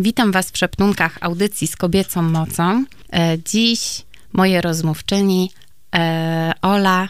Witam 0.00 0.32
Was 0.32 0.50
w 0.50 0.58
Szeptunkach 0.58 1.18
audycji 1.20 1.66
z 1.66 1.76
kobiecą 1.76 2.22
mocą. 2.22 2.84
E, 3.12 3.38
dziś 3.46 4.02
moje 4.32 4.60
rozmówczyni 4.60 5.50
e, 5.94 6.52
Ola 6.62 7.08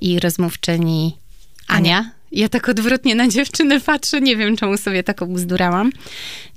i 0.00 0.20
rozmówczyni 0.20 1.16
Ania. 1.68 2.10
Ja 2.32 2.48
tak 2.48 2.68
odwrotnie 2.68 3.14
na 3.14 3.28
dziewczyny 3.28 3.80
patrzę, 3.80 4.20
nie 4.20 4.36
wiem 4.36 4.56
czemu 4.56 4.76
sobie 4.76 5.02
tak 5.02 5.22
obzdurałam. 5.22 5.92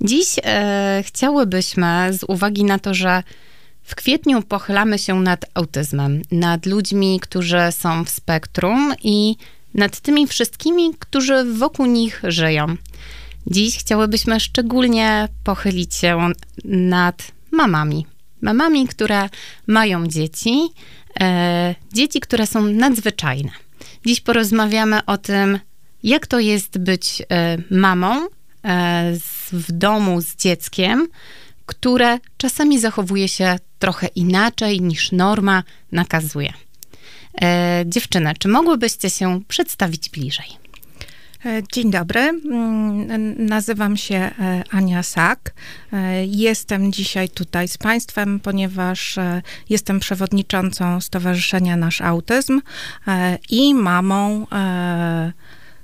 Dziś 0.00 0.36
e, 0.44 1.02
chciałybyśmy, 1.06 2.08
z 2.10 2.24
uwagi 2.28 2.64
na 2.64 2.78
to, 2.78 2.94
że 2.94 3.22
w 3.82 3.94
kwietniu 3.94 4.42
pochylamy 4.42 4.98
się 4.98 5.20
nad 5.20 5.44
autyzmem, 5.54 6.22
nad 6.32 6.66
ludźmi, 6.66 7.20
którzy 7.20 7.60
są 7.70 8.04
w 8.04 8.10
spektrum 8.10 8.94
i 9.02 9.36
nad 9.74 10.00
tymi 10.00 10.26
wszystkimi, 10.26 10.90
którzy 10.98 11.44
wokół 11.44 11.86
nich 11.86 12.22
żyją. 12.24 12.76
Dziś 13.46 13.78
chciałybyśmy 13.78 14.40
szczególnie 14.40 15.28
pochylić 15.44 15.94
się 15.94 16.32
nad 16.64 17.32
mamami. 17.50 18.06
Mamami, 18.40 18.88
które 18.88 19.28
mają 19.66 20.06
dzieci, 20.06 20.68
e, 21.20 21.74
dzieci, 21.92 22.20
które 22.20 22.46
są 22.46 22.62
nadzwyczajne. 22.62 23.50
Dziś 24.06 24.20
porozmawiamy 24.20 25.04
o 25.06 25.18
tym, 25.18 25.58
jak 26.02 26.26
to 26.26 26.40
jest 26.40 26.78
być 26.78 27.22
e, 27.30 27.58
mamą 27.70 28.26
e, 28.64 29.12
w 29.52 29.72
domu 29.72 30.20
z 30.20 30.36
dzieckiem, 30.36 31.08
które 31.66 32.18
czasami 32.36 32.80
zachowuje 32.80 33.28
się 33.28 33.56
trochę 33.78 34.06
inaczej 34.06 34.80
niż 34.80 35.12
norma 35.12 35.62
nakazuje. 35.92 36.52
E, 37.42 37.84
dziewczyny, 37.86 38.32
czy 38.38 38.48
mogłybyście 38.48 39.10
się 39.10 39.40
przedstawić 39.48 40.10
bliżej? 40.10 40.61
E, 41.46 41.62
dzień 41.72 41.90
dobry, 41.90 42.20
mm, 42.20 43.46
nazywam 43.46 43.96
się 43.96 44.14
e, 44.14 44.32
Ania 44.70 45.02
Sak. 45.02 45.54
E, 45.92 46.26
jestem 46.26 46.92
dzisiaj 46.92 47.28
tutaj 47.28 47.68
z 47.68 47.78
Państwem, 47.78 48.40
ponieważ 48.40 49.16
jestem 49.68 50.00
przewodniczącą 50.00 51.00
Stowarzyszenia 51.00 51.76
Nasz 51.76 52.00
Autyzm 52.00 52.60
i 53.50 53.74
mamą 53.74 54.46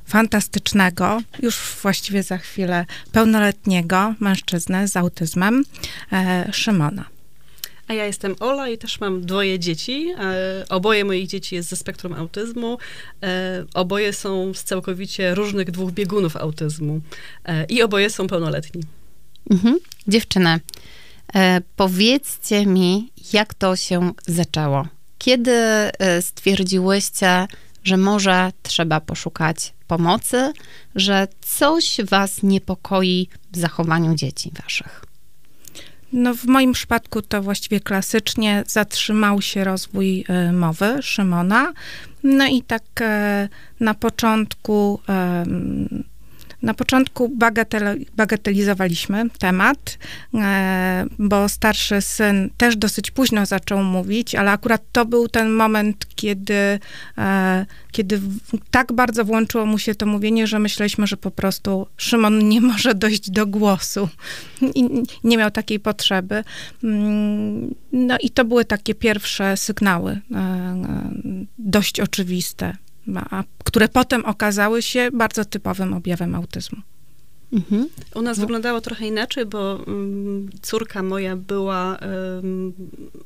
fantastycznego, 0.07 1.23
już 1.43 1.57
właściwie 1.83 2.23
za 2.23 2.39
chwilę 2.39 2.87
pełnoletniego 3.13 4.15
mężczyznę 4.21 4.89
z 4.89 4.97
autyzmem, 4.97 5.65
Szymona. 6.53 7.18
A 7.89 7.95
ja 7.95 8.07
jestem 8.07 8.35
Ola 8.41 8.69
i 8.69 8.79
też 8.79 9.01
mam 9.01 9.27
dwoje 9.27 9.59
dzieci. 9.59 10.15
E, 10.19 10.65
oboje 10.69 11.05
moich 11.05 11.27
dzieci 11.27 11.55
jest 11.55 11.69
ze 11.69 11.77
spektrum 11.77 12.13
autyzmu. 12.13 12.79
E, 13.23 13.65
oboje 13.75 14.13
są 14.13 14.55
z 14.55 14.65
całkowicie 14.65 15.35
różnych 15.35 15.71
dwóch 15.71 15.93
biegunów 15.93 16.37
autyzmu. 16.37 17.01
E, 17.45 17.65
I 17.65 17.83
oboje 17.83 18.11
są 18.11 18.27
pełnoletni. 18.27 18.83
Mhm. 19.51 19.79
Dziewczyny, 20.09 20.61
powiedzcie 21.77 22.67
mi, 22.67 23.13
jak 23.33 23.55
to 23.55 23.77
się 23.77 24.13
zaczęło? 24.27 24.87
Kiedy 25.19 25.53
stwierdziłyście, 26.21 27.47
że 27.85 27.97
może 27.97 28.53
trzeba 28.63 29.01
poszukać 29.01 29.73
pomocy, 29.87 30.53
że 30.95 31.29
coś 31.41 32.01
was 32.05 32.43
niepokoi 32.43 33.29
w 33.53 33.57
zachowaniu 33.59 34.15
dzieci 34.15 34.51
waszych? 34.63 35.05
No, 36.13 36.35
w 36.35 36.45
moim 36.45 36.73
przypadku 36.73 37.23
to 37.23 37.43
właściwie 37.43 37.81
klasycznie 37.81 38.65
zatrzymał 38.67 39.43
się 39.43 39.65
rozwój 39.65 40.25
e, 40.29 40.53
mowy 40.53 41.03
Szymona. 41.03 41.73
No 42.23 42.47
i 42.47 42.63
tak 42.63 42.83
e, 43.01 43.49
na 43.81 43.95
początku 43.95 45.01
na 46.63 46.75
początku 46.75 47.29
bagateli 47.29 48.07
bagatelizowaliśmy 48.17 49.31
temat, 49.39 49.99
e, 50.35 51.07
bo 51.19 51.49
starszy 51.49 52.01
syn 52.01 52.51
też 52.57 52.77
dosyć 52.77 53.11
późno 53.11 53.47
zaczął 53.47 53.83
mówić, 53.83 54.35
ale 54.35 54.51
akurat 54.51 54.83
to 54.93 55.05
był 55.05 55.29
ten 55.29 55.51
moment, 55.51 56.07
kiedy, 56.15 56.79
e, 57.19 57.67
kiedy 57.93 58.21
tak 58.71 58.93
bardzo 58.93 59.25
włączyło 59.25 59.67
mu 59.67 59.79
się 59.79 59.95
to 59.95 60.07
mówienie, 60.07 60.47
że 60.47 60.59
myśleliśmy, 60.59 61.07
że 61.07 61.17
po 61.17 61.31
prostu 61.31 61.87
Szymon 61.97 62.49
nie 62.49 62.61
może 62.61 62.95
dojść 62.95 63.31
do 63.31 63.47
głosu 63.47 64.09
i 64.75 64.89
nie 65.25 65.39
miał 65.39 65.51
takiej 65.51 65.81
potrzeby. 65.81 66.45
Mm, 66.85 67.75
no 67.93 68.17
i 68.21 68.31
to 68.31 68.45
były 68.45 68.65
takie 68.65 68.95
pierwsze 68.95 69.57
sygnały, 69.57 70.21
e, 70.35 71.11
dość 71.59 72.01
oczywiste 72.01 72.77
które 73.65 73.89
potem 73.89 74.25
okazały 74.25 74.83
się 74.83 75.11
bardzo 75.13 75.45
typowym 75.45 75.95
objawem 75.95 76.35
autyzmu. 76.35 76.79
Mhm. 77.53 77.89
U 78.15 78.23
nas 78.23 78.39
no. 78.39 78.41
wyglądało 78.41 78.81
trochę 78.81 79.07
inaczej, 79.07 79.47
bo 79.47 79.75
um, 79.87 80.51
córka 80.63 81.03
moja 81.03 81.37
była, 81.37 81.99
um, 82.37 82.73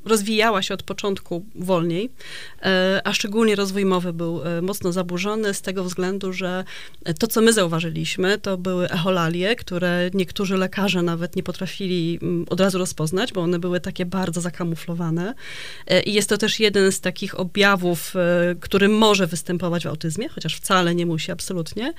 rozwijała 0.05 0.62
się 0.62 0.75
od 0.75 0.83
początku 0.83 1.44
wolniej, 1.55 2.03
um, 2.03 2.72
a 3.05 3.12
szczególnie 3.12 3.56
rozwój 3.56 3.84
mowy 3.84 4.12
był 4.12 4.43
e, 4.43 4.62
mocno 4.62 4.93
zaburzony 4.93 5.55
z 5.55 5.62
tego 5.62 5.84
względu, 5.84 6.33
że 6.33 6.65
to, 7.19 7.27
co 7.27 7.41
my 7.41 7.53
zauważyliśmy, 7.53 8.38
to 8.38 8.59
były 8.59 8.91
echolalie, 8.91 9.56
które 9.56 10.10
niektórzy 10.15 10.56
lekarze 10.56 11.03
nawet 11.03 11.37
nie 11.37 11.43
potrafili 11.43 12.19
mm, 12.22 12.47
od 12.50 12.60
razu 12.60 12.78
rozpoznać, 12.78 13.33
bo 13.33 13.41
one 13.41 13.59
były 13.59 13.81
takie 13.81 14.06
bardzo 14.06 14.41
zakamuflowane. 14.41 15.34
E, 15.87 16.03
I 16.03 16.12
jest 16.12 16.28
to 16.28 16.39
też 16.39 16.60
jeden 16.60 16.93
z 16.93 17.00
takich 17.00 17.41
objawów, 17.41 18.15
który 18.60 18.89
może 18.89 19.27
występować 19.27 19.84
w 19.84 19.87
autyzmie, 19.87 20.28
chociaż 20.28 20.56
wcale 20.56 20.94
nie 20.94 21.06
musi, 21.06 21.33
absolutnie. 21.33 21.94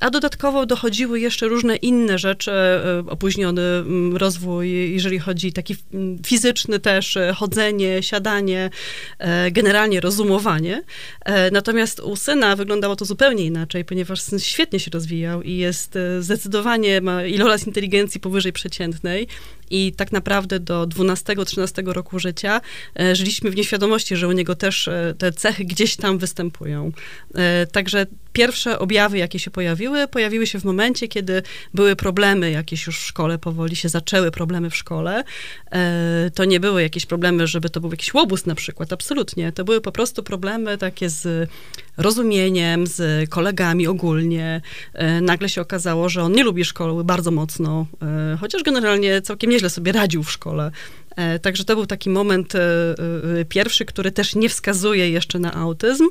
A 0.00 0.10
dodatkowo 0.10 0.66
dochodziły 0.66 1.20
jeszcze 1.20 1.31
jeszcze 1.32 1.48
różne 1.48 1.76
inne 1.76 2.18
rzeczy, 2.18 2.50
e, 2.50 3.04
opóźniony 3.08 3.62
mm, 3.62 4.16
rozwój, 4.16 4.92
jeżeli 4.92 5.18
chodzi 5.18 5.52
taki 5.52 5.76
mm, 5.94 6.18
fizyczny 6.26 6.78
też, 6.78 7.16
e, 7.16 7.32
chodzenie, 7.36 8.02
siadanie, 8.02 8.70
e, 9.18 9.50
generalnie 9.50 10.00
rozumowanie. 10.00 10.82
Natomiast 11.52 12.00
u 12.00 12.16
syna 12.16 12.56
wyglądało 12.56 12.96
to 12.96 13.04
zupełnie 13.04 13.44
inaczej, 13.44 13.84
ponieważ 13.84 14.20
syn 14.20 14.38
świetnie 14.38 14.80
się 14.80 14.90
rozwijał 14.90 15.42
i 15.42 15.56
jest 15.56 15.98
zdecydowanie, 16.20 17.00
ma 17.00 17.24
iloraz 17.24 17.66
inteligencji 17.66 18.20
powyżej 18.20 18.52
przeciętnej 18.52 19.28
i 19.70 19.92
tak 19.96 20.12
naprawdę 20.12 20.60
do 20.60 20.86
12-13 20.86 21.92
roku 21.92 22.18
życia 22.18 22.60
e, 23.00 23.16
żyliśmy 23.16 23.50
w 23.50 23.56
nieświadomości, 23.56 24.16
że 24.16 24.28
u 24.28 24.32
niego 24.32 24.54
też 24.54 24.88
e, 24.88 25.14
te 25.18 25.32
cechy 25.32 25.64
gdzieś 25.64 25.96
tam 25.96 26.18
występują. 26.18 26.92
E, 27.34 27.66
także 27.66 28.06
pierwsze 28.32 28.78
objawy, 28.78 29.18
jakie 29.18 29.38
się 29.38 29.50
pojawiły, 29.50 30.08
pojawiły 30.08 30.46
się 30.46 30.60
w 30.60 30.64
momencie, 30.64 31.08
kiedy 31.08 31.42
były 31.74 31.96
problemy 31.96 32.50
jakieś 32.50 32.86
już 32.86 32.98
w 32.98 33.06
szkole, 33.06 33.38
powoli 33.38 33.76
się 33.76 33.88
zaczęły 33.88 34.30
problemy 34.30 34.70
w 34.70 34.76
szkole. 34.76 35.24
To 36.34 36.44
nie 36.44 36.60
były 36.60 36.82
jakieś 36.82 37.06
problemy, 37.06 37.46
żeby 37.46 37.70
to 37.70 37.80
był 37.80 37.90
jakiś 37.90 38.14
łobuz 38.14 38.46
na 38.46 38.54
przykład, 38.54 38.92
absolutnie. 38.92 39.52
To 39.52 39.64
były 39.64 39.80
po 39.80 39.92
prostu 39.92 40.22
problemy 40.22 40.78
takie 40.78 41.08
z 41.08 41.50
rozumieniem, 41.96 42.86
z 42.86 43.30
kolegami 43.30 43.86
ogólnie. 43.86 44.60
Nagle 45.22 45.48
się 45.48 45.60
okazało, 45.60 46.08
że 46.08 46.22
on 46.22 46.32
nie 46.32 46.44
lubi 46.44 46.64
szkoły 46.64 47.04
bardzo 47.04 47.30
mocno, 47.30 47.86
chociaż 48.40 48.62
generalnie 48.62 49.22
całkiem 49.22 49.51
nieźle 49.52 49.70
sobie 49.70 49.92
radził 49.92 50.22
w 50.22 50.30
szkole. 50.30 50.70
E, 51.16 51.38
także 51.38 51.64
to 51.64 51.74
był 51.74 51.86
taki 51.86 52.10
moment 52.10 52.54
e, 52.54 52.60
e, 53.40 53.44
pierwszy, 53.44 53.84
który 53.84 54.10
też 54.10 54.34
nie 54.34 54.48
wskazuje 54.48 55.10
jeszcze 55.10 55.38
na 55.38 55.54
autyzm, 55.54 56.08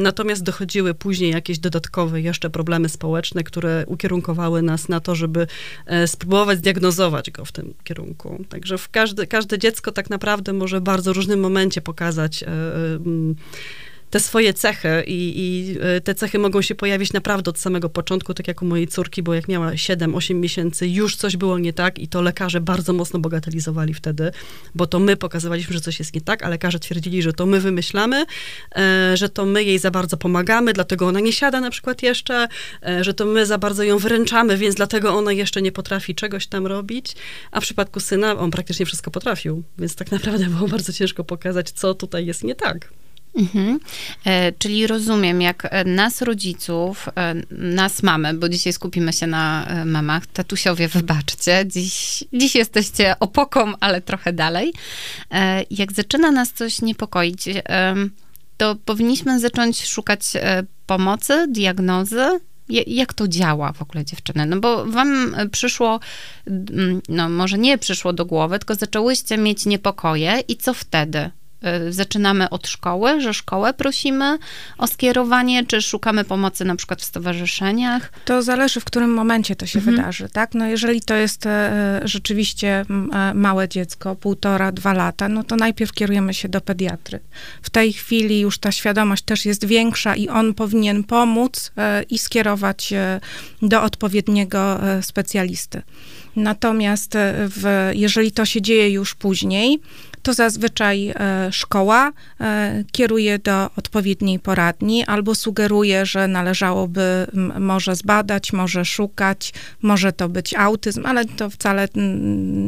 natomiast 0.00 0.42
dochodziły 0.42 0.94
później 0.94 1.30
jakieś 1.30 1.58
dodatkowe 1.58 2.20
jeszcze 2.20 2.50
problemy 2.50 2.88
społeczne, 2.88 3.44
które 3.44 3.84
ukierunkowały 3.86 4.62
nas 4.62 4.88
na 4.88 5.00
to, 5.00 5.14
żeby 5.14 5.46
spróbować 6.06 6.58
zdiagnozować 6.58 7.30
go 7.30 7.44
w 7.44 7.52
tym 7.52 7.74
kierunku. 7.84 8.44
Także 8.48 8.76
każde, 8.90 9.26
każde 9.26 9.58
dziecko 9.58 9.92
tak 9.92 10.10
naprawdę 10.10 10.52
może 10.52 10.80
w 10.80 10.82
bardzo 10.82 11.12
różnym 11.12 11.40
momencie 11.40 11.80
pokazać 11.80 12.44
te 14.10 14.20
swoje 14.20 14.54
cechy 14.54 15.02
i, 15.06 15.32
i, 15.36 15.76
e, 15.80 16.00
te 16.00 16.14
cechy 16.14 16.38
mogą 16.38 16.62
się 16.62 16.74
pojawić 16.74 17.12
naprawdę 17.12 17.50
od 17.50 17.58
samego 17.58 17.88
początku, 17.88 18.34
tak 18.34 18.48
jak 18.48 18.62
u 18.62 18.64
mojej 18.64 18.88
córki, 18.88 19.22
bo 19.22 19.34
jak 19.34 19.48
miała 19.48 19.70
7-8 19.70 20.34
miesięcy, 20.34 20.88
już 20.88 21.16
coś 21.16 21.36
było 21.36 21.58
nie 21.58 21.72
tak 21.72 21.98
i 21.98 22.08
to 22.08 22.22
lekarze 22.22 22.60
bardzo 22.60 22.92
mocno 22.92 23.18
bagatelizowali 23.18 23.94
wtedy, 23.94 24.30
bo 24.74 24.86
to 24.86 24.98
my 24.98 25.16
pokazywaliśmy, 25.16 25.74
że 25.74 25.80
coś 25.80 25.98
jest 25.98 26.14
nie 26.14 26.20
tak, 26.20 26.42
a 26.42 26.48
lekarze 26.48 26.78
twierdzili, 26.78 27.22
że 27.22 27.32
to 27.32 27.46
my 27.46 27.60
wymyślamy, 27.60 28.24
e, 28.76 29.16
że 29.16 29.28
to 29.28 29.46
my 29.46 29.64
jej 29.64 29.78
za 29.78 29.90
bardzo 29.90 30.16
pomagamy, 30.16 30.72
dlatego 30.72 31.06
ona 31.06 31.20
nie 31.20 31.32
siada 31.32 31.60
na 31.60 31.70
przykład 31.70 32.02
jeszcze, 32.02 32.48
e, 32.86 33.04
że 33.04 33.14
to 33.14 33.24
my 33.26 33.46
za 33.46 33.58
bardzo 33.58 33.82
ją 33.82 33.98
wręczamy, 33.98 34.56
więc 34.56 34.74
dlatego 34.74 35.14
ona 35.14 35.32
jeszcze 35.32 35.62
nie 35.62 35.72
potrafi 35.72 36.14
czegoś 36.14 36.46
tam 36.46 36.66
robić, 36.66 37.16
a 37.50 37.60
w 37.60 37.62
przypadku 37.62 38.00
syna 38.00 38.38
on 38.38 38.50
praktycznie 38.50 38.86
wszystko 38.86 39.10
potrafił, 39.10 39.62
więc 39.78 39.96
tak 39.96 40.12
naprawdę 40.16 40.46
było 40.46 40.68
bardzo 40.68 40.92
ciężko 40.92 41.24
pokazać, 41.24 41.70
co 41.70 41.94
tutaj 41.94 42.26
jest 42.26 42.44
nie 42.44 42.54
tak. 42.54 42.90
Mhm. 43.36 43.80
E, 44.24 44.52
czyli 44.52 44.86
rozumiem, 44.86 45.42
jak 45.42 45.68
e, 45.70 45.84
nas 45.84 46.22
rodziców, 46.22 47.08
e, 47.16 47.34
nas 47.50 48.02
mamy, 48.02 48.34
bo 48.34 48.48
dzisiaj 48.48 48.72
skupimy 48.72 49.12
się 49.12 49.26
na 49.26 49.66
e, 49.66 49.84
mamach, 49.84 50.26
tatusiowie, 50.26 50.88
wybaczcie, 50.88 51.64
dziś, 51.66 52.24
dziś 52.32 52.54
jesteście 52.54 53.14
opoką, 53.20 53.72
ale 53.80 54.00
trochę 54.00 54.32
dalej. 54.32 54.72
E, 55.30 55.64
jak 55.70 55.92
zaczyna 55.92 56.30
nas 56.30 56.52
coś 56.52 56.82
niepokoić, 56.82 57.48
e, 57.48 57.94
to 58.56 58.76
powinniśmy 58.84 59.40
zacząć 59.40 59.86
szukać 59.86 60.22
pomocy, 60.86 61.46
diagnozy, 61.48 62.40
Jak 62.86 63.14
to 63.14 63.28
działa 63.28 63.72
w 63.72 63.82
ogóle 63.82 64.04
dziewczyny? 64.04 64.46
No 64.46 64.60
bo 64.60 64.86
wam 64.86 65.36
przyszło, 65.52 66.00
mm, 66.46 67.00
no 67.08 67.28
może 67.28 67.58
nie 67.58 67.78
przyszło 67.78 68.12
do 68.12 68.24
głowy, 68.26 68.58
tylko 68.58 68.74
zaczęłyście 68.74 69.38
mieć 69.38 69.66
niepokoje 69.66 70.40
i 70.48 70.56
co 70.56 70.74
wtedy? 70.74 71.30
Y, 71.64 71.92
zaczynamy 71.92 72.50
od 72.50 72.68
szkoły, 72.68 73.20
że 73.20 73.34
szkołę 73.34 73.74
prosimy 73.74 74.38
o 74.78 74.86
skierowanie, 74.86 75.66
czy 75.66 75.82
szukamy 75.82 76.24
pomocy 76.24 76.64
na 76.64 76.76
przykład 76.76 77.02
w 77.02 77.04
stowarzyszeniach? 77.04 78.12
To 78.24 78.42
zależy, 78.42 78.80
w 78.80 78.84
którym 78.84 79.14
momencie 79.14 79.56
to 79.56 79.66
się 79.66 79.78
mhm. 79.78 79.96
wydarzy, 79.96 80.28
tak? 80.28 80.54
No 80.54 80.66
jeżeli 80.66 81.00
to 81.00 81.14
jest 81.14 81.46
e, 81.46 82.00
rzeczywiście 82.04 82.84
e, 83.12 83.34
małe 83.34 83.68
dziecko, 83.68 84.16
półtora, 84.16 84.72
dwa 84.72 84.92
lata, 84.92 85.28
no 85.28 85.44
to 85.44 85.56
najpierw 85.56 85.92
kierujemy 85.92 86.34
się 86.34 86.48
do 86.48 86.60
pediatry. 86.60 87.20
W 87.62 87.70
tej 87.70 87.92
chwili 87.92 88.40
już 88.40 88.58
ta 88.58 88.72
świadomość 88.72 89.22
też 89.22 89.46
jest 89.46 89.64
większa 89.64 90.16
i 90.16 90.28
on 90.28 90.54
powinien 90.54 91.04
pomóc 91.04 91.72
e, 91.76 92.02
i 92.02 92.18
skierować 92.18 92.94
do 93.62 93.82
odpowiedniego 93.82 94.80
specjalisty. 95.02 95.82
Natomiast 96.36 97.12
w, 97.38 97.90
jeżeli 97.94 98.32
to 98.32 98.44
się 98.44 98.62
dzieje 98.62 98.90
już 98.90 99.14
później, 99.14 99.80
to 100.26 100.34
zazwyczaj 100.34 101.08
e, 101.08 101.48
szkoła 101.52 102.12
e, 102.40 102.84
kieruje 102.92 103.38
do 103.38 103.70
odpowiedniej 103.76 104.38
poradni 104.38 105.04
albo 105.04 105.34
sugeruje, 105.34 106.06
że 106.06 106.28
należałoby 106.28 107.26
może 107.60 107.96
zbadać, 107.96 108.52
może 108.52 108.84
szukać, 108.84 109.52
może 109.82 110.12
to 110.12 110.28
być 110.28 110.54
autyzm, 110.54 111.06
ale 111.06 111.24
to 111.24 111.50
wcale 111.50 111.88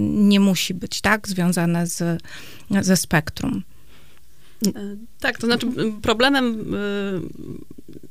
nie 0.09 0.41
musi 0.41 0.75
być 0.75 1.01
tak 1.01 1.29
związane 1.29 1.87
z, 1.87 2.23
ze 2.71 2.97
spektrum. 2.97 3.63
E, 4.67 4.97
tak, 5.21 5.39
to 5.39 5.47
znaczy 5.47 5.67
problemem 6.03 6.75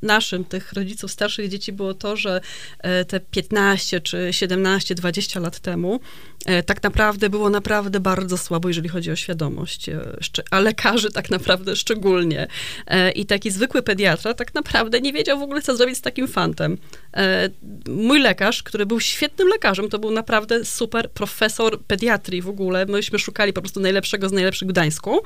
naszym, 0.02 0.46
tych 0.46 0.74
rodziców 0.74 1.12
starszych 1.12 1.50
dzieci 1.50 1.72
było 1.72 1.94
to, 1.94 2.16
że 2.16 2.42
te 3.08 3.20
15 3.20 4.02
czy 4.02 4.28
17, 4.32 4.96
20 4.96 5.40
lat 5.40 5.60
temu 5.60 6.00
E, 6.48 6.64
tak 6.64 6.84
naprawdę 6.84 7.30
było 7.30 7.50
naprawdę 7.50 8.00
bardzo 8.00 8.38
słabo, 8.38 8.68
jeżeli 8.68 8.90
chodzi 8.90 9.12
o 9.12 9.16
świadomość, 9.16 9.90
e, 9.90 10.02
a 10.52 10.60
lekarzy 10.60 11.12
tak 11.12 11.30
naprawdę 11.30 11.76
szczególnie. 11.76 12.48
E, 12.88 13.12
I 13.12 13.26
taki 13.26 13.52
zwykły 13.52 13.82
pediatra 13.82 14.34
tak 14.34 14.54
naprawdę 14.54 15.02
nie 15.02 15.14
wiedział 15.14 15.40
w 15.40 15.42
ogóle, 15.42 15.62
co 15.62 15.76
zrobić 15.76 15.98
z 15.98 16.02
takim 16.02 16.28
fantem. 16.28 16.78
Mój 17.88 18.20
lekarz, 18.20 18.64
który 18.64 18.86
był 18.86 19.00
świetnym 19.00 19.48
lekarzem, 19.48 19.90
to 19.90 20.00
był 20.00 20.12
naprawdę 20.12 20.66
super 20.66 21.12
profesor 21.12 21.80
pediatrii 21.80 22.42
w 22.42 22.50
ogóle. 22.50 22.86
Myśmy 22.86 23.20
szukali 23.20 23.54
po 23.54 23.62
prostu 23.62 23.80
najlepszego 23.80 24.30
z 24.30 24.32
najlepszych 24.32 24.68
w 24.68 24.72
Gdańsku, 24.72 25.20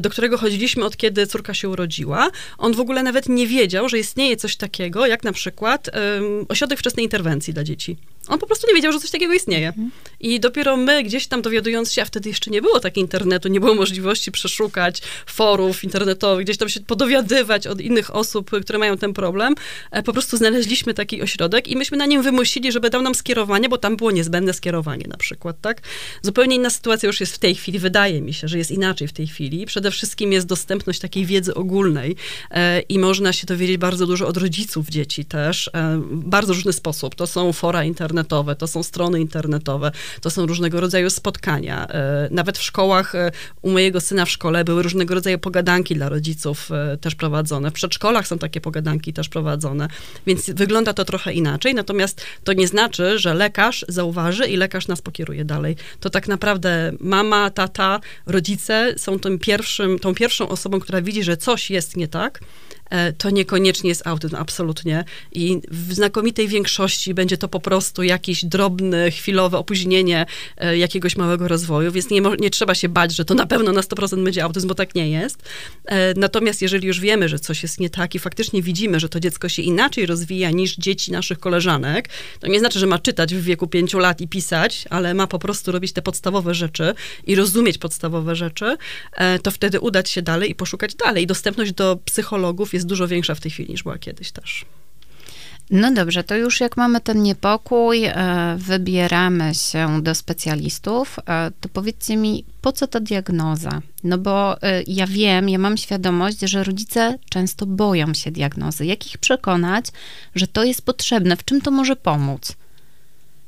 do 0.00 0.10
którego 0.10 0.38
chodziliśmy 0.38 0.84
od 0.84 0.96
kiedy 0.96 1.26
córka 1.26 1.54
się 1.54 1.68
urodziła. 1.68 2.30
On 2.58 2.74
w 2.74 2.80
ogóle 2.80 3.02
nawet 3.02 3.28
nie 3.28 3.46
wiedział, 3.46 3.88
że 3.88 3.98
istnieje 3.98 4.36
coś 4.36 4.56
takiego, 4.56 5.06
jak 5.06 5.24
na 5.24 5.32
przykład 5.32 5.90
um, 5.94 6.46
ośrodek 6.48 6.78
wczesnej 6.78 7.04
interwencji 7.04 7.54
dla 7.54 7.64
dzieci. 7.64 7.96
On 8.28 8.38
po 8.38 8.46
prostu 8.46 8.66
nie 8.68 8.74
wiedział, 8.74 8.92
że 8.92 9.00
coś 9.00 9.10
takiego 9.10 9.32
istnieje. 9.32 9.68
Mhm. 9.68 9.90
I 10.20 10.40
dopiero 10.40 10.76
my 10.76 11.02
gdzieś 11.02 11.26
tam 11.26 11.42
dowiadując 11.42 11.92
się, 11.92 12.02
a 12.02 12.04
wtedy 12.04 12.28
jeszcze 12.28 12.50
nie 12.50 12.62
było 12.62 12.80
tak 12.80 12.96
internetu, 12.96 13.48
nie 13.48 13.60
było 13.60 13.74
możliwości 13.74 14.32
przeszukać 14.32 15.02
forów 15.26 15.84
internetowych, 15.84 16.44
gdzieś 16.44 16.56
tam 16.56 16.68
się 16.68 16.80
podowiadywać 16.80 17.66
od 17.66 17.80
innych 17.80 18.14
osób, 18.14 18.50
które 18.62 18.78
mają 18.78 18.96
ten 18.96 19.12
problem, 19.12 19.54
e, 19.90 20.02
po 20.02 20.12
prostu 20.12 20.36
znaleźliśmy 20.36 20.94
taki 21.08 21.22
ośrodek 21.22 21.68
i 21.68 21.76
myśmy 21.76 21.96
na 21.96 22.06
nim 22.06 22.22
wymusili, 22.22 22.72
żeby 22.72 22.90
dał 22.90 23.02
nam 23.02 23.14
skierowanie, 23.14 23.68
bo 23.68 23.78
tam 23.78 23.96
było 23.96 24.10
niezbędne 24.10 24.52
skierowanie 24.52 25.04
na 25.08 25.16
przykład, 25.16 25.60
tak? 25.60 25.80
Zupełnie 26.22 26.56
inna 26.56 26.70
sytuacja 26.70 27.06
już 27.06 27.20
jest 27.20 27.34
w 27.34 27.38
tej 27.38 27.54
chwili, 27.54 27.78
wydaje 27.78 28.20
mi 28.20 28.34
się, 28.34 28.48
że 28.48 28.58
jest 28.58 28.70
inaczej 28.70 29.08
w 29.08 29.12
tej 29.12 29.26
chwili. 29.26 29.66
Przede 29.66 29.90
wszystkim 29.90 30.32
jest 30.32 30.46
dostępność 30.46 31.00
takiej 31.00 31.26
wiedzy 31.26 31.54
ogólnej 31.54 32.16
e, 32.50 32.80
i 32.80 32.98
można 32.98 33.32
się 33.32 33.46
dowiedzieć 33.46 33.76
bardzo 33.76 34.06
dużo 34.06 34.26
od 34.26 34.36
rodziców 34.36 34.88
dzieci 34.88 35.24
też, 35.24 35.70
e, 35.74 36.02
bardzo 36.10 36.52
różny 36.52 36.72
sposób. 36.72 37.14
To 37.14 37.26
są 37.26 37.52
fora 37.52 37.84
internetowe, 37.84 38.18
internetowe, 38.18 38.56
to 38.56 38.66
są 38.66 38.82
strony 38.82 39.20
internetowe, 39.20 39.92
to 40.20 40.30
są 40.30 40.46
różnego 40.46 40.80
rodzaju 40.80 41.10
spotkania. 41.10 41.86
E, 41.88 42.28
nawet 42.30 42.58
w 42.58 42.62
szkołach, 42.62 43.14
e, 43.14 43.30
u 43.62 43.70
mojego 43.70 44.00
syna 44.00 44.24
w 44.24 44.30
szkole 44.30 44.64
były 44.64 44.82
różnego 44.82 45.14
rodzaju 45.14 45.38
pogadanki 45.38 45.94
dla 45.94 46.08
rodziców 46.08 46.70
e, 46.72 46.96
też 46.96 47.14
prowadzone. 47.14 47.70
W 47.70 47.74
przedszkolach 47.74 48.26
są 48.26 48.38
takie 48.38 48.60
pogadanki 48.60 49.12
też 49.12 49.28
prowadzone, 49.28 49.88
więc 50.26 50.50
wygląda 50.50 50.87
to 50.92 51.04
trochę 51.04 51.32
inaczej, 51.32 51.74
natomiast 51.74 52.24
to 52.44 52.52
nie 52.52 52.68
znaczy, 52.68 53.18
że 53.18 53.34
lekarz 53.34 53.84
zauważy 53.88 54.46
i 54.46 54.56
lekarz 54.56 54.88
nas 54.88 55.02
pokieruje 55.02 55.44
dalej. 55.44 55.76
To 56.00 56.10
tak 56.10 56.28
naprawdę 56.28 56.92
mama, 57.00 57.50
tata, 57.50 58.00
rodzice 58.26 58.94
są 58.96 59.18
tym 59.18 59.38
pierwszym, 59.38 59.98
tą 59.98 60.14
pierwszą 60.14 60.48
osobą, 60.48 60.80
która 60.80 61.02
widzi, 61.02 61.22
że 61.22 61.36
coś 61.36 61.70
jest 61.70 61.96
nie 61.96 62.08
tak, 62.08 62.40
to 63.18 63.30
niekoniecznie 63.30 63.88
jest 63.88 64.06
autyzm, 64.06 64.36
absolutnie. 64.36 65.04
I 65.32 65.60
w 65.70 65.94
znakomitej 65.94 66.48
większości 66.48 67.14
będzie 67.14 67.38
to 67.38 67.48
po 67.48 67.60
prostu 67.60 68.02
jakieś 68.02 68.44
drobne, 68.44 69.10
chwilowe 69.10 69.58
opóźnienie 69.58 70.26
e, 70.56 70.78
jakiegoś 70.78 71.16
małego 71.16 71.48
rozwoju, 71.48 71.92
więc 71.92 72.10
nie, 72.10 72.20
nie 72.38 72.50
trzeba 72.50 72.74
się 72.74 72.88
bać, 72.88 73.14
że 73.14 73.24
to 73.24 73.34
na 73.34 73.46
pewno 73.46 73.72
na 73.72 73.80
100% 73.80 74.24
będzie 74.24 74.44
autyzm, 74.44 74.68
bo 74.68 74.74
tak 74.74 74.94
nie 74.94 75.10
jest. 75.10 75.42
E, 75.84 76.14
natomiast 76.14 76.62
jeżeli 76.62 76.86
już 76.86 77.00
wiemy, 77.00 77.28
że 77.28 77.38
coś 77.38 77.62
jest 77.62 77.80
nie 77.80 77.90
tak 77.90 78.14
i 78.14 78.18
faktycznie 78.18 78.62
widzimy, 78.62 79.00
że 79.00 79.08
to 79.08 79.20
dziecko 79.20 79.48
się 79.48 79.62
inaczej 79.62 80.06
rozwija 80.06 80.50
niż 80.50 80.76
dzieci 80.76 81.12
naszych 81.12 81.38
koleżanek, 81.38 82.08
to 82.40 82.46
nie 82.46 82.58
znaczy, 82.58 82.78
że 82.78 82.86
ma 82.86 82.98
czytać 82.98 83.34
w 83.34 83.42
wieku 83.42 83.66
pięciu 83.66 83.98
lat 83.98 84.20
i 84.20 84.28
pisać, 84.28 84.84
ale 84.90 85.14
ma 85.14 85.26
po 85.26 85.38
prostu 85.38 85.72
robić 85.72 85.92
te 85.92 86.02
podstawowe 86.02 86.54
rzeczy 86.54 86.94
i 87.26 87.34
rozumieć 87.34 87.78
podstawowe 87.78 88.36
rzeczy, 88.36 88.76
to 89.42 89.50
wtedy 89.50 89.80
udać 89.80 90.10
się 90.10 90.22
dalej 90.22 90.50
i 90.50 90.54
poszukać 90.54 90.94
dalej. 90.94 91.26
Dostępność 91.26 91.72
do 91.72 91.98
psychologów 92.04 92.74
jest 92.74 92.77
dużo 92.86 93.08
większa 93.08 93.34
w 93.34 93.40
tej 93.40 93.50
chwili 93.50 93.70
niż 93.70 93.82
była 93.82 93.98
kiedyś 93.98 94.32
też. 94.32 94.64
No 95.70 95.92
dobrze, 95.92 96.24
to 96.24 96.36
już 96.36 96.60
jak 96.60 96.76
mamy 96.76 97.00
ten 97.00 97.22
niepokój, 97.22 98.04
e, 98.04 98.14
wybieramy 98.58 99.54
się 99.54 100.02
do 100.02 100.14
specjalistów, 100.14 101.16
e, 101.26 101.50
to 101.60 101.68
powiedzcie 101.68 102.16
mi, 102.16 102.44
po 102.62 102.72
co 102.72 102.86
ta 102.86 103.00
diagnoza? 103.00 103.82
No 104.04 104.18
bo 104.18 104.62
e, 104.62 104.82
ja 104.86 105.06
wiem, 105.06 105.48
ja 105.48 105.58
mam 105.58 105.76
świadomość, 105.76 106.40
że 106.40 106.64
rodzice 106.64 107.18
często 107.28 107.66
boją 107.66 108.14
się 108.14 108.30
diagnozy. 108.30 108.86
Jak 108.86 109.06
ich 109.06 109.18
przekonać, 109.18 109.86
że 110.34 110.46
to 110.46 110.64
jest 110.64 110.82
potrzebne? 110.82 111.36
W 111.36 111.44
czym 111.44 111.60
to 111.60 111.70
może 111.70 111.96
pomóc? 111.96 112.52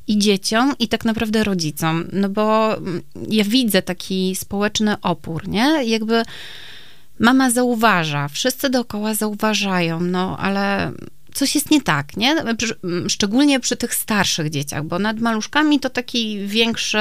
I 0.07 0.19
dzieciom, 0.19 0.75
i 0.79 0.89
tak 0.89 1.05
naprawdę 1.05 1.45
rodzicom. 1.45 2.05
No 2.13 2.29
bo 2.29 2.77
mm, 2.77 3.03
ja 3.29 3.45
widzę 3.45 3.83
taki 3.83 4.37
społeczny 4.37 5.01
opór, 5.01 5.49
nie? 5.49 5.85
Jakby 5.85 6.23
mama 7.21 7.51
zauważa, 7.51 8.29
wszyscy 8.29 8.71
dookoła 8.71 9.15
zauważają, 9.15 10.01
no 10.01 10.37
ale 10.39 10.93
coś 11.35 11.55
jest 11.55 11.71
nie 11.71 11.83
tak, 11.83 12.17
nie? 12.17 12.37
Szczególnie 13.09 13.61
przy 13.61 13.77
tych 13.77 13.95
starszych 13.95 14.51
dzieciach, 14.51 14.85
bo 14.85 14.99
nad 14.99 15.21
maluszkami 15.21 15.81
to 15.81 15.91
taki 15.91 16.47
większy 16.47 16.99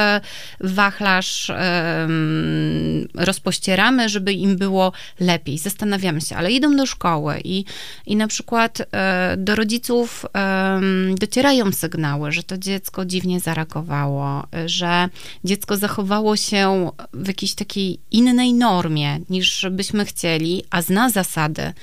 wachlarz 0.61 1.49
um, 1.49 3.07
rozpościeramy, 3.15 4.09
żeby 4.09 4.33
im 4.33 4.57
było 4.57 4.91
lepiej. 5.19 5.57
Zastanawiamy 5.57 6.21
się, 6.21 6.35
ale 6.35 6.51
idą 6.51 6.75
do 6.75 6.85
szkoły 6.85 7.41
i, 7.43 7.65
i 8.05 8.15
na 8.15 8.27
przykład 8.27 8.81
e, 8.91 9.35
do 9.37 9.55
rodziców 9.55 10.25
um, 10.25 11.15
docierają 11.15 11.71
sygnały, 11.71 12.31
że 12.31 12.43
to 12.43 12.57
dziecko 12.57 13.05
dziwnie 13.05 13.39
zareagowało, 13.39 14.47
że 14.65 15.09
dziecko 15.43 15.77
zachowało 15.77 16.35
się 16.35 16.91
w 17.13 17.27
jakiejś 17.27 17.53
takiej 17.53 17.99
innej 18.11 18.53
normie 18.53 19.19
niż 19.29 19.65
byśmy 19.71 20.05
chcieli, 20.05 20.63
a 20.69 20.81
zna 20.81 21.09
zasady. 21.09 21.73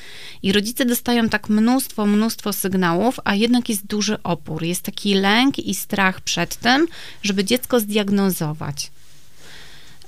I 0.43 0.53
rodzice 0.53 0.85
dostają 0.85 1.29
tak 1.29 1.49
mnóstwo, 1.49 2.07
mnóstwo 2.07 2.46
mnóstwo 2.47 2.53
sygnałów, 2.53 3.21
a 3.25 3.35
jednak 3.35 3.69
jest 3.69 3.87
duży 3.87 4.23
opór. 4.23 4.63
Jest 4.63 4.83
taki 4.83 5.15
lęk 5.15 5.59
i 5.59 5.75
strach 5.75 6.21
przed 6.21 6.57
tym, 6.57 6.87
żeby 7.23 7.45
dziecko 7.45 7.81
zdiagnozować. 7.81 8.91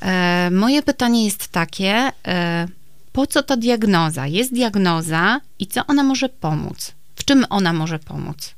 E, 0.00 0.50
moje 0.50 0.82
pytanie 0.82 1.24
jest 1.24 1.48
takie: 1.48 2.12
e, 2.26 2.68
po 3.12 3.26
co 3.26 3.42
ta 3.42 3.56
diagnoza? 3.56 4.26
Jest 4.26 4.52
diagnoza 4.52 5.40
i 5.58 5.66
co 5.66 5.86
ona 5.86 6.02
może 6.02 6.28
pomóc? 6.28 6.92
W 7.16 7.24
czym 7.24 7.46
ona 7.50 7.72
może 7.72 7.98
pomóc? 7.98 8.54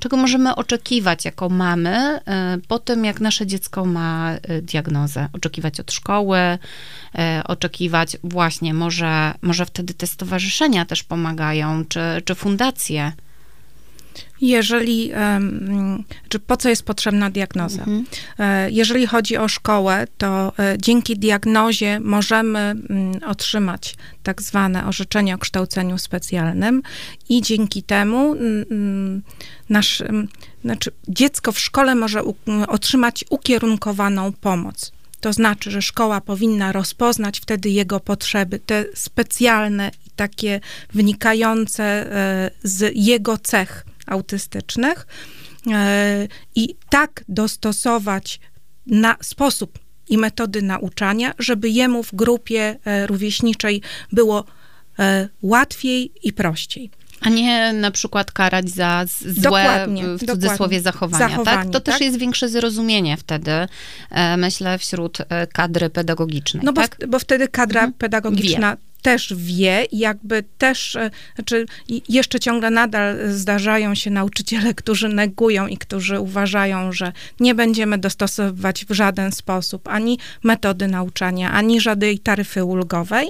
Czego 0.00 0.16
możemy 0.16 0.54
oczekiwać 0.54 1.24
jako 1.24 1.48
mamy 1.48 1.90
e, 1.96 2.58
po 2.68 2.78
tym, 2.78 3.04
jak 3.04 3.20
nasze 3.20 3.46
dziecko 3.46 3.84
ma 3.84 4.32
e, 4.32 4.62
diagnozę? 4.62 5.28
Oczekiwać 5.32 5.80
od 5.80 5.92
szkoły, 5.92 6.38
e, 7.14 7.42
oczekiwać 7.46 8.16
właśnie, 8.24 8.74
może, 8.74 9.34
może 9.42 9.66
wtedy 9.66 9.94
te 9.94 10.06
stowarzyszenia 10.06 10.84
też 10.84 11.02
pomagają, 11.02 11.84
czy, 11.84 12.00
czy 12.24 12.34
fundacje. 12.34 13.12
Jeżeli, 14.40 15.10
czy 16.28 16.38
po 16.38 16.56
co 16.56 16.68
jest 16.68 16.82
potrzebna 16.82 17.30
diagnoza? 17.30 17.82
Mhm. 17.82 18.04
Jeżeli 18.70 19.06
chodzi 19.06 19.36
o 19.36 19.48
szkołę, 19.48 20.06
to 20.18 20.52
dzięki 20.78 21.18
diagnozie 21.18 22.00
możemy 22.00 22.58
mm, 22.58 23.20
otrzymać 23.26 23.96
tak 24.22 24.42
zwane 24.42 24.86
orzeczenie 24.86 25.34
o 25.34 25.38
kształceniu 25.38 25.98
specjalnym 25.98 26.82
i 27.28 27.42
dzięki 27.42 27.82
temu 27.82 28.32
mm, 28.34 28.64
mm, 28.70 29.22
nasz, 29.68 30.02
znaczy 30.64 30.90
dziecko 31.08 31.52
w 31.52 31.58
szkole 31.58 31.94
może 31.94 32.22
otrzymać 32.68 33.24
ukierunkowaną 33.30 34.32
pomoc. 34.32 34.92
To 35.20 35.32
znaczy, 35.32 35.70
że 35.70 35.82
szkoła 35.82 36.20
powinna 36.20 36.72
rozpoznać 36.72 37.40
wtedy 37.40 37.70
jego 37.70 38.00
potrzeby, 38.00 38.58
te 38.58 38.84
specjalne 38.94 39.90
i 40.06 40.10
takie 40.10 40.60
wynikające 40.92 41.84
e, 41.84 42.50
z 42.62 42.92
jego 42.94 43.38
cech 43.38 43.84
autystycznych 44.06 45.06
e, 45.72 46.28
i 46.54 46.76
tak 46.88 47.24
dostosować 47.28 48.40
na 48.86 49.16
sposób 49.22 49.78
i 50.08 50.18
metody 50.18 50.62
nauczania, 50.62 51.34
żeby 51.38 51.68
jemu 51.68 52.02
w 52.02 52.14
grupie 52.14 52.76
e, 52.84 53.06
rówieśniczej 53.06 53.82
było 54.12 54.44
łatwiej 55.42 56.12
i 56.22 56.32
prościej. 56.32 56.90
A 57.20 57.28
nie 57.28 57.72
na 57.72 57.90
przykład 57.90 58.32
karać 58.32 58.70
za 58.70 59.04
złe, 59.20 59.32
dokładnie, 59.42 60.04
w 60.04 60.18
cudzysłowie, 60.18 60.48
dokładnie. 60.48 60.80
zachowania, 60.80 61.28
zachowanie, 61.28 61.56
tak? 61.56 61.72
To 61.72 61.80
tak? 61.80 61.82
też 61.82 62.00
jest 62.06 62.18
większe 62.18 62.48
zrozumienie 62.48 63.16
wtedy, 63.16 63.50
myślę, 64.36 64.78
wśród 64.78 65.18
kadry 65.52 65.90
pedagogicznej, 65.90 66.62
No 66.64 66.72
bo, 66.72 66.80
tak? 66.80 66.96
bo 67.08 67.18
wtedy 67.18 67.48
kadra 67.48 67.80
mhm. 67.80 67.92
pedagogiczna 67.92 68.76
Wie 68.76 68.89
też 69.00 69.34
wie, 69.36 69.86
jakby 69.92 70.44
też, 70.58 70.96
e, 70.96 71.10
znaczy 71.34 71.66
jeszcze 72.08 72.40
ciągle 72.40 72.70
nadal 72.70 73.16
zdarzają 73.30 73.94
się 73.94 74.10
nauczyciele, 74.10 74.74
którzy 74.74 75.08
negują 75.08 75.66
i 75.66 75.76
którzy 75.76 76.20
uważają, 76.20 76.92
że 76.92 77.12
nie 77.40 77.54
będziemy 77.54 77.98
dostosowywać 77.98 78.84
w 78.84 78.92
żaden 78.92 79.32
sposób 79.32 79.88
ani 79.88 80.18
metody 80.42 80.88
nauczania, 80.88 81.52
ani 81.52 81.80
żadnej 81.80 82.18
taryfy 82.18 82.64
ulgowej. 82.64 83.26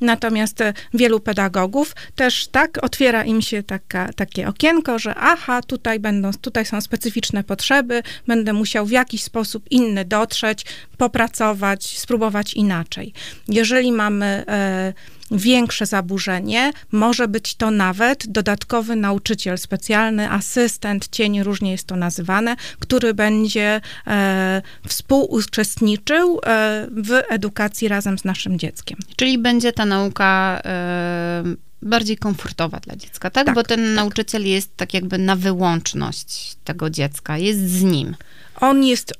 Natomiast 0.00 0.60
e, 0.60 0.72
wielu 0.94 1.20
pedagogów 1.20 1.94
też 2.14 2.46
tak 2.46 2.78
otwiera 2.84 3.24
im 3.24 3.42
się 3.42 3.62
taka, 3.62 4.12
takie 4.12 4.48
okienko, 4.48 4.98
że 4.98 5.14
aha, 5.14 5.62
tutaj 5.62 6.00
będą, 6.00 6.30
tutaj 6.40 6.66
są 6.66 6.80
specyficzne 6.80 7.44
potrzeby, 7.44 8.02
będę 8.26 8.52
musiał 8.52 8.86
w 8.86 8.90
jakiś 8.90 9.22
sposób 9.22 9.64
inny 9.70 10.04
dotrzeć, 10.04 10.64
popracować, 10.96 11.98
spróbować 11.98 12.54
inaczej. 12.54 13.12
Jeżeli 13.48 13.92
mamy 13.92 14.44
e, 14.48 14.92
większe 15.32 15.86
zaburzenie, 15.86 16.72
może 16.92 17.28
być 17.28 17.54
to 17.54 17.70
nawet 17.70 18.26
dodatkowy 18.26 18.96
nauczyciel, 18.96 19.58
specjalny 19.58 20.30
asystent, 20.30 21.08
cień, 21.08 21.42
różnie 21.42 21.70
jest 21.70 21.86
to 21.86 21.96
nazywane, 21.96 22.56
który 22.78 23.14
będzie 23.14 23.80
e, 24.06 24.62
współuczestniczył 24.88 26.40
e, 26.46 26.88
w 26.90 27.22
edukacji 27.28 27.88
razem 27.88 28.18
z 28.18 28.24
naszym 28.24 28.58
dzieckiem. 28.58 28.98
Czyli 29.16 29.38
będzie 29.38 29.72
ta 29.72 29.84
nauka 29.84 30.60
e, 30.64 31.42
bardziej 31.82 32.16
komfortowa 32.16 32.80
dla 32.80 32.96
dziecka, 32.96 33.30
tak? 33.30 33.46
tak 33.46 33.54
Bo 33.54 33.62
ten 33.62 33.80
tak. 33.80 33.94
nauczyciel 33.94 34.46
jest 34.46 34.76
tak 34.76 34.94
jakby 34.94 35.18
na 35.18 35.36
wyłączność 35.36 36.56
tego 36.64 36.90
dziecka, 36.90 37.38
jest 37.38 37.70
z 37.70 37.82
nim 37.82 38.14
on 38.62 38.84
jest, 38.84 39.12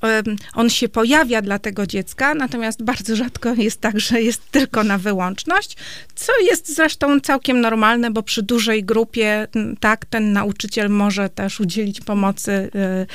on 0.53 0.69
się 0.69 0.89
pojawia 0.89 1.41
dla 1.41 1.59
tego 1.59 1.87
dziecka, 1.87 2.35
natomiast 2.35 2.83
bardzo 2.83 3.15
rzadko 3.15 3.53
jest 3.53 3.81
tak, 3.81 3.99
że 3.99 4.21
jest 4.21 4.51
tylko 4.51 4.83
na 4.83 4.97
wyłączność, 4.97 5.77
co 6.15 6.33
jest 6.41 6.75
zresztą 6.75 7.19
całkiem 7.19 7.61
normalne, 7.61 8.11
bo 8.11 8.23
przy 8.23 8.43
dużej 8.43 8.83
grupie, 8.83 9.47
tak, 9.79 10.05
ten 10.05 10.33
nauczyciel 10.33 10.89
może 10.89 11.29
też 11.29 11.59
udzielić 11.59 12.01
pomocy 12.01 12.51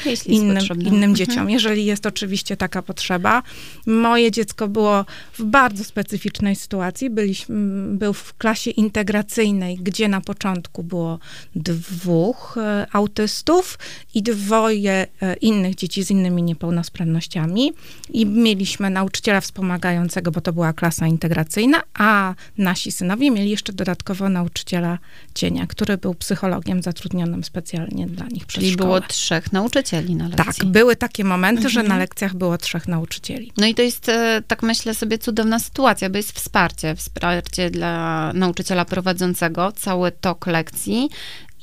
y, 0.07 0.31
innym, 0.33 0.59
innym 0.79 0.95
mhm. 0.95 1.15
dzieciom, 1.15 1.51
jeżeli 1.51 1.85
jest 1.85 2.07
oczywiście 2.07 2.57
taka 2.57 2.83
potrzeba. 2.83 3.43
Moje 3.87 4.31
dziecko 4.31 4.69
było 4.69 5.05
w 5.39 5.43
bardzo 5.43 5.85
specyficznej 5.85 6.57
sytuacji. 6.57 7.11
Byliśmy, 7.11 7.57
był 7.97 8.13
w 8.13 8.35
klasie 8.35 8.71
integracyjnej, 8.71 9.77
gdzie 9.77 10.09
na 10.09 10.21
początku 10.21 10.83
było 10.83 11.19
dwóch 11.55 12.59
e, 12.59 12.87
autystów 12.93 13.79
i 14.15 14.23
dwoje 14.23 15.07
e, 15.23 15.35
innych 15.35 15.75
dzieci 15.75 16.03
z 16.03 16.11
innymi 16.19 16.43
niepełnosprawnościami 16.43 17.73
i 18.11 18.27
mieliśmy 18.27 18.91
nauczyciela 18.91 19.41
wspomagającego, 19.41 20.31
bo 20.31 20.41
to 20.41 20.53
była 20.53 20.73
klasa 20.73 21.07
integracyjna, 21.07 21.83
a 21.95 22.35
nasi 22.59 22.93
synowie 22.93 23.31
mieli 23.31 23.51
jeszcze 23.51 23.73
dodatkowo 23.73 24.29
nauczyciela 24.29 24.99
cienia, 25.35 25.67
który 25.67 25.99
był 25.99 26.15
psychologiem 26.15 26.83
zatrudnionym 26.83 27.45
specjalnie 27.45 28.07
dla 28.07 28.27
nich 28.27 28.47
przez 28.47 28.61
Czyli 28.61 28.73
szkołę. 28.73 28.87
było 28.87 29.01
trzech 29.01 29.53
nauczycieli 29.53 30.15
na 30.15 30.29
lekcji. 30.29 30.45
Tak, 30.45 30.65
były 30.65 30.97
takie 30.97 31.25
momenty, 31.25 31.65
mhm. 31.67 31.75
że 31.75 31.83
na 31.83 31.99
lekcjach 31.99 32.35
było 32.35 32.59
trzech 32.59 32.89
nauczycieli. 32.89 33.53
No 33.57 33.67
i 33.67 33.75
to 33.75 33.83
jest, 33.83 34.09
e, 34.09 34.43
tak 34.47 34.63
myślę 34.63 34.95
sobie, 34.95 35.19
cudowna 35.19 35.59
sytuacja, 35.59 36.11
bo 36.11 36.17
jest 36.17 36.33
wsparcie, 36.33 36.97
wsparcie 36.97 37.71
dla 37.71 38.33
nauczyciela 38.33 38.85
prowadzącego, 38.85 39.73
cały 39.73 40.13
tok 40.13 40.47
lekcji 40.47 41.09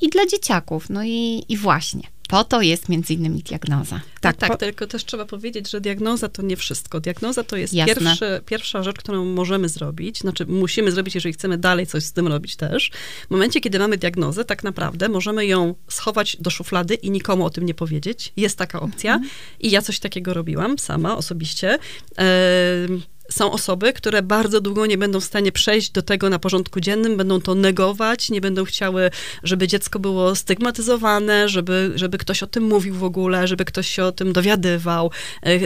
i 0.02 0.10
dla 0.10 0.26
dzieciaków. 0.26 0.90
No 0.90 1.04
i, 1.04 1.44
i 1.50 1.58
właśnie. 1.58 2.15
Po 2.30 2.44
to 2.44 2.62
jest 2.62 2.90
między 2.90 3.14
innymi 3.14 3.44
diagnoza. 3.44 4.02
Tak, 4.22 4.38
tak, 4.38 4.52
po... 4.52 4.58
tylko 4.58 4.88
też 4.88 5.06
trzeba 5.06 5.26
powiedzieć, 5.26 5.70
że 5.70 5.82
diagnoza 5.82 6.30
to 6.30 6.42
nie 6.42 6.58
wszystko. 6.58 7.00
Diagnoza 7.00 7.44
to 7.44 7.58
jest 7.58 7.74
pierwszy, 7.74 8.42
pierwsza 8.46 8.84
rzecz, 8.84 8.98
którą 8.98 9.26
możemy 9.26 9.70
zrobić, 9.70 10.20
znaczy 10.20 10.46
musimy 10.46 10.92
zrobić, 10.92 11.16
jeżeli 11.16 11.34
chcemy 11.34 11.58
dalej 11.58 11.88
coś 11.88 12.04
z 12.04 12.14
tym 12.14 12.28
robić 12.28 12.56
też. 12.56 12.92
W 13.28 13.32
momencie, 13.32 13.62
kiedy 13.62 13.80
mamy 13.80 13.98
diagnozę, 13.98 14.46
tak 14.46 14.64
naprawdę 14.64 15.10
możemy 15.10 15.46
ją 15.46 15.76
schować 15.90 16.38
do 16.40 16.50
szuflady 16.50 16.94
i 16.94 17.12
nikomu 17.12 17.46
o 17.46 17.50
tym 17.50 17.66
nie 17.66 17.74
powiedzieć. 17.74 18.34
Jest 18.38 18.58
taka 18.58 18.80
opcja 18.80 19.14
mhm. 19.14 19.32
i 19.60 19.72
ja 19.72 19.82
coś 19.82 20.00
takiego 20.00 20.34
robiłam 20.34 20.80
sama 20.80 21.18
osobiście. 21.18 21.78
Yy 22.18 23.15
są 23.32 23.52
osoby, 23.52 23.94
które 23.94 24.22
bardzo 24.22 24.62
długo 24.62 24.86
nie 24.86 24.98
będą 24.98 25.20
w 25.20 25.24
stanie 25.24 25.52
przejść 25.52 25.92
do 25.92 26.02
tego 26.02 26.30
na 26.30 26.40
porządku 26.40 26.80
dziennym, 26.80 27.18
będą 27.18 27.42
to 27.42 27.56
negować, 27.56 28.30
nie 28.30 28.42
będą 28.42 28.66
chciały, 28.66 29.12
żeby 29.44 29.68
dziecko 29.68 30.00
było 30.00 30.36
stygmatyzowane, 30.36 31.50
żeby, 31.50 31.92
żeby 31.96 32.18
ktoś 32.18 32.44
o 32.44 32.48
tym 32.48 32.64
mówił 32.64 32.96
w 32.96 33.04
ogóle, 33.04 33.48
żeby 33.48 33.66
ktoś 33.66 33.88
się 33.88 34.04
o 34.04 34.12
tym 34.12 34.34
dowiadywał. 34.34 35.12
E, 35.44 35.60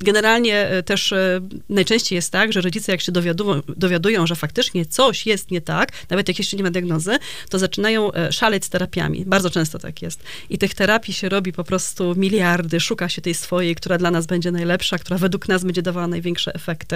generalnie 0.00 0.68
e, 0.68 0.82
też 0.82 1.12
e, 1.12 1.40
najczęściej 1.68 2.16
jest 2.16 2.32
tak, 2.32 2.52
że 2.52 2.60
rodzice 2.60 2.92
jak 2.92 3.00
się 3.00 3.12
dowiadują, 3.12 3.60
dowiadują, 3.76 4.26
że 4.26 4.36
faktycznie 4.36 4.86
coś 4.86 5.26
jest 5.26 5.50
nie 5.50 5.60
tak, 5.60 5.92
nawet 6.10 6.28
jak 6.28 6.38
jeszcze 6.38 6.56
nie 6.56 6.62
ma 6.62 6.70
diagnozy, 6.70 7.18
to 7.50 7.58
zaczynają 7.58 8.10
szaleć 8.30 8.64
z 8.64 8.68
terapiami. 8.68 9.24
Bardzo 9.26 9.50
często 9.50 9.78
tak 9.78 10.02
jest. 10.02 10.22
I 10.50 10.58
tych 10.58 10.74
terapii 10.74 11.14
się 11.14 11.28
robi 11.28 11.52
po 11.52 11.64
prostu 11.64 12.14
miliardy, 12.16 12.80
szuka 12.80 13.08
się 13.08 13.22
tej 13.22 13.34
swojej, 13.34 13.74
która 13.74 13.98
dla 13.98 14.10
nas 14.10 14.26
będzie 14.26 14.50
najlepsza, 14.50 14.98
która 14.98 15.18
według 15.18 15.48
nas 15.48 15.64
będzie 15.64 15.82
dawała 15.82 16.06
największe 16.06 16.54
efekty. 16.54 16.89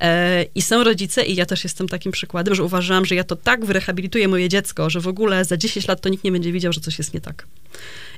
E, 0.00 0.42
I 0.54 0.62
są 0.62 0.84
rodzice, 0.84 1.24
i 1.24 1.34
ja 1.34 1.46
też 1.46 1.64
jestem 1.64 1.88
takim 1.88 2.12
przykładem, 2.12 2.54
że 2.54 2.64
uważam, 2.64 3.04
że 3.04 3.14
ja 3.14 3.24
to 3.24 3.36
tak 3.36 3.64
wyrehabilituję 3.64 4.28
moje 4.28 4.48
dziecko, 4.48 4.90
że 4.90 5.00
w 5.00 5.08
ogóle 5.08 5.44
za 5.44 5.56
10 5.56 5.88
lat 5.88 6.00
to 6.00 6.08
nikt 6.08 6.24
nie 6.24 6.32
będzie 6.32 6.52
widział, 6.52 6.72
że 6.72 6.80
coś 6.80 6.98
jest 6.98 7.14
nie 7.14 7.20
tak. 7.20 7.46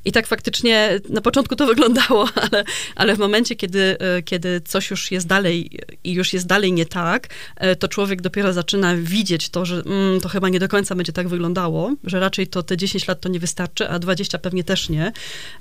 I 0.04 0.12
tak 0.12 0.26
faktycznie 0.26 1.00
na 1.08 1.20
początku 1.20 1.56
to 1.56 1.66
wyglądało, 1.72 2.28
ale, 2.34 2.64
ale 2.96 3.16
w 3.16 3.18
momencie, 3.18 3.56
kiedy, 3.56 3.98
e, 3.98 4.22
kiedy 4.22 4.60
coś 4.60 4.90
już 4.90 5.10
jest 5.10 5.26
dalej 5.26 5.70
i 6.04 6.12
już 6.12 6.32
jest 6.32 6.46
dalej 6.46 6.72
nie 6.72 6.86
tak, 6.86 7.28
e, 7.56 7.76
to 7.76 7.88
człowiek 7.88 8.22
dopiero 8.22 8.52
zaczyna 8.52 8.96
widzieć 8.96 9.48
to, 9.48 9.64
że 9.64 9.82
mm, 9.86 10.20
to 10.20 10.28
chyba 10.28 10.48
nie 10.48 10.60
do 10.60 10.68
końca 10.68 10.94
będzie 10.94 11.12
tak 11.12 11.28
wyglądało, 11.28 11.92
że 12.04 12.20
raczej 12.20 12.46
to 12.46 12.62
te 12.62 12.76
10 12.76 13.08
lat 13.08 13.20
to 13.20 13.28
nie 13.28 13.40
wystarczy, 13.40 13.88
a 13.88 13.98
20 13.98 14.38
pewnie 14.38 14.64
też 14.64 14.88
nie. 14.88 15.12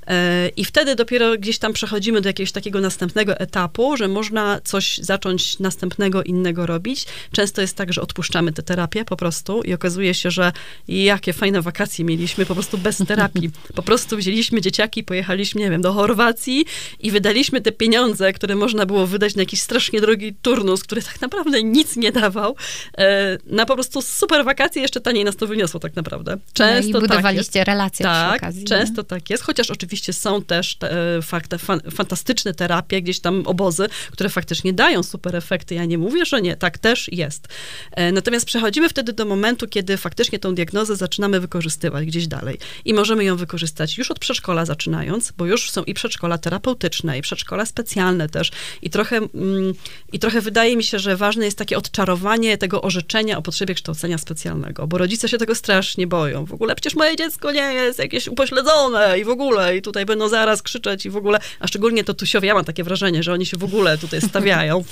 E, 0.06 0.48
I 0.48 0.64
wtedy 0.64 0.94
dopiero 0.94 1.36
gdzieś 1.36 1.58
tam 1.58 1.72
przechodzimy 1.72 2.20
do 2.20 2.28
jakiegoś 2.28 2.52
takiego 2.52 2.80
następnego 2.80 3.40
etapu, 3.40 3.96
że 3.96 4.08
można 4.08 4.60
coś 4.64 4.98
zacząć 4.98 5.58
następnego, 5.58 6.22
innego 6.22 6.66
robić. 6.66 7.06
Często 7.32 7.60
jest 7.60 7.76
tak, 7.76 7.92
że 7.92 8.02
odpuszczamy 8.02 8.52
tę 8.52 8.62
terapię 8.62 9.04
po 9.04 9.16
prostu 9.16 9.62
i 9.62 9.74
okazuje 9.74 10.14
się, 10.14 10.30
że 10.30 10.52
jakie 10.88 11.32
fajne 11.32 11.62
wakacje 11.62 12.04
mieliśmy 12.04 12.46
po 12.46 12.54
prostu 12.54 12.78
bez 12.78 12.98
terapii. 13.08 13.50
Po 13.74 13.82
prostu 13.82 14.16
wzięliśmy 14.16 14.27
dzieciaki, 14.60 15.04
pojechaliśmy, 15.04 15.60
nie 15.60 15.70
wiem, 15.70 15.82
do 15.82 15.92
Chorwacji 15.92 16.64
i 17.00 17.10
wydaliśmy 17.10 17.60
te 17.60 17.72
pieniądze, 17.72 18.32
które 18.32 18.54
można 18.54 18.86
było 18.86 19.06
wydać 19.06 19.36
na 19.36 19.42
jakiś 19.42 19.60
strasznie 19.60 20.00
drogi 20.00 20.34
turnus, 20.42 20.82
który 20.82 21.02
tak 21.02 21.20
naprawdę 21.20 21.62
nic 21.62 21.96
nie 21.96 22.12
dawał, 22.12 22.56
e, 22.98 23.38
na 23.46 23.66
po 23.66 23.74
prostu 23.74 24.02
super 24.02 24.44
wakacje, 24.44 24.82
jeszcze 24.82 25.00
taniej 25.00 25.24
nas 25.24 25.36
to 25.36 25.46
wyniosło 25.46 25.80
tak 25.80 25.96
naprawdę. 25.96 26.38
Często 26.52 26.92
no 26.92 26.98
i 26.98 27.08
budowaliście 27.08 27.60
tak 27.60 27.66
relacje 27.66 28.04
tak, 28.04 28.36
przy 28.36 28.44
okazji. 28.44 28.64
często 28.64 29.02
nie? 29.02 29.06
tak 29.06 29.30
jest, 29.30 29.42
chociaż 29.42 29.70
oczywiście 29.70 30.12
są 30.12 30.42
też 30.42 30.76
te, 30.76 31.16
e, 31.16 31.22
fakty, 31.22 31.58
fan, 31.58 31.80
fantastyczne 31.90 32.54
terapie, 32.54 33.02
gdzieś 33.02 33.20
tam 33.20 33.42
obozy, 33.46 33.88
które 34.10 34.28
faktycznie 34.28 34.72
dają 34.72 35.02
super 35.02 35.36
efekty. 35.36 35.74
Ja 35.74 35.84
nie 35.84 35.98
mówię, 35.98 36.24
że 36.24 36.42
nie, 36.42 36.56
tak 36.56 36.78
też 36.78 37.12
jest. 37.12 37.48
E, 37.92 38.12
natomiast 38.12 38.46
przechodzimy 38.46 38.88
wtedy 38.88 39.12
do 39.12 39.24
momentu, 39.24 39.66
kiedy 39.68 39.96
faktycznie 39.96 40.38
tą 40.38 40.54
diagnozę 40.54 40.96
zaczynamy 40.96 41.40
wykorzystywać 41.40 42.06
gdzieś 42.06 42.26
dalej 42.26 42.58
i 42.84 42.94
możemy 42.94 43.24
ją 43.24 43.36
wykorzystać 43.36 43.98
już 43.98 44.10
od 44.10 44.17
przedszkola 44.18 44.64
zaczynając, 44.64 45.32
bo 45.32 45.46
już 45.46 45.70
są 45.70 45.84
i 45.84 45.94
przedszkola 45.94 46.38
terapeutyczne, 46.38 47.18
i 47.18 47.22
przedszkola 47.22 47.66
specjalne 47.66 48.28
też. 48.28 48.50
I 48.82 48.90
trochę, 48.90 49.16
mm, 49.16 49.74
I 50.12 50.18
trochę 50.18 50.40
wydaje 50.40 50.76
mi 50.76 50.84
się, 50.84 50.98
że 50.98 51.16
ważne 51.16 51.44
jest 51.44 51.58
takie 51.58 51.78
odczarowanie 51.78 52.58
tego 52.58 52.82
orzeczenia 52.82 53.38
o 53.38 53.42
potrzebie 53.42 53.74
kształcenia 53.74 54.18
specjalnego, 54.18 54.86
bo 54.86 54.98
rodzice 54.98 55.28
się 55.28 55.38
tego 55.38 55.54
strasznie 55.54 56.06
boją. 56.06 56.44
W 56.44 56.52
ogóle 56.52 56.74
przecież 56.74 56.94
moje 56.94 57.16
dziecko 57.16 57.52
nie 57.52 57.60
jest 57.60 57.98
jakieś 57.98 58.28
upośledzone 58.28 59.18
i 59.18 59.24
w 59.24 59.28
ogóle, 59.28 59.76
i 59.76 59.82
tutaj 59.82 60.06
będą 60.06 60.28
zaraz 60.28 60.62
krzyczeć 60.62 61.06
i 61.06 61.10
w 61.10 61.16
ogóle, 61.16 61.38
a 61.60 61.66
szczególnie 61.66 62.04
to 62.04 62.14
tusiowie, 62.14 62.48
ja 62.48 62.54
mam 62.54 62.64
takie 62.64 62.84
wrażenie, 62.84 63.22
że 63.22 63.32
oni 63.32 63.46
się 63.46 63.56
w 63.56 63.64
ogóle 63.64 63.98
tutaj 63.98 64.20
stawiają 64.20 64.84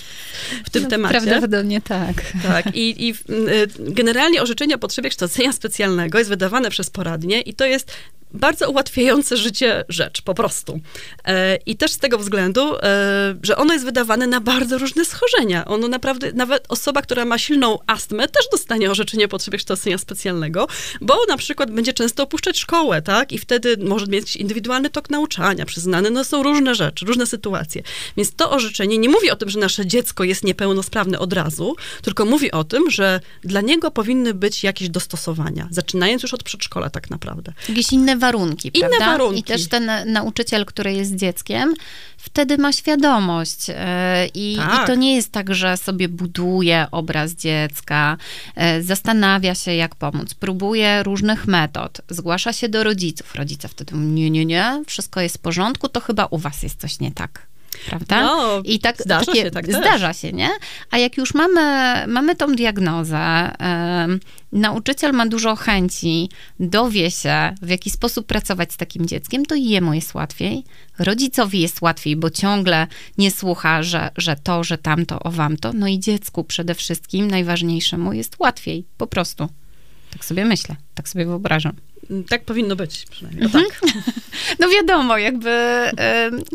w 0.65 0.71
tym 0.71 0.83
no, 0.83 0.89
temacie. 0.89 1.21
Prawdopodobnie 1.21 1.81
tak. 1.81 2.15
Tak. 2.43 2.77
I, 2.77 3.09
I 3.09 3.15
y, 3.31 3.69
generalnie 3.79 4.43
orzeczenie 4.43 4.75
o 4.75 4.79
potrzebie 4.79 5.11
kształcenia 5.11 5.53
specjalnego 5.53 6.19
jest 6.19 6.31
wydawane 6.31 6.71
przez 6.71 6.91
poradnie 6.91 7.41
i 7.41 7.55
to 7.55 7.65
jest 7.65 7.93
bardzo 8.35 8.71
ułatwiające 8.71 9.37
życie 9.37 9.85
rzecz, 9.89 10.23
po 10.23 10.35
prostu. 10.35 10.81
E, 11.25 11.57
I 11.57 11.77
też 11.77 11.93
z 11.93 11.99
tego 11.99 12.19
względu, 12.19 12.77
e, 12.77 13.37
że 13.43 13.57
ono 13.57 13.73
jest 13.73 13.85
wydawane 13.85 14.27
na 14.27 14.41
bardzo 14.41 14.79
różne 14.79 15.05
schorzenia. 15.05 15.65
Ono 15.65 15.89
naprawdę, 15.89 16.33
nawet 16.33 16.65
osoba, 16.69 17.03
która 17.03 17.25
ma 17.25 17.39
silną 17.39 17.79
astmę, 17.87 18.29
też 18.29 18.49
dostanie 18.53 18.91
orzeczenie 18.91 19.25
o 19.25 19.29
potrzebie 19.29 19.59
kształcenia 19.59 19.99
specjalnego, 19.99 20.67
bo 21.01 21.19
na 21.29 21.37
przykład 21.37 21.71
będzie 21.71 21.93
często 21.93 22.23
opuszczać 22.23 22.59
szkołę, 22.59 23.03
tak? 23.03 23.33
I 23.33 23.39
wtedy 23.39 23.77
może 23.77 24.07
mieć 24.07 24.37
indywidualny 24.37 24.91
tok 24.91 25.11
nauczania 25.11 25.67
przyznany. 25.67 26.11
No 26.11 26.25
są 26.25 26.43
różne 26.43 26.75
rzeczy, 26.75 27.07
różne 27.07 27.27
sytuacje. 27.27 27.83
Więc 28.17 28.35
to 28.35 28.51
orzeczenie 28.51 28.99
nie 28.99 29.09
mówi 29.09 29.31
o 29.31 29.37
tym, 29.37 29.51
że 29.51 29.59
nasze 29.59 29.87
dziecko 29.87 30.25
jest 30.25 30.45
niepełnosprawne 30.45 31.19
od 31.19 31.33
razu, 31.33 31.77
tylko 32.03 32.25
mówi 32.25 32.53
o 32.53 32.65
tym, 32.65 32.91
że 32.91 33.21
dla 33.45 33.61
niego 33.61 33.91
powinny 33.91 34.35
być 34.35 34.65
jakieś 34.65 34.89
dostosowania, 34.89 35.69
zaczynając 35.71 36.23
już 36.23 36.35
od 36.35 36.43
przedszkola 36.43 36.91
tak 36.91 37.11
naprawdę. 37.11 37.53
Jakieś 37.69 37.93
inne 37.93 38.16
warunki, 38.19 38.71
Inne 38.75 38.89
prawda? 38.89 39.07
warunki. 39.07 39.41
I 39.41 39.43
też 39.43 39.69
ten 39.69 39.91
nauczyciel, 40.07 40.65
który 40.65 40.93
jest 40.93 41.15
dzieckiem, 41.17 41.75
wtedy 42.17 42.59
ma 42.59 42.73
świadomość. 42.73 43.67
e, 43.69 44.27
I, 44.35 44.57
Tak. 44.57 44.85
I 44.85 44.87
to 44.87 44.95
nie 44.95 45.15
jest 45.17 45.33
tak, 45.33 45.55
że 45.55 45.77
sobie 45.77 46.09
buduje 46.09 46.87
obraz 46.91 47.33
dziecka, 47.35 48.17
e, 48.55 48.83
zastanawia 48.83 49.55
się, 49.55 49.75
jak 49.75 49.95
pomóc, 49.95 50.35
próbuje 50.35 51.03
różnych 51.03 51.47
metod, 51.47 52.01
zgłasza 52.11 52.53
się 52.53 52.69
do 52.69 52.85
rodziców. 52.85 53.35
Rodzice 53.35 53.69
wtedy 53.69 53.95
mówią, 53.95 54.09
nie, 54.09 54.31
nie, 54.31 54.45
nie, 54.47 54.83
wszystko 54.87 55.21
jest 55.21 55.37
w 55.37 55.41
porządku, 55.41 55.89
to 55.89 56.01
chyba 56.01 56.27
u 56.27 56.39
was 56.39 56.63
jest 56.63 56.81
coś 56.81 57.01
nie 57.01 57.13
tak. 57.13 57.47
Prawda? 57.89 58.21
No, 58.21 58.63
I 58.65 58.79
tak, 58.79 58.97
zdarza 59.03 59.25
takie, 59.27 59.43
się 59.43 59.51
tak 59.51 59.67
też. 59.67 59.77
Zdarza 59.77 60.13
się, 60.13 60.33
nie? 60.33 60.49
A 60.91 60.99
jak 60.99 61.17
już 61.17 61.35
mamy, 61.35 61.61
mamy 62.07 62.37
tą 62.37 62.55
diagnozę, 62.55 63.53
nauczyciel 64.53 65.13
ma 65.13 65.27
dużo 65.27 65.57
chęci, 65.57 66.29
dowie 66.61 67.11
się, 67.11 67.55
w 67.63 67.69
jaki 67.69 67.91
sposób 67.91 68.27
pracować 68.27 68.73
z 68.73 68.77
takim 68.77 69.07
dzieckiem, 69.07 69.47
to 69.47 69.55
jemu 69.55 69.95
jest 69.95 70.15
łatwiej. 70.15 70.65
Rodzicowi 70.99 71.61
jest 71.61 71.83
łatwiej, 71.83 72.17
bo 72.17 72.31
ciągle 72.31 72.87
nie 73.19 73.31
słucha, 73.31 73.83
że, 73.83 74.11
że 74.17 74.37
to, 74.37 74.65
że 74.65 74.79
tamto, 74.79 75.21
o 75.21 75.31
wamto. 75.31 75.73
No 75.73 75.87
i 75.87 76.01
dziecku 76.01 76.45
przede 76.45 76.75
wszystkim, 76.75 77.31
najważniejszemu, 77.31 78.13
jest 78.13 78.37
łatwiej. 78.39 78.87
Po 78.97 79.07
prostu. 79.07 79.49
Tak 80.17 80.25
sobie 80.25 80.45
myślę, 80.45 80.77
tak 80.95 81.09
sobie 81.09 81.27
wyobrażam. 81.27 81.73
Tak 82.29 82.45
powinno 82.45 82.77
być 82.77 83.07
przynajmniej. 83.11 83.45
Mhm. 83.45 83.65
No 83.65 83.91
tak. 83.93 84.05
No 84.59 84.69
wiadomo, 84.69 85.19
jakby 85.19 85.51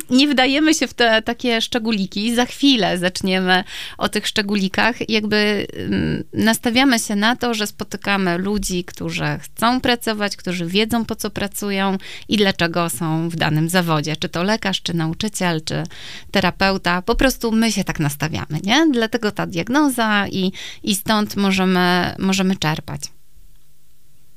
nie 0.09 0.27
wdajemy 0.27 0.73
się 0.73 0.87
w 0.87 0.93
te 0.93 1.21
takie 1.21 1.61
szczególiki. 1.61 2.35
Za 2.35 2.45
chwilę 2.45 2.97
zaczniemy 2.97 3.63
o 3.97 4.09
tych 4.09 4.27
szczególikach. 4.27 5.09
Jakby 5.09 5.67
mm, 5.73 6.23
nastawiamy 6.33 6.99
się 6.99 7.15
na 7.15 7.35
to, 7.35 7.53
że 7.53 7.67
spotykamy 7.67 8.37
ludzi, 8.37 8.83
którzy 8.83 9.25
chcą 9.41 9.81
pracować, 9.81 10.35
którzy 10.35 10.65
wiedzą 10.65 11.05
po 11.05 11.15
co 11.15 11.29
pracują 11.29 11.97
i 12.29 12.37
dlaczego 12.37 12.89
są 12.89 13.29
w 13.29 13.35
danym 13.35 13.69
zawodzie. 13.69 14.15
Czy 14.15 14.29
to 14.29 14.43
lekarz, 14.43 14.81
czy 14.81 14.93
nauczyciel, 14.93 15.61
czy 15.65 15.83
terapeuta. 16.31 17.01
Po 17.01 17.15
prostu 17.15 17.51
my 17.51 17.71
się 17.71 17.83
tak 17.83 17.99
nastawiamy, 17.99 18.59
nie? 18.63 18.87
Dlatego 18.91 19.31
ta 19.31 19.47
diagnoza 19.47 20.27
i, 20.27 20.51
i 20.83 20.95
stąd 20.95 21.35
możemy, 21.35 22.15
możemy 22.19 22.55
czerpać. 22.55 23.01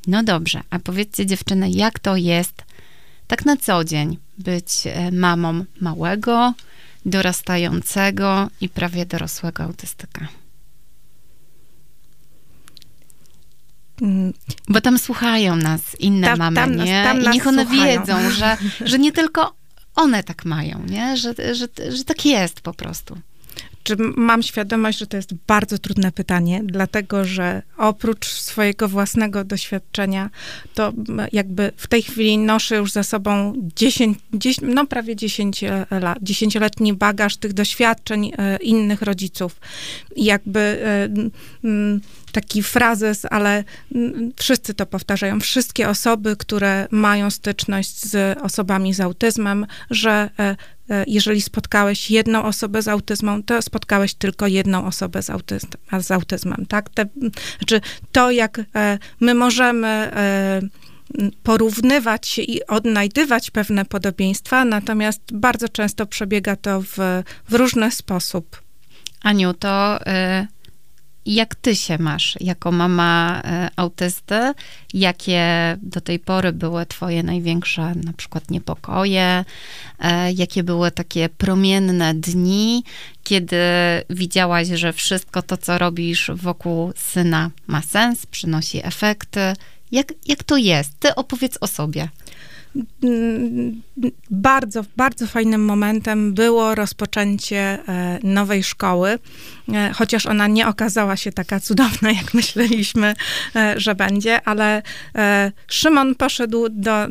No 0.06 0.22
dobrze, 0.22 0.60
a 0.70 0.78
powiedzcie 0.78 1.26
dziewczyny, 1.26 1.70
jak 1.70 1.98
to 1.98 2.16
jest 2.16 2.62
tak 3.26 3.44
na 3.44 3.56
co 3.56 3.84
dzień 3.84 4.18
być 4.38 4.68
e, 4.86 5.10
mamą 5.12 5.64
małego, 5.80 6.54
dorastającego 7.06 8.48
i 8.60 8.68
prawie 8.68 9.06
dorosłego 9.06 9.62
autystyka? 9.62 10.28
Mm, 14.02 14.32
Bo 14.68 14.80
tam 14.80 14.98
słuchają 14.98 15.56
nas 15.56 15.80
inne 16.00 16.26
Tam- 16.26 16.38
mamy, 16.38 16.54
tam 16.56 16.76
nas- 16.76 16.86
nie? 16.86 17.02
tam 17.04 17.20
I 17.20 17.24
nas 17.24 17.34
niech 17.34 17.46
one 17.46 17.66
słuchają. 17.66 18.00
wiedzą, 18.00 18.30
że, 18.30 18.56
że 18.84 18.98
nie 18.98 19.12
tylko 19.22 19.54
one 19.94 20.22
tak 20.24 20.44
mają, 20.44 20.82
nie? 20.88 21.16
Że, 21.16 21.34
że, 21.54 21.68
że 21.96 22.04
tak 22.04 22.24
jest 22.26 22.60
po 22.60 22.74
prostu. 22.74 23.18
Czy 23.84 23.96
mam 24.16 24.42
świadomość, 24.42 24.98
że 24.98 25.06
to 25.06 25.16
jest 25.16 25.34
bardzo 25.46 25.78
trudne 25.78 26.12
pytanie, 26.12 26.60
dlatego 26.64 27.24
że 27.24 27.62
oprócz 27.76 28.26
swojego 28.26 28.88
własnego 28.88 29.44
doświadczenia, 29.44 30.30
to 30.74 30.92
jakby 31.32 31.72
w 31.76 31.86
tej 31.86 32.02
chwili 32.02 32.38
noszę 32.38 32.76
już 32.76 32.92
za 32.92 33.02
sobą 33.02 33.52
10, 33.76 34.18
10 34.32 34.74
no 34.74 34.86
prawie 34.86 35.16
10 35.16 35.64
e, 35.64 35.86
lat, 35.90 36.18
10-letni 36.18 36.92
bagaż 36.92 37.36
tych 37.36 37.52
doświadczeń 37.52 38.32
e, 38.38 38.56
innych 38.56 39.02
rodziców. 39.02 39.60
Jakby 40.16 40.60
e, 40.60 41.08
taki 42.34 42.62
frazes, 42.62 43.26
ale 43.30 43.64
wszyscy 44.36 44.74
to 44.74 44.86
powtarzają, 44.86 45.40
wszystkie 45.40 45.88
osoby, 45.88 46.36
które 46.36 46.88
mają 46.90 47.30
styczność 47.30 48.00
z 48.00 48.38
osobami 48.38 48.94
z 48.94 49.00
autyzmem, 49.00 49.66
że 49.90 50.30
e, 50.38 50.56
jeżeli 51.06 51.40
spotkałeś 51.40 52.10
jedną 52.10 52.44
osobę 52.44 52.82
z 52.82 52.88
autyzmem, 52.88 53.42
to 53.42 53.62
spotkałeś 53.62 54.14
tylko 54.14 54.46
jedną 54.46 54.86
osobę 54.86 55.22
z, 55.22 55.30
autyzm, 55.30 55.66
z 56.00 56.10
autyzmem, 56.10 56.66
tak? 56.68 56.90
Te, 56.90 57.06
znaczy 57.58 57.80
to, 58.12 58.30
jak 58.30 58.60
e, 58.74 58.98
my 59.20 59.34
możemy 59.34 59.88
e, 59.88 60.60
porównywać 61.42 62.38
i 62.38 62.66
odnajdywać 62.66 63.50
pewne 63.50 63.84
podobieństwa, 63.84 64.64
natomiast 64.64 65.20
bardzo 65.32 65.68
często 65.68 66.06
przebiega 66.06 66.56
to 66.56 66.80
w, 66.82 66.96
w 67.48 67.54
różny 67.54 67.90
sposób. 67.90 68.62
Aniu, 69.22 69.54
to 69.54 70.00
y, 70.00 70.46
jak 71.26 71.54
ty 71.54 71.76
się 71.76 71.98
masz 71.98 72.36
jako 72.40 72.72
mama 72.72 73.42
y, 73.66 73.70
autysty? 73.76 74.52
Jakie 74.94 75.76
do 75.82 76.00
tej 76.00 76.18
pory 76.18 76.52
były 76.52 76.86
twoje 76.86 77.22
największe 77.22 77.94
na 77.94 78.12
przykład 78.12 78.50
niepokoje? 78.50 79.44
E, 79.98 80.32
jakie 80.32 80.62
były 80.62 80.90
takie 80.90 81.28
promienne 81.28 82.14
dni, 82.14 82.84
kiedy 83.22 83.56
widziałaś, 84.10 84.68
że 84.68 84.92
wszystko 84.92 85.42
to, 85.42 85.56
co 85.56 85.78
robisz 85.78 86.30
wokół 86.34 86.92
syna 86.96 87.50
ma 87.66 87.82
sens, 87.82 88.26
przynosi 88.26 88.86
efekty? 88.86 89.40
Jak, 89.92 90.12
jak 90.26 90.42
to 90.42 90.56
jest? 90.56 90.92
Ty 90.98 91.14
opowiedz 91.14 91.58
o 91.60 91.66
sobie. 91.66 92.08
Bardzo, 94.30 94.84
bardzo 94.96 95.26
fajnym 95.26 95.64
momentem 95.64 96.34
było 96.34 96.74
rozpoczęcie 96.74 97.58
e, 97.58 98.18
nowej 98.22 98.64
szkoły, 98.64 99.18
e, 99.74 99.92
chociaż 99.92 100.26
ona 100.26 100.46
nie 100.46 100.68
okazała 100.68 101.16
się 101.16 101.32
taka 101.32 101.60
cudowna, 101.60 102.12
jak 102.12 102.34
myśleliśmy, 102.40 103.14
e, 103.56 103.80
że 103.80 103.94
będzie, 103.94 104.48
ale 104.48 104.82
Szymon 105.68 106.14
poszedł 106.14 106.68
do, 106.70 107.06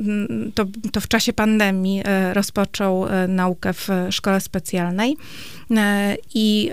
to, 0.55 0.65
to 0.91 1.01
w 1.01 1.07
czasie 1.07 1.33
pandemii 1.33 2.03
rozpoczął 2.33 3.05
naukę 3.27 3.73
w 3.73 3.89
szkole 4.09 4.41
specjalnej 4.41 5.17
i 6.33 6.71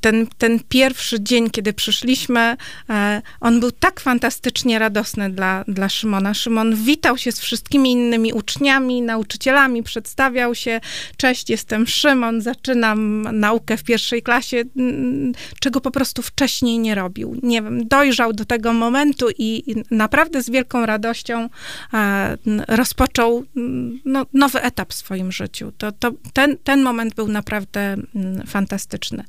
ten, 0.00 0.26
ten 0.38 0.60
pierwszy 0.68 1.20
dzień, 1.20 1.50
kiedy 1.50 1.72
przyszliśmy, 1.72 2.56
e, 2.90 3.22
on 3.40 3.60
był 3.60 3.70
tak 3.70 4.00
fantastycznie 4.00 4.78
radosny 4.78 5.30
dla, 5.30 5.64
dla 5.68 5.88
Szymona. 5.88 6.34
Szymon 6.34 6.76
witał 6.76 7.18
się 7.18 7.32
z 7.32 7.40
wszystkimi 7.40 7.92
innymi 7.92 8.32
uczniami, 8.32 9.02
nauczycielami, 9.02 9.82
przedstawiał 9.82 10.54
się. 10.54 10.80
Cześć, 11.16 11.50
jestem 11.50 11.86
Szymon, 11.86 12.40
zaczynam 12.40 13.22
naukę 13.22 13.76
w 13.76 13.84
pierwszej 13.84 14.22
klasie, 14.22 14.62
mm, 14.76 15.32
czego 15.60 15.80
po 15.80 15.90
prostu 15.90 16.22
wcześniej 16.22 16.78
nie 16.78 16.94
robił. 16.94 17.40
Nie 17.42 17.62
wiem, 17.62 17.88
dojrzał 17.88 18.32
do 18.32 18.44
tego 18.44 18.72
momentu 18.72 19.26
i, 19.38 19.74
naprawdę 19.90 20.42
z 20.42 20.50
wielką 20.50 20.86
radością 20.86 21.48
e, 21.94 22.36
rozpoczął 22.68 23.44
mm, 23.56 24.00
no, 24.04 24.26
nowy 24.32 24.62
etap 24.62 24.92
w 24.92 24.96
swoim 24.96 25.32
życiu. 25.32 25.72
To, 25.78 25.92
to, 25.92 26.12
ten, 26.32 26.56
ten 26.64 26.82
moment 26.82 27.14
był 27.14 27.28
naprawdę 27.28 27.80
mm, 28.14 28.46
fantastyczny 28.46 29.24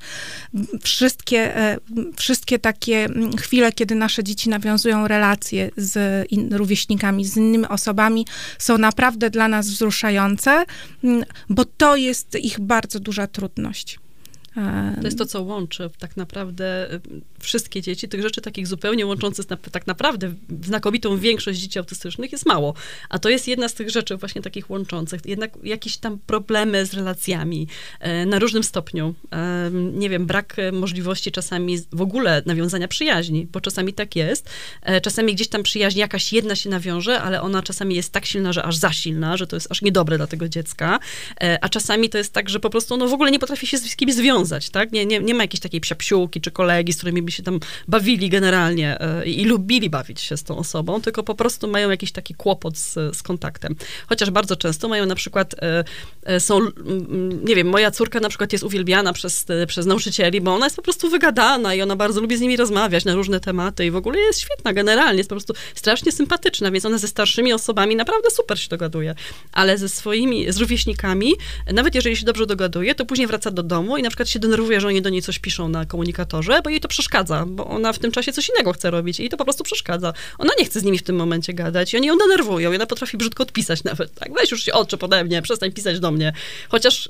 wszystkie, 0.81 1.57
e, 1.57 1.77
wszystkie 2.15 2.59
takie 2.59 3.05
mm, 3.05 3.37
chwile, 3.37 3.71
kiedy 3.71 3.95
nasze 3.95 4.23
dzieci 4.23 4.49
nawiązują 4.49 5.07
relacje 5.07 5.71
z 5.77 6.25
in, 6.31 6.53
rówieśnikami, 6.53 7.25
z 7.25 7.37
innymi 7.37 7.67
osobami, 7.67 8.25
są 8.57 8.77
naprawdę 8.77 9.29
dla 9.29 9.47
nas 9.47 9.69
wzruszające, 9.69 10.65
mm, 11.03 11.23
bo 11.49 11.65
to 11.65 11.95
jest 11.95 12.35
ich 12.35 12.59
bardzo 12.59 12.99
duża 12.99 13.27
trudność. 13.27 13.99
To 15.01 15.07
jest 15.07 15.17
to, 15.17 15.25
co 15.25 15.41
łączy 15.41 15.89
tak 15.99 16.17
naprawdę 16.17 16.93
y, 16.93 17.01
wszystkie 17.39 17.81
dzieci. 17.81 18.07
Tych 18.09 18.21
rzeczy 18.21 18.41
takich 18.41 18.67
zupełnie 18.67 19.05
łączących 19.05 19.45
tak 19.71 19.87
naprawdę 19.87 20.33
znakomitą 20.63 21.17
większość 21.17 21.59
dzieci 21.59 21.79
autystycznych 21.79 22.31
jest 22.31 22.45
mało. 22.45 22.73
A 23.09 23.19
to 23.19 23.29
jest 23.29 23.47
jedna 23.47 23.69
z 23.69 23.73
tych 23.73 23.89
rzeczy 23.89 24.17
właśnie 24.17 24.41
takich 24.41 24.69
łączących. 24.69 25.21
Jednak 25.25 25.51
jakieś 25.63 25.97
tam 25.97 26.19
problemy 26.19 26.85
z 26.85 26.93
relacjami 26.93 27.67
e, 27.99 28.25
na 28.25 28.39
różnym 28.39 28.63
stopniu. 28.63 29.15
E, 29.31 29.71
Nie 29.73 30.09
wiem, 30.09 30.25
brak 30.25 30.55
możliwości 30.73 31.31
czasami 31.31 31.77
w 31.91 32.01
ogóle 32.01 32.41
nawiązania 32.45 32.87
przyjaźni, 32.87 33.47
bo 33.51 33.61
czasami 33.61 33.93
tak 33.93 34.15
jest. 34.15 34.49
E, 34.81 35.01
Czasami 35.01 35.35
gdzieś 35.35 35.47
tam 35.47 35.63
przyjaźń 35.63 35.99
jakaś 35.99 36.33
jedna 36.33 36.55
się 36.55 36.69
nawiąże, 36.69 37.21
ale 37.21 37.41
ona 37.41 37.63
czasami 37.63 37.95
jest 37.95 38.13
tak 38.13 38.25
silna, 38.25 38.53
że 38.53 38.63
aż 38.63 38.77
za 38.77 38.93
silna, 38.93 39.37
że 39.37 39.47
to 39.47 39.55
jest 39.55 39.71
aż 39.71 39.81
niedobre 39.81 40.17
dla 40.17 40.27
tego 40.27 40.49
dziecka. 40.49 40.99
A 41.61 41.69
czasami 41.69 42.09
to 42.09 42.17
jest 42.17 42.33
tak, 42.33 42.49
że 42.49 42.59
po 42.59 42.69
prostu 42.69 42.93
ono 42.93 43.07
w 43.07 43.13
ogóle 43.13 43.31
nie 43.31 43.39
potrafi 43.39 43.67
się 43.67 43.77
z 43.77 43.95
kimś 43.95 44.13
związać. 44.13 44.40
Nawiązać, 44.41 44.69
tak? 44.69 44.91
Nie, 44.91 45.05
nie, 45.05 45.19
nie 45.19 45.33
ma 45.33 45.43
jakiejś 45.43 45.61
takiej 45.61 45.81
psiapsiółki 45.81 46.41
czy 46.41 46.51
kolegi, 46.51 46.93
z 46.93 46.97
którymi 46.97 47.21
by 47.21 47.31
się 47.31 47.43
tam 47.43 47.59
bawili 47.87 48.29
generalnie 48.29 49.01
e, 49.01 49.25
i 49.25 49.45
lubili 49.45 49.89
bawić 49.89 50.21
się 50.21 50.37
z 50.37 50.43
tą 50.43 50.57
osobą, 50.57 51.01
tylko 51.01 51.23
po 51.23 51.35
prostu 51.35 51.67
mają 51.67 51.89
jakiś 51.89 52.11
taki 52.11 52.33
kłopot 52.33 52.77
z, 52.77 52.93
z 52.93 53.23
kontaktem. 53.23 53.75
Chociaż 54.07 54.29
bardzo 54.29 54.55
często 54.55 54.87
mają 54.87 55.05
na 55.05 55.15
przykład, 55.15 55.53
e, 55.53 55.83
e, 56.23 56.39
są, 56.39 56.59
nie 57.43 57.55
wiem, 57.55 57.67
moja 57.67 57.91
córka 57.91 58.19
na 58.19 58.29
przykład 58.29 58.53
jest 58.53 58.63
uwielbiana 58.63 59.13
przez, 59.13 59.45
przez 59.67 59.85
nauczycieli, 59.85 60.41
bo 60.41 60.55
ona 60.55 60.65
jest 60.65 60.75
po 60.75 60.81
prostu 60.81 61.09
wygadana 61.09 61.75
i 61.75 61.81
ona 61.81 61.95
bardzo 61.95 62.21
lubi 62.21 62.37
z 62.37 62.41
nimi 62.41 62.57
rozmawiać 62.57 63.05
na 63.05 63.15
różne 63.15 63.39
tematy 63.39 63.85
i 63.85 63.91
w 63.91 63.95
ogóle 63.95 64.19
jest 64.19 64.39
świetna 64.39 64.73
generalnie, 64.73 65.17
jest 65.17 65.29
po 65.29 65.35
prostu 65.35 65.53
strasznie 65.75 66.11
sympatyczna, 66.11 66.71
więc 66.71 66.85
ona 66.85 66.97
ze 66.97 67.07
starszymi 67.07 67.53
osobami 67.53 67.95
naprawdę 67.95 68.29
super 68.29 68.59
się 68.59 68.69
dogaduje, 68.69 69.15
ale 69.51 69.77
ze 69.77 69.89
swoimi, 69.89 70.51
z 70.51 70.57
rówieśnikami, 70.57 71.33
nawet 71.73 71.95
jeżeli 71.95 72.15
się 72.15 72.25
dobrze 72.25 72.45
dogaduje, 72.45 72.95
to 72.95 73.05
później 73.05 73.27
wraca 73.27 73.51
do 73.51 73.63
domu 73.63 73.97
i 73.97 74.01
na 74.01 74.09
przykład 74.09 74.29
się 74.31 74.39
denerwuje, 74.39 74.81
że 74.81 74.87
oni 74.87 75.01
do 75.01 75.09
niej 75.09 75.21
coś 75.21 75.39
piszą 75.39 75.69
na 75.69 75.85
komunikatorze, 75.85 76.61
bo 76.63 76.69
jej 76.69 76.79
to 76.79 76.87
przeszkadza, 76.87 77.45
bo 77.47 77.65
ona 77.65 77.93
w 77.93 77.99
tym 77.99 78.11
czasie 78.11 78.33
coś 78.33 78.49
innego 78.49 78.73
chce 78.73 78.91
robić 78.91 79.19
i 79.19 79.29
to 79.29 79.37
po 79.37 79.43
prostu 79.43 79.63
przeszkadza. 79.63 80.13
Ona 80.37 80.51
nie 80.59 80.65
chce 80.65 80.79
z 80.79 80.83
nimi 80.83 80.97
w 80.97 81.03
tym 81.03 81.15
momencie 81.15 81.53
gadać 81.53 81.93
i 81.93 81.97
oni 81.97 82.07
ją 82.07 82.17
denerwują 82.17 82.71
i 82.71 82.75
ona 82.75 82.85
potrafi 82.85 83.17
brzydko 83.17 83.43
odpisać 83.43 83.83
nawet, 83.83 84.13
tak, 84.13 84.33
weź 84.33 84.51
już 84.51 84.63
się 84.63 84.73
odczep 84.73 85.03
ode 85.03 85.23
mnie, 85.23 85.41
przestań 85.41 85.71
pisać 85.71 85.99
do 85.99 86.11
mnie. 86.11 86.33
Chociaż 86.69 87.09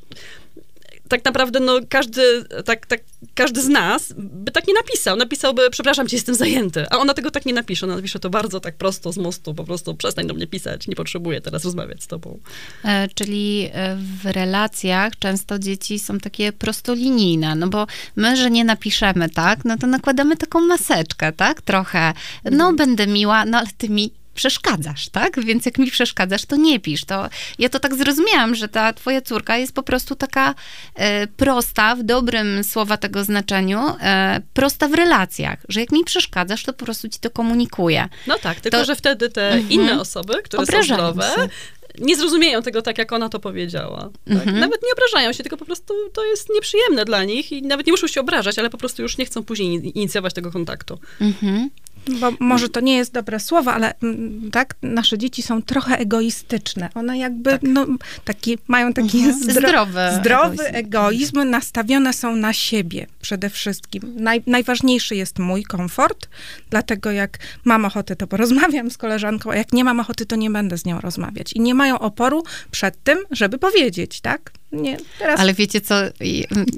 tak 1.12 1.26
naprawdę 1.26 1.60
no, 1.60 1.80
każdy, 1.90 2.44
tak, 2.66 2.86
tak, 2.86 3.00
każdy 3.34 3.62
z 3.62 3.68
nas 3.68 4.14
by 4.18 4.52
tak 4.52 4.68
nie 4.68 4.74
napisał. 4.74 5.18
Napisałby, 5.18 5.70
przepraszam 5.70 6.08
cię, 6.08 6.18
jestem 6.18 6.36
zajęty. 6.36 6.86
A 6.90 6.98
ona 6.98 7.14
tego 7.14 7.32
tak 7.32 7.46
nie 7.46 7.54
napisze. 7.54 7.86
Ona 7.86 7.96
napisze 7.96 8.20
to 8.20 8.30
bardzo 8.30 8.60
tak 8.60 8.76
prosto 8.76 9.12
z 9.12 9.18
mostu, 9.18 9.54
po 9.54 9.64
prostu 9.64 9.96
przestań 9.96 10.28
do 10.28 10.34
mnie 10.34 10.48
pisać, 10.48 10.88
nie 10.88 10.96
potrzebuję 10.96 11.42
teraz 11.42 11.66
rozmawiać 11.66 12.04
z 12.04 12.08
tobą. 12.08 12.40
E, 12.86 13.08
czyli 13.16 13.70
e, 13.74 13.98
w 14.24 14.26
relacjach 14.26 15.20
często 15.20 15.60
dzieci 15.60 16.00
są 16.00 16.18
takie 16.18 16.52
prostolinijne, 16.52 17.56
no 17.56 17.68
bo 17.68 17.88
my, 18.16 18.38
że 18.38 18.52
nie 18.52 18.66
napiszemy, 18.66 19.30
tak, 19.30 19.66
no 19.66 19.78
to 19.78 19.88
nakładamy 19.88 20.38
taką 20.38 20.62
maseczkę, 20.62 21.32
tak, 21.32 21.62
trochę. 21.62 22.14
No, 22.44 22.52
mhm. 22.70 22.76
będę 22.76 23.08
miła, 23.08 23.46
no 23.46 23.58
ale 23.58 23.68
ty 23.78 23.90
mi 23.90 24.21
przeszkadzasz, 24.36 25.10
tak? 25.10 25.46
Więc 25.46 25.66
jak 25.66 25.78
mi 25.78 25.92
przeszkadzasz, 25.92 26.46
to 26.46 26.56
nie 26.56 26.80
pisz. 26.80 27.06
To 27.06 27.30
ja 27.60 27.70
to 27.70 27.80
tak 27.80 27.96
zrozumiałam, 27.96 28.56
że 28.56 28.68
ta 28.68 28.94
twoja 28.94 29.22
córka 29.22 29.58
jest 29.58 29.74
po 29.74 29.84
prostu 29.84 30.16
taka 30.16 30.56
e, 30.96 31.28
prosta, 31.28 31.96
w 31.96 32.04
dobrym 32.04 32.64
słowa 32.64 32.98
tego 32.98 33.24
znaczeniu, 33.24 33.80
e, 34.02 34.42
prosta 34.54 34.88
w 34.88 34.94
relacjach, 34.94 35.60
że 35.70 35.80
jak 35.80 35.92
mi 35.92 36.04
przeszkadzasz, 36.04 36.64
to 36.64 36.74
po 36.74 36.86
prostu 36.86 37.10
ci 37.10 37.20
to 37.20 37.30
komunikuje. 37.30 38.10
No 38.28 38.38
tak, 38.38 38.60
tylko 38.60 38.78
to, 38.78 38.86
że 38.86 38.96
wtedy 38.96 39.30
te 39.30 39.52
mm 39.52 39.68
-hmm. 39.68 39.72
inne 39.72 40.00
osoby, 40.00 40.34
które 40.44 40.66
są 40.66 40.84
zdrowe, 40.84 41.24
się 41.36 41.50
nie 42.00 42.16
zrozumieją 42.16 42.62
tego 42.62 42.82
tak, 42.82 42.98
jak 42.98 43.12
ona 43.12 43.30
to 43.30 43.40
powiedziała. 43.40 44.10
Tak? 44.26 44.38
Mhm. 44.38 44.60
Nawet 44.60 44.82
nie 44.84 44.94
obrażają 44.94 45.34
się, 45.34 45.44
tylko 45.44 45.58
po 45.58 45.66
prostu 45.66 45.94
to 46.14 46.26
jest 46.26 46.50
nieprzyjemne 46.54 47.06
dla 47.06 47.24
nich 47.24 47.52
i 47.52 47.62
nawet 47.62 47.88
nie 47.88 47.94
muszą 47.94 48.08
się 48.08 48.22
obrażać, 48.22 48.60
ale 48.60 48.70
po 48.70 48.78
prostu 48.78 49.02
już 49.02 49.18
nie 49.18 49.26
chcą 49.26 49.44
później 49.44 49.98
inicjować 49.98 50.34
tego 50.34 50.52
kontaktu. 50.52 51.00
Mhm. 51.22 51.70
Bo 52.08 52.32
może 52.40 52.70
to 52.70 52.80
nie 52.80 52.98
jest 52.98 53.14
dobre 53.14 53.40
słowo, 53.40 53.74
ale 53.74 53.94
mm, 54.04 54.52
tak, 54.52 54.76
nasze 54.82 55.18
dzieci 55.18 55.42
są 55.42 55.62
trochę 55.62 55.98
egoistyczne. 55.98 56.90
One 56.96 57.18
jakby, 57.18 57.52
tak. 57.52 57.62
no, 57.64 57.86
taki, 58.26 58.58
mają 58.68 58.94
taki 58.94 59.18
mhm. 59.18 59.44
zdro, 59.44 59.70
zdrowy, 59.70 60.00
zdrowy 60.20 60.64
egoizm. 60.64 60.78
egoizm. 60.78 61.50
nastawione 61.50 62.14
są 62.14 62.36
na 62.36 62.54
siebie 62.54 63.08
przede 63.22 63.50
wszystkim. 63.50 64.04
Naj, 64.18 64.44
najważniejszy 64.48 65.16
jest 65.16 65.40
mój 65.40 65.64
komfort, 65.64 66.30
dlatego 66.70 67.12
jak 67.12 67.38
mam 67.66 67.86
ochotę, 67.86 68.16
to 68.16 68.28
porozmawiam 68.28 68.92
z 68.92 68.98
koleżanką, 68.98 69.52
a 69.52 69.56
jak 69.56 69.74
nie 69.74 69.84
mam 69.84 70.00
ochoty, 70.00 70.26
to 70.26 70.36
nie 70.36 70.50
będę 70.50 70.78
z 70.78 70.86
nią 70.86 71.02
rozmawiać. 71.02 71.54
I 71.54 71.60
nie 71.60 71.76
mają 71.82 72.00
oporu 72.00 72.44
przed 72.72 73.04
tym, 73.04 73.18
żeby 73.32 73.58
powiedzieć, 73.58 74.22
tak? 74.22 74.52
Nie, 74.72 74.98
teraz... 75.20 75.40
Ale 75.40 75.54
wiecie 75.54 75.82
co, 75.82 75.96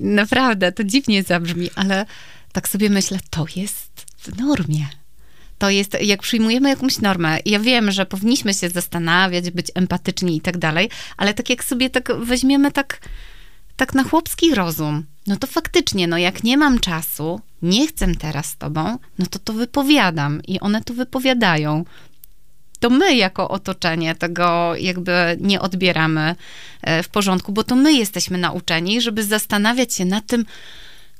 naprawdę, 0.01 0.71
to 0.71 0.83
dziwnie 0.83 1.23
zabrzmi, 1.23 1.69
ale 1.75 2.05
tak 2.51 2.67
sobie 2.67 2.89
myślę, 2.89 3.19
to 3.29 3.45
jest 3.55 3.91
w 4.17 4.37
normie 4.37 4.87
to 5.57 5.69
jest, 5.69 5.97
jak 6.01 6.21
przyjmujemy 6.21 6.69
jakąś 6.69 6.99
normę, 6.99 7.39
ja 7.45 7.59
wiem, 7.59 7.91
że 7.91 8.05
powinniśmy 8.05 8.53
się 8.53 8.69
zastanawiać, 8.69 9.51
być 9.51 9.67
empatyczni 9.75 10.37
i 10.37 10.41
tak 10.41 10.57
dalej, 10.57 10.89
ale 11.17 11.33
tak 11.33 11.49
jak 11.49 11.63
sobie 11.63 11.89
tak 11.89 12.15
weźmiemy 12.19 12.71
tak, 12.71 12.99
tak 13.75 13.93
na 13.93 14.03
chłopski 14.03 14.55
rozum, 14.55 15.05
no 15.27 15.37
to 15.37 15.47
faktycznie, 15.47 16.07
no 16.07 16.17
jak 16.17 16.43
nie 16.43 16.57
mam 16.57 16.79
czasu, 16.79 17.41
nie 17.61 17.87
chcę 17.87 18.15
teraz 18.15 18.45
z 18.45 18.57
tobą, 18.57 18.97
no 19.19 19.25
to 19.25 19.39
to 19.39 19.53
wypowiadam 19.53 20.41
i 20.47 20.59
one 20.59 20.81
to 20.81 20.93
wypowiadają. 20.93 21.85
To 22.83 22.89
my 22.89 23.15
jako 23.15 23.49
otoczenie 23.49 24.15
tego 24.15 24.75
jakby 24.75 25.37
nie 25.39 25.61
odbieramy 25.61 26.35
e, 26.81 27.03
w 27.03 27.09
porządku, 27.09 27.51
bo 27.51 27.63
to 27.63 27.75
my 27.75 27.93
jesteśmy 27.93 28.37
nauczeni, 28.37 29.01
żeby 29.01 29.23
zastanawiać 29.23 29.93
się 29.93 30.05
nad 30.05 30.25
tym, 30.25 30.45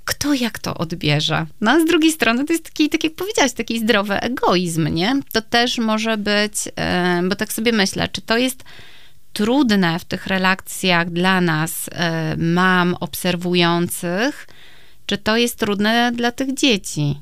kto 0.05 0.33
jak 0.33 0.59
to 0.59 0.75
odbierze. 0.75 1.45
No 1.61 1.71
a 1.71 1.79
z 1.79 1.85
drugiej 1.85 2.11
strony 2.11 2.45
to 2.45 2.53
jest 2.53 2.65
taki, 2.65 2.89
tak 2.89 3.03
jak 3.03 3.15
powiedziałaś, 3.15 3.53
taki 3.53 3.79
zdrowy 3.79 4.13
egoizm, 4.13 4.87
nie? 4.87 5.19
To 5.31 5.41
też 5.41 5.77
może 5.77 6.17
być, 6.17 6.53
bo 7.29 7.35
tak 7.35 7.53
sobie 7.53 7.71
myślę, 7.71 8.07
czy 8.07 8.21
to 8.21 8.37
jest 8.37 8.63
trudne 9.33 9.99
w 9.99 10.05
tych 10.05 10.27
relacjach 10.27 11.09
dla 11.09 11.41
nas 11.41 11.89
mam 12.37 12.95
obserwujących, 12.99 14.47
czy 15.05 15.17
to 15.17 15.37
jest 15.37 15.59
trudne 15.59 16.11
dla 16.15 16.31
tych 16.31 16.53
dzieci? 16.53 17.15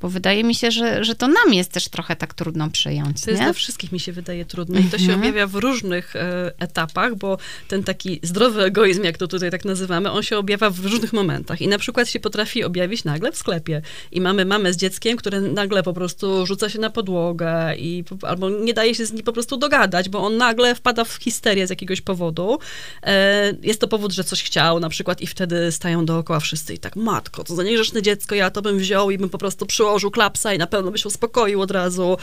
Bo 0.00 0.08
wydaje 0.08 0.44
mi 0.44 0.54
się, 0.54 0.70
że, 0.70 1.04
że 1.04 1.14
to 1.14 1.28
nam 1.28 1.54
jest 1.54 1.72
też 1.72 1.88
trochę 1.88 2.16
tak 2.16 2.34
trudno 2.34 2.70
przyjąć. 2.70 3.20
To 3.24 3.30
jest 3.30 3.42
dla 3.42 3.52
wszystkich, 3.52 3.92
mi 3.92 4.00
się 4.00 4.12
wydaje, 4.12 4.44
trudne. 4.44 4.80
I 4.80 4.84
to 4.84 4.98
się 4.98 5.04
mhm. 5.04 5.20
objawia 5.20 5.46
w 5.46 5.54
różnych 5.54 6.16
e, 6.16 6.52
etapach, 6.58 7.14
bo 7.14 7.38
ten 7.68 7.84
taki 7.84 8.20
zdrowy 8.22 8.62
egoizm, 8.62 9.04
jak 9.04 9.18
to 9.18 9.28
tutaj 9.28 9.50
tak 9.50 9.64
nazywamy, 9.64 10.10
on 10.10 10.22
się 10.22 10.38
objawia 10.38 10.70
w 10.70 10.84
różnych 10.84 11.12
momentach. 11.12 11.62
I 11.62 11.68
na 11.68 11.78
przykład 11.78 12.08
się 12.08 12.20
potrafi 12.20 12.64
objawić 12.64 13.04
nagle 13.04 13.32
w 13.32 13.36
sklepie. 13.36 13.82
I 14.12 14.20
mamy 14.20 14.44
mamę 14.44 14.72
z 14.72 14.76
dzieckiem, 14.76 15.16
które 15.16 15.40
nagle 15.40 15.82
po 15.82 15.92
prostu 15.92 16.46
rzuca 16.46 16.68
się 16.68 16.78
na 16.78 16.90
podłogę 16.90 17.76
i 17.76 18.04
albo 18.22 18.50
nie 18.50 18.74
daje 18.74 18.94
się 18.94 19.06
z 19.06 19.12
nim 19.12 19.24
po 19.24 19.32
prostu 19.32 19.56
dogadać, 19.56 20.08
bo 20.08 20.26
on 20.26 20.36
nagle 20.36 20.74
wpada 20.74 21.04
w 21.04 21.14
histerię 21.14 21.66
z 21.66 21.70
jakiegoś 21.70 22.00
powodu. 22.00 22.58
E, 23.02 23.52
jest 23.62 23.80
to 23.80 23.88
powód, 23.88 24.12
że 24.12 24.24
coś 24.24 24.42
chciał 24.42 24.80
na 24.80 24.88
przykład 24.88 25.20
i 25.20 25.26
wtedy 25.26 25.72
stają 25.72 26.06
dookoła 26.06 26.40
wszyscy 26.40 26.74
i 26.74 26.78
tak, 26.78 26.96
matko, 26.96 27.44
co 27.44 27.54
za 27.54 27.62
niegrzeczne 27.62 28.02
dziecko, 28.02 28.34
ja 28.34 28.50
to 28.50 28.62
bym 28.62 28.78
wziął 28.78 29.10
i 29.10 29.18
bym 29.18 29.28
po 29.28 29.38
prostu 29.38 29.66
przyłożył 29.66 29.85
przyłożył 29.86 30.10
klapsa 30.10 30.54
i 30.54 30.58
na 30.58 30.66
pewno 30.66 30.90
by 30.90 30.98
się 30.98 31.08
uspokoił 31.08 31.60
od 31.60 31.70
razu. 31.70 32.16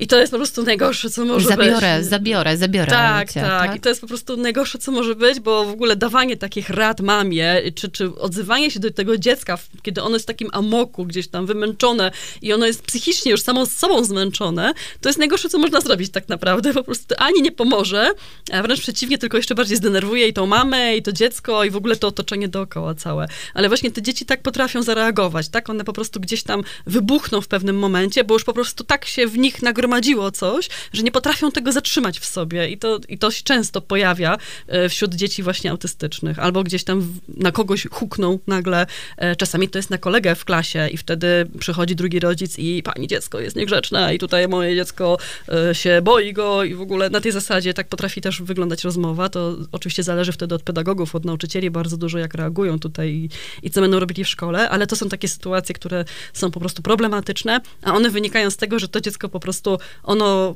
I 0.00 0.06
to 0.06 0.18
jest 0.18 0.32
po 0.32 0.38
prostu 0.38 0.62
najgorsze, 0.62 1.10
co 1.10 1.24
może 1.24 1.48
zabiorę, 1.48 1.66
być. 1.66 1.74
Zabiorę, 1.80 2.04
zabiorę, 2.04 2.56
zabiorę. 2.56 2.90
Tak, 2.90 3.32
tak, 3.32 3.44
tak. 3.44 3.76
I 3.76 3.80
to 3.80 3.88
jest 3.88 4.00
po 4.00 4.06
prostu 4.06 4.36
najgorsze, 4.36 4.78
co 4.78 4.92
może 4.92 5.14
być, 5.14 5.40
bo 5.40 5.64
w 5.64 5.70
ogóle 5.70 5.96
dawanie 5.96 6.36
takich 6.36 6.70
rad 6.70 7.00
mamie, 7.00 7.62
czy, 7.74 7.88
czy 7.88 8.14
odzywanie 8.14 8.70
się 8.70 8.80
do 8.80 8.90
tego 8.90 9.18
dziecka, 9.18 9.58
kiedy 9.82 10.02
ono 10.02 10.16
jest 10.16 10.24
w 10.24 10.26
takim 10.26 10.48
amoku, 10.52 11.06
gdzieś 11.06 11.28
tam 11.28 11.46
wymęczone 11.46 12.10
i 12.42 12.52
ono 12.52 12.66
jest 12.66 12.82
psychicznie 12.82 13.32
już 13.32 13.42
samo 13.42 13.66
z 13.66 13.72
sobą 13.72 14.04
zmęczone, 14.04 14.74
to 15.00 15.08
jest 15.08 15.18
najgorsze, 15.18 15.48
co 15.48 15.58
można 15.58 15.80
zrobić 15.80 16.12
tak 16.12 16.28
naprawdę. 16.28 16.74
Po 16.74 16.84
prostu 16.84 17.14
ani 17.18 17.42
nie 17.42 17.52
pomoże, 17.52 18.10
a 18.52 18.62
wręcz 18.62 18.80
przeciwnie, 18.80 19.18
tylko 19.18 19.36
jeszcze 19.36 19.54
bardziej 19.54 19.76
zdenerwuje 19.76 20.28
i 20.28 20.32
tą 20.32 20.46
mamę, 20.46 20.96
i 20.96 21.02
to 21.02 21.12
dziecko, 21.12 21.64
i 21.64 21.70
w 21.70 21.76
ogóle 21.76 21.96
to 21.96 22.08
otoczenie 22.08 22.48
dookoła 22.48 22.94
całe. 22.94 23.28
Ale 23.54 23.68
właśnie 23.68 23.90
te 23.90 24.02
dzieci 24.02 24.26
tak 24.26 24.42
potrafią 24.42 24.82
zareagować, 24.82 25.48
tak? 25.48 25.70
One 25.70 25.84
po 25.84 25.92
prostu 25.92 26.20
gdzieś 26.20 26.42
tam 26.42 26.62
wybuchną 26.86 27.40
w 27.40 27.48
pewnym 27.48 27.78
momencie, 27.78 28.24
bo 28.24 28.34
już 28.34 28.44
po 28.44 28.52
prostu 28.52 28.84
tak 28.84 29.04
się 29.04 29.26
w 29.26 29.38
nich 29.38 29.62
nagromadziło 29.62 30.30
coś, 30.30 30.68
że 30.92 31.02
nie 31.02 31.12
potrafią 31.12 31.52
tego 31.52 31.72
zatrzymać 31.72 32.18
w 32.18 32.24
sobie. 32.24 32.68
I 32.68 32.78
to, 32.78 33.00
i 33.08 33.18
to 33.18 33.30
się 33.30 33.42
często 33.42 33.80
pojawia 33.80 34.38
e, 34.66 34.88
wśród 34.88 35.14
dzieci 35.14 35.42
właśnie 35.42 35.70
autystycznych, 35.70 36.38
albo 36.38 36.62
gdzieś 36.62 36.84
tam 36.84 37.18
na 37.28 37.52
kogoś 37.52 37.86
hukną 37.90 38.38
nagle, 38.46 38.86
e, 39.16 39.36
czasami 39.36 39.68
to 39.68 39.78
jest 39.78 39.90
na 39.90 39.98
kolegę 39.98 40.34
w 40.34 40.44
klasie 40.44 40.88
i 40.88 40.96
wtedy 40.96 41.46
przychodzi 41.58 41.96
drugi 41.96 42.20
rodzic 42.20 42.58
i 42.58 42.82
pani 42.82 43.08
dziecko 43.08 43.40
jest 43.40 43.56
niegrzeczne 43.56 44.14
i 44.14 44.18
tutaj 44.18 44.48
moje 44.48 44.76
dziecko 44.76 45.18
e, 45.48 45.74
się 45.74 46.00
boi 46.02 46.32
go 46.32 46.64
i 46.64 46.74
w 46.74 46.80
ogóle 46.80 47.10
na 47.10 47.20
tej 47.20 47.32
zasadzie 47.32 47.74
tak 47.74 47.88
potrafi 47.88 48.20
też 48.20 48.42
wyglądać 48.42 48.84
rozmowa, 48.84 49.28
to 49.28 49.56
oczywiście 49.72 50.02
zależy 50.02 50.32
wtedy 50.32 50.54
od 50.54 50.62
pedagogów, 50.62 51.14
od 51.14 51.24
nauczycieli 51.24 51.70
bardzo 51.70 51.96
dużo 51.96 52.18
jak 52.18 52.34
reagują 52.34 52.78
tutaj 52.78 53.10
i, 53.10 53.28
i 53.62 53.70
co 53.70 53.80
będą 53.80 54.00
robili 54.00 54.24
w 54.24 54.28
szkole, 54.28 54.70
ale 54.70 54.86
to 54.86 54.96
są 54.96 55.08
takie 55.08 55.28
sytuacje, 55.28 55.74
które 55.74 56.04
są 56.32 56.50
po 56.50 56.60
prostu 56.60 56.73
problematyczne, 56.82 57.60
a 57.82 57.94
one 57.94 58.10
wynikają 58.10 58.50
z 58.50 58.56
tego, 58.56 58.78
że 58.78 58.88
to 58.88 59.00
dziecko 59.00 59.28
po 59.28 59.40
prostu, 59.40 59.78
ono 60.02 60.54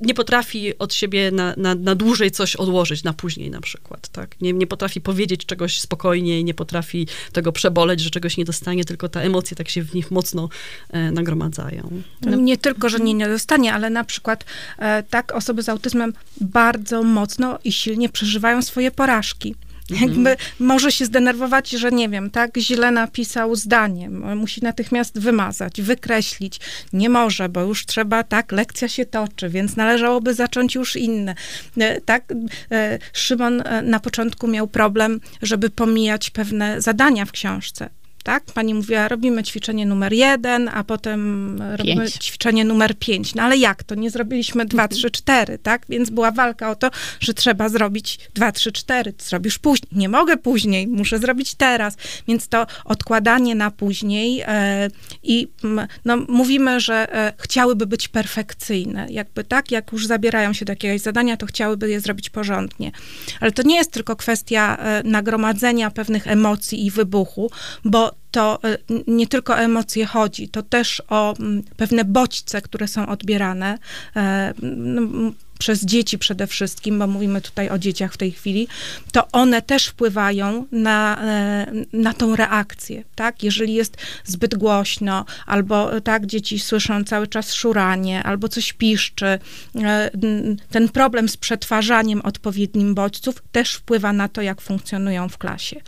nie 0.00 0.14
potrafi 0.14 0.78
od 0.78 0.94
siebie 0.94 1.30
na, 1.30 1.54
na, 1.56 1.74
na 1.74 1.94
dłużej 1.94 2.30
coś 2.30 2.56
odłożyć, 2.56 3.04
na 3.04 3.12
później 3.12 3.50
na 3.50 3.60
przykład, 3.60 4.08
tak? 4.08 4.40
Nie, 4.40 4.52
nie 4.52 4.66
potrafi 4.66 5.00
powiedzieć 5.00 5.46
czegoś 5.46 5.80
spokojnie 5.80 6.40
i 6.40 6.44
nie 6.44 6.54
potrafi 6.54 7.06
tego 7.32 7.52
przeboleć, 7.52 8.00
że 8.00 8.10
czegoś 8.10 8.36
nie 8.36 8.44
dostanie, 8.44 8.84
tylko 8.84 9.08
te 9.08 9.20
emocje 9.20 9.56
tak 9.56 9.68
się 9.68 9.82
w 9.82 9.94
nich 9.94 10.10
mocno 10.10 10.48
e, 10.90 11.10
nagromadzają. 11.10 12.02
No. 12.22 12.36
Nie 12.36 12.58
tylko, 12.58 12.88
że 12.88 12.98
nie, 12.98 13.14
nie 13.14 13.28
dostanie, 13.28 13.74
ale 13.74 13.90
na 13.90 14.04
przykład 14.04 14.44
e, 14.78 15.02
tak 15.02 15.32
osoby 15.32 15.62
z 15.62 15.68
autyzmem 15.68 16.12
bardzo 16.40 17.02
mocno 17.02 17.58
i 17.64 17.72
silnie 17.72 18.08
przeżywają 18.08 18.62
swoje 18.62 18.90
porażki. 18.90 19.54
Jakby 19.90 20.36
może 20.58 20.92
się 20.92 21.04
zdenerwować, 21.04 21.70
że 21.70 21.90
nie 21.90 22.08
wiem, 22.08 22.30
tak, 22.30 22.58
źle 22.58 22.90
napisał 22.90 23.56
zdanie, 23.56 24.10
musi 24.10 24.60
natychmiast 24.62 25.18
wymazać, 25.18 25.82
wykreślić. 25.82 26.60
Nie 26.92 27.08
może, 27.08 27.48
bo 27.48 27.60
już 27.60 27.86
trzeba, 27.86 28.22
tak, 28.22 28.52
lekcja 28.52 28.88
się 28.88 29.06
toczy, 29.06 29.48
więc 29.48 29.76
należałoby 29.76 30.34
zacząć 30.34 30.74
już 30.74 30.96
inne. 30.96 31.34
E, 31.78 32.00
tak, 32.00 32.24
e, 32.72 32.98
Szymon 33.12 33.62
e, 33.64 33.82
na 33.82 34.00
początku 34.00 34.48
miał 34.48 34.66
problem, 34.68 35.20
żeby 35.42 35.70
pomijać 35.70 36.30
pewne 36.30 36.80
zadania 36.80 37.24
w 37.24 37.32
książce 37.32 37.99
tak? 38.22 38.44
Pani 38.44 38.74
mówiła, 38.74 39.08
robimy 39.08 39.42
ćwiczenie 39.42 39.86
numer 39.86 40.12
jeden, 40.12 40.70
a 40.74 40.84
potem 40.84 41.56
pięć. 41.58 41.78
robimy 41.78 42.10
ćwiczenie 42.10 42.64
numer 42.64 42.98
pięć. 42.98 43.34
No 43.34 43.42
ale 43.42 43.56
jak 43.56 43.82
to? 43.82 43.94
Nie 43.94 44.10
zrobiliśmy 44.10 44.66
dwa, 44.66 44.82
mhm. 44.82 44.98
trzy, 44.98 45.10
cztery, 45.10 45.58
tak? 45.58 45.86
Więc 45.88 46.10
była 46.10 46.30
walka 46.30 46.70
o 46.70 46.74
to, 46.74 46.90
że 47.20 47.34
trzeba 47.34 47.68
zrobić 47.68 48.18
dwa, 48.34 48.52
trzy, 48.52 48.72
cztery. 48.72 49.14
Zrobisz 49.18 49.58
później. 49.58 49.90
Nie 49.92 50.08
mogę 50.08 50.36
później, 50.36 50.88
muszę 50.88 51.18
zrobić 51.18 51.54
teraz. 51.54 51.96
Więc 52.28 52.48
to 52.48 52.66
odkładanie 52.84 53.54
na 53.54 53.70
później 53.70 54.42
e, 54.46 54.88
i 55.22 55.48
no, 56.04 56.16
mówimy, 56.28 56.80
że 56.80 57.14
e, 57.14 57.32
chciałyby 57.38 57.86
być 57.86 58.08
perfekcyjne. 58.08 59.06
Jakby 59.10 59.44
tak, 59.44 59.70
jak 59.70 59.92
już 59.92 60.06
zabierają 60.06 60.52
się 60.52 60.64
do 60.64 60.72
jakiegoś 60.72 61.00
zadania, 61.00 61.36
to 61.36 61.46
chciałyby 61.46 61.90
je 61.90 62.00
zrobić 62.00 62.30
porządnie. 62.30 62.92
Ale 63.40 63.52
to 63.52 63.62
nie 63.62 63.76
jest 63.76 63.92
tylko 63.92 64.16
kwestia 64.16 64.76
e, 64.76 65.02
nagromadzenia 65.04 65.90
pewnych 65.90 66.26
emocji 66.26 66.86
i 66.86 66.90
wybuchu, 66.90 67.50
bo 67.84 68.09
to 68.30 68.58
e, 68.64 68.78
nie 69.06 69.26
tylko 69.26 69.52
o 69.52 69.58
emocje 69.58 70.06
chodzi, 70.06 70.48
to 70.48 70.62
też 70.62 71.02
o 71.08 71.34
pewne 71.76 72.04
bodźce, 72.04 72.62
które 72.62 72.88
są 72.88 73.06
odbierane. 73.06 73.78
E, 74.16 74.54
przez 75.60 75.84
dzieci 75.84 76.18
przede 76.18 76.46
wszystkim, 76.46 76.98
bo 76.98 77.06
mówimy 77.06 77.40
tutaj 77.40 77.68
o 77.68 77.78
dzieciach 77.78 78.12
w 78.12 78.16
tej 78.16 78.32
chwili, 78.32 78.68
to 79.12 79.28
one 79.32 79.62
też 79.62 79.86
wpływają 79.86 80.66
na, 80.72 81.18
e, 81.22 81.72
na 81.92 82.14
tą 82.14 82.36
reakcję, 82.36 83.04
tak? 83.14 83.42
Jeżeli 83.42 83.74
jest 83.74 83.96
zbyt 84.24 84.54
głośno, 84.54 85.24
albo 85.46 86.00
tak, 86.00 86.26
dzieci 86.26 86.58
słyszą 86.58 87.04
cały 87.04 87.26
czas 87.26 87.54
szuranie, 87.54 88.22
albo 88.22 88.48
coś 88.48 88.72
piszczy, 88.72 89.26
e, 89.26 90.10
ten 90.70 90.88
problem 90.88 91.28
z 91.28 91.36
przetwarzaniem 91.36 92.20
odpowiednim 92.20 92.94
bodźców 92.94 93.42
też 93.52 93.74
wpływa 93.74 94.12
na 94.12 94.28
to, 94.28 94.42
jak 94.42 94.60
funkcjonują 94.60 95.28
w 95.28 95.38
klasie. 95.38 95.80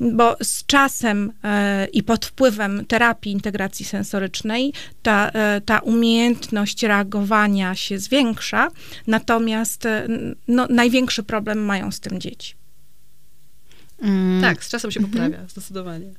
Bo 0.00 0.36
z 0.42 0.66
czasem 0.66 1.32
e, 1.44 1.86
i 1.86 2.02
pod 2.02 2.26
wpływem 2.26 2.84
terapii 2.86 3.32
integracji 3.32 3.84
sensorycznej 3.84 4.72
ta, 5.02 5.30
ta 5.66 5.78
umiejętność 5.78 6.82
reagowania 6.82 7.74
się 7.74 7.98
zwiększa, 7.98 8.68
Natomiast 9.08 9.86
e, 9.86 10.08
no, 10.48 10.66
największy 10.70 11.22
problem 11.22 11.64
mają 11.64 11.92
z 11.92 12.00
tym 12.00 12.20
dzieci. 12.20 12.54
Mm. 14.02 14.42
Tak, 14.42 14.64
z 14.64 14.68
czasem 14.68 14.90
się 14.90 15.00
poprawia, 15.00 15.26
mhm. 15.26 15.48
zdecydowanie. 15.48 16.12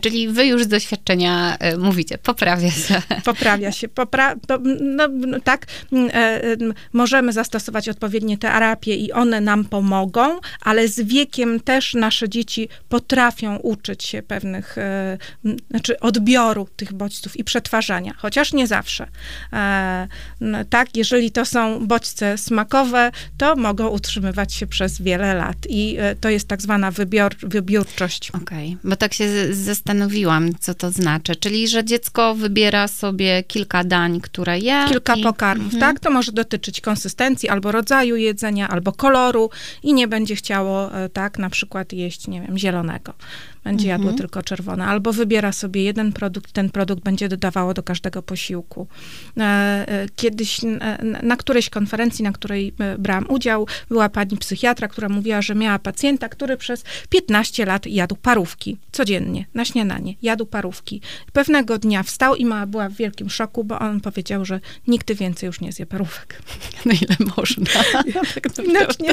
Czyli 0.00 0.28
wy 0.28 0.46
już 0.46 0.64
z 0.64 0.68
doświadczenia 0.68 1.56
y, 1.74 1.78
mówicie, 1.78 2.18
poprawia 2.18 2.70
się. 2.70 3.02
Poprawia 3.24 3.72
się. 3.72 3.88
Popra 3.88 4.34
no, 4.80 5.08
no, 5.08 5.40
tak, 5.40 5.66
y, 5.92 5.96
y, 5.96 6.58
możemy 6.92 7.32
zastosować 7.32 7.88
odpowiednie 7.88 8.38
terapie 8.38 8.94
i 8.94 9.12
one 9.12 9.40
nam 9.40 9.64
pomogą, 9.64 10.40
ale 10.60 10.88
z 10.88 11.00
wiekiem 11.00 11.60
też 11.60 11.94
nasze 11.94 12.28
dzieci 12.28 12.68
potrafią 12.88 13.56
uczyć 13.56 14.04
się 14.04 14.22
pewnych, 14.22 14.76
znaczy 15.70 16.00
odbioru 16.00 16.68
tych 16.76 16.92
bodźców 16.92 17.36
i 17.36 17.44
przetwarzania, 17.44 18.14
chociaż 18.16 18.52
nie 18.52 18.66
zawsze. 18.66 19.08
No, 20.40 20.64
tak, 20.64 20.96
jeżeli 20.96 21.30
to 21.30 21.44
są 21.44 21.86
bodźce 21.86 22.38
smakowe, 22.38 23.10
to 23.38 23.56
mogą 23.56 23.88
utrzymywać 23.88 24.54
się 24.54 24.66
przez 24.66 25.02
wiele 25.02 25.34
lat 25.34 25.56
i 25.68 25.96
to 26.20 26.30
jest 26.30 26.48
tak 26.48 26.62
zwana 26.62 26.90
wybior, 26.90 27.34
wybiórczość. 27.42 28.30
Okej, 28.30 28.68
okay. 28.68 28.90
bo 28.90 28.96
tak 28.96 29.14
się 29.14 29.54
zastanawiam, 29.54 29.85
zastanowiłam, 29.86 30.58
co 30.60 30.74
to 30.74 30.90
znaczy. 30.90 31.36
Czyli, 31.36 31.68
że 31.68 31.84
dziecko 31.84 32.34
wybiera 32.34 32.88
sobie 32.88 33.42
kilka 33.42 33.84
dań, 33.84 34.20
które 34.20 34.58
je. 34.58 34.84
Kilka 34.88 35.14
i... 35.14 35.22
pokarmów, 35.22 35.74
mhm. 35.74 35.80
tak? 35.80 36.00
To 36.00 36.10
może 36.10 36.32
dotyczyć 36.32 36.80
konsystencji 36.80 37.48
albo 37.48 37.72
rodzaju 37.72 38.16
jedzenia, 38.16 38.68
albo 38.68 38.92
koloru 38.92 39.50
i 39.82 39.94
nie 39.94 40.08
będzie 40.08 40.36
chciało, 40.36 40.94
e, 40.94 41.08
tak, 41.08 41.38
na 41.38 41.50
przykład 41.50 41.92
jeść, 41.92 42.28
nie 42.28 42.40
wiem, 42.40 42.58
zielonego 42.58 43.12
będzie 43.66 43.88
jadło 43.88 44.10
mhm. 44.10 44.18
tylko 44.18 44.42
czerwone, 44.42 44.84
albo 44.84 45.12
wybiera 45.12 45.52
sobie 45.52 45.82
jeden 45.82 46.12
produkt, 46.12 46.52
ten 46.52 46.70
produkt 46.70 47.02
będzie 47.02 47.28
dodawało 47.28 47.74
do 47.74 47.82
każdego 47.82 48.22
posiłku. 48.22 48.86
E, 49.36 49.42
e, 49.42 50.06
kiedyś 50.16 50.60
na 51.22 51.36
którejś 51.36 51.70
konferencji, 51.70 52.22
na 52.22 52.32
której 52.32 52.74
e, 52.78 52.98
brałam 52.98 53.26
udział, 53.28 53.66
była 53.88 54.08
pani 54.08 54.36
psychiatra, 54.36 54.88
która 54.88 55.08
mówiła, 55.08 55.42
że 55.42 55.54
miała 55.54 55.78
pacjenta, 55.78 56.28
który 56.28 56.56
przez 56.56 56.84
15 57.08 57.64
lat 57.64 57.86
jadł 57.86 58.16
parówki 58.16 58.76
codziennie, 58.92 59.46
na 59.54 59.64
śniadanie, 59.64 60.14
jadł 60.22 60.46
parówki. 60.46 61.00
Pewnego 61.32 61.78
dnia 61.78 62.02
wstał 62.02 62.34
i 62.34 62.44
mama 62.44 62.66
była 62.66 62.88
w 62.88 62.92
wielkim 62.92 63.30
szoku, 63.30 63.64
bo 63.64 63.78
on 63.78 64.00
powiedział, 64.00 64.44
że 64.44 64.60
nigdy 64.86 65.14
więcej 65.14 65.46
już 65.46 65.60
nie 65.60 65.72
zje 65.72 65.86
parówek. 65.86 66.42
Na 66.86 66.92
ile 66.92 67.16
można. 67.36 67.66
Ja 68.06 68.22
tak 68.34 68.48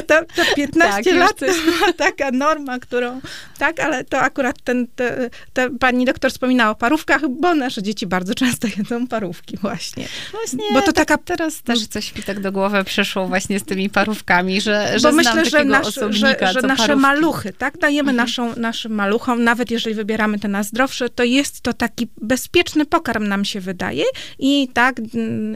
to, 0.06 0.44
to 0.44 0.54
15 0.56 1.04
tak, 1.04 1.14
lat 1.14 1.38
to 1.38 1.46
była 1.46 1.92
taka 1.92 2.30
norma, 2.30 2.78
którą, 2.78 3.20
tak, 3.58 3.80
ale 3.80 4.04
to 4.04 4.20
akurat 4.20 4.43
akurat 4.44 4.62
ten, 4.64 4.86
te, 4.86 5.30
te, 5.52 5.70
pani 5.70 6.04
doktor 6.04 6.30
wspominała 6.30 6.70
o 6.70 6.74
parówkach, 6.74 7.28
bo 7.28 7.54
nasze 7.54 7.82
dzieci 7.82 8.06
bardzo 8.06 8.34
często 8.34 8.68
jedzą 8.76 9.06
parówki 9.06 9.56
właśnie. 9.56 10.08
Właśnie, 10.32 10.64
bo 10.72 10.80
to 10.80 10.92
tak, 10.92 11.08
taka... 11.08 11.22
teraz 11.24 11.62
też 11.62 11.86
coś 11.86 12.14
mi 12.14 12.22
tak 12.22 12.40
do 12.40 12.52
głowy 12.52 12.84
przyszło 12.84 13.28
właśnie 13.28 13.60
z 13.60 13.64
tymi 13.64 13.90
parówkami, 13.90 14.60
że, 14.60 14.98
że 14.98 15.08
bo 15.08 15.14
myślę, 15.14 15.44
że, 15.44 15.64
nasz, 15.64 15.94
że, 15.94 16.36
że 16.52 16.62
nasze 16.62 16.86
parówki. 16.86 16.96
maluchy, 16.96 17.52
tak, 17.52 17.78
dajemy 17.78 18.10
mhm. 18.10 18.16
naszą, 18.16 18.56
naszym 18.56 18.94
maluchom, 18.94 19.44
nawet 19.44 19.70
jeżeli 19.70 19.94
wybieramy 19.94 20.38
te 20.38 20.48
najzdrowsze, 20.48 21.08
to 21.08 21.24
jest 21.24 21.60
to 21.60 21.72
taki 21.72 22.08
bezpieczny 22.22 22.86
pokarm 22.86 23.28
nam 23.28 23.44
się 23.44 23.60
wydaje 23.60 24.04
i 24.38 24.68
tak 24.74 25.00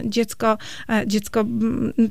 dziecko, 0.05 0.57
e, 0.89 1.03
dziecko 1.07 1.45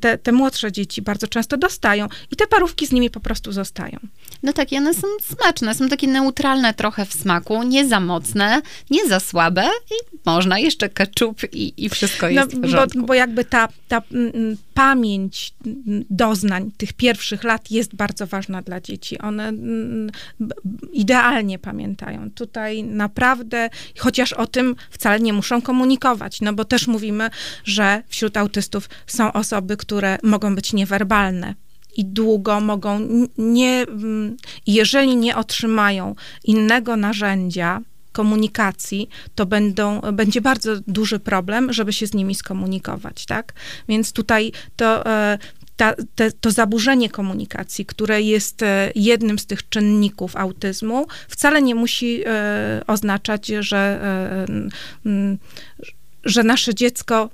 te, 0.01 0.19
te 0.19 0.33
młodsze 0.33 0.73
dzieci 0.73 1.03
bardzo 1.03 1.29
często 1.29 1.57
dostają 1.57 2.09
i 2.31 2.37
te 2.37 2.47
parówki 2.47 2.87
z 2.87 2.93
nimi 2.93 3.11
po 3.11 3.21
prostu 3.21 3.53
zostają. 3.53 3.99
No 4.43 4.53
tak, 4.53 4.73
i 4.73 4.77
one 4.77 4.95
są 4.95 5.07
smaczne, 5.23 5.75
są 5.75 5.89
takie 5.89 6.07
neutralne 6.07 6.68
trochę 6.75 7.07
w 7.07 7.13
smaku, 7.13 7.63
nie 7.63 7.89
za 7.89 8.01
mocne, 8.01 8.63
nie 8.91 9.09
za 9.09 9.21
słabe 9.21 9.69
i 9.91 10.19
można 10.27 10.59
jeszcze 10.59 10.89
keczup 10.89 11.41
i, 11.53 11.85
i 11.85 11.89
wszystko 11.89 12.29
jest 12.29 12.53
no, 12.53 12.59
w 12.59 12.63
porządku. 12.63 13.01
Bo, 13.01 13.07
bo 13.07 13.15
jakby 13.15 13.45
ta, 13.45 13.69
ta 13.89 14.03
mm, 14.13 14.57
pamięć 14.75 15.53
doznań 16.11 16.71
tych 16.77 16.93
pierwszych 16.93 17.45
lat 17.45 17.71
jest 17.71 17.95
bardzo 17.95 18.27
ważna 18.27 18.63
dla 18.63 18.81
dzieci. 18.81 19.19
One 19.19 19.49
mm, 19.49 20.11
idealnie 20.93 21.59
pamiętają. 21.59 22.31
Tutaj 22.31 22.85
naprawdę, 22.85 23.71
chociaż 23.99 24.33
o 24.33 24.47
tym 24.47 24.77
wcale 24.91 25.21
nie 25.21 25.33
muszą 25.33 25.63
komunikować, 25.63 26.41
no 26.41 26.53
bo 26.53 26.65
też 26.65 26.87
mówimy, 26.87 27.31
że 27.65 28.03
wśród 28.09 28.37
autystów 28.37 28.89
są 29.07 29.33
osoby, 29.33 29.77
które 29.77 30.19
mogą 30.23 30.55
być 30.55 30.73
niewerbalne 30.73 31.55
i 31.99 32.05
długo 32.05 32.61
mogą 32.61 33.01
nie, 33.39 33.87
mm, 33.89 34.37
jeżeli 34.67 35.17
nie 35.17 35.37
otrzymają 35.37 36.15
innego 36.45 36.97
narzędzia, 36.97 37.81
komunikacji, 38.13 39.09
to 39.35 39.47
będą, 39.47 40.01
będzie 40.01 40.41
bardzo 40.41 40.71
duży 40.87 41.19
problem, 41.19 41.73
żeby 41.73 41.93
się 41.93 42.07
z 42.07 42.15
nimi 42.15 42.35
skomunikować, 42.35 43.27
tak? 43.27 43.53
Więc 43.89 44.13
tutaj 44.13 44.53
to, 44.77 45.07
e, 45.07 45.39
ta, 45.77 45.95
te, 46.15 46.33
to 46.33 46.51
zaburzenie 46.51 47.11
komunikacji, 47.11 47.87
które 47.87 48.23
jest 48.23 48.63
e, 48.63 48.93
jednym 48.95 49.39
z 49.39 49.47
tych 49.47 49.69
czynników 49.69 50.37
autyzmu, 50.37 51.07
wcale 51.29 51.63
nie 51.63 51.75
musi 51.75 52.23
e, 52.27 52.83
oznaczać, 52.87 53.47
że, 53.47 54.01
że 56.25 56.43
nasze 56.43 56.75
dziecko 56.75 57.31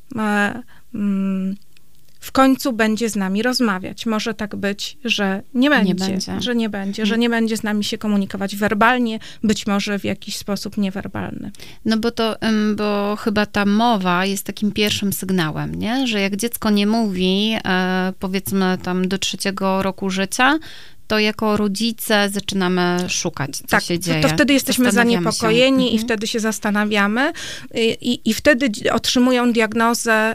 w 2.24 2.32
końcu 2.32 2.72
będzie 2.72 3.08
z 3.08 3.16
nami 3.16 3.42
rozmawiać. 3.42 4.06
Może 4.06 4.34
tak 4.34 4.56
być, 4.56 4.96
że 5.04 5.42
nie 5.54 5.70
będzie, 5.70 5.88
nie 5.88 5.94
będzie. 5.94 6.40
że 6.40 6.54
nie 6.54 6.68
będzie, 6.68 7.06
że 7.06 7.18
nie 7.18 7.30
będzie 7.30 7.56
z 7.56 7.62
nami 7.62 7.84
się 7.84 7.98
komunikować 7.98 8.56
werbalnie, 8.56 9.18
być 9.42 9.66
może 9.66 9.98
w 9.98 10.04
jakiś 10.04 10.36
sposób 10.36 10.76
niewerbalny. 10.76 11.50
No 11.84 11.96
bo 11.96 12.10
to, 12.10 12.36
bo 12.76 13.16
chyba 13.16 13.46
ta 13.46 13.64
mowa 13.64 14.26
jest 14.26 14.44
takim 14.44 14.72
pierwszym 14.72 15.12
sygnałem, 15.12 15.74
nie? 15.74 16.06
Że 16.06 16.20
jak 16.20 16.36
dziecko 16.36 16.70
nie 16.70 16.86
mówi, 16.86 17.56
e, 17.64 18.12
powiedzmy 18.18 18.78
tam 18.82 19.08
do 19.08 19.18
trzeciego 19.18 19.82
roku 19.82 20.10
życia, 20.10 20.58
to 21.06 21.18
jako 21.18 21.56
rodzice 21.56 22.30
zaczynamy 22.30 22.96
szukać, 23.08 23.56
co 23.56 23.66
tak, 23.66 23.82
się 23.82 23.98
dzieje. 23.98 24.20
To 24.20 24.28
wtedy 24.28 24.52
jesteśmy 24.52 24.92
zaniepokojeni 24.92 25.84
i 25.84 25.92
mhm. 25.92 26.06
wtedy 26.06 26.26
się 26.26 26.40
zastanawiamy 26.40 27.32
i, 27.74 27.96
i, 28.00 28.30
i 28.30 28.34
wtedy 28.34 28.70
otrzymują 28.92 29.52
diagnozę. 29.52 30.34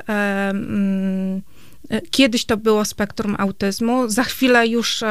Kiedyś 2.12 2.46
to 2.46 2.58
było 2.58 2.86
spektrum 2.86 3.36
autyzmu, 3.40 4.10
za 4.10 4.24
chwilę 4.24 4.68
już, 4.68 5.04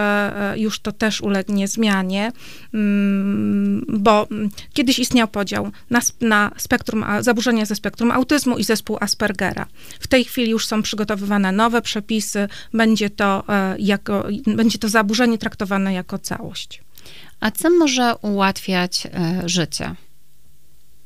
już 0.56 0.80
to 0.80 0.92
też 0.92 1.20
ulegnie 1.20 1.68
zmianie, 1.68 2.32
mm, 2.74 3.84
bo 3.88 4.26
mm, 4.30 4.50
kiedyś 4.72 4.98
istniał 4.98 5.28
podział 5.28 5.70
na, 5.90 6.00
na 6.20 6.50
spektrum, 6.56 7.04
zaburzenia 7.20 7.66
ze 7.66 7.74
spektrum 7.74 8.10
autyzmu 8.10 8.58
i 8.58 8.64
zespół 8.64 8.96
Aspergera. 9.00 9.66
W 10.00 10.06
tej 10.06 10.24
chwili 10.24 10.50
już 10.50 10.66
są 10.66 10.82
przygotowywane 10.82 11.52
nowe 11.52 11.82
przepisy, 11.82 12.48
będzie 12.72 13.10
to, 13.10 13.44
jako, 13.78 14.26
będzie 14.46 14.78
to 14.78 14.88
zaburzenie 14.88 15.38
traktowane 15.38 15.92
jako 15.92 16.18
całość. 16.18 16.82
A 17.40 17.50
co 17.50 17.70
może 17.70 18.16
ułatwiać 18.16 19.08
życie? 19.44 19.94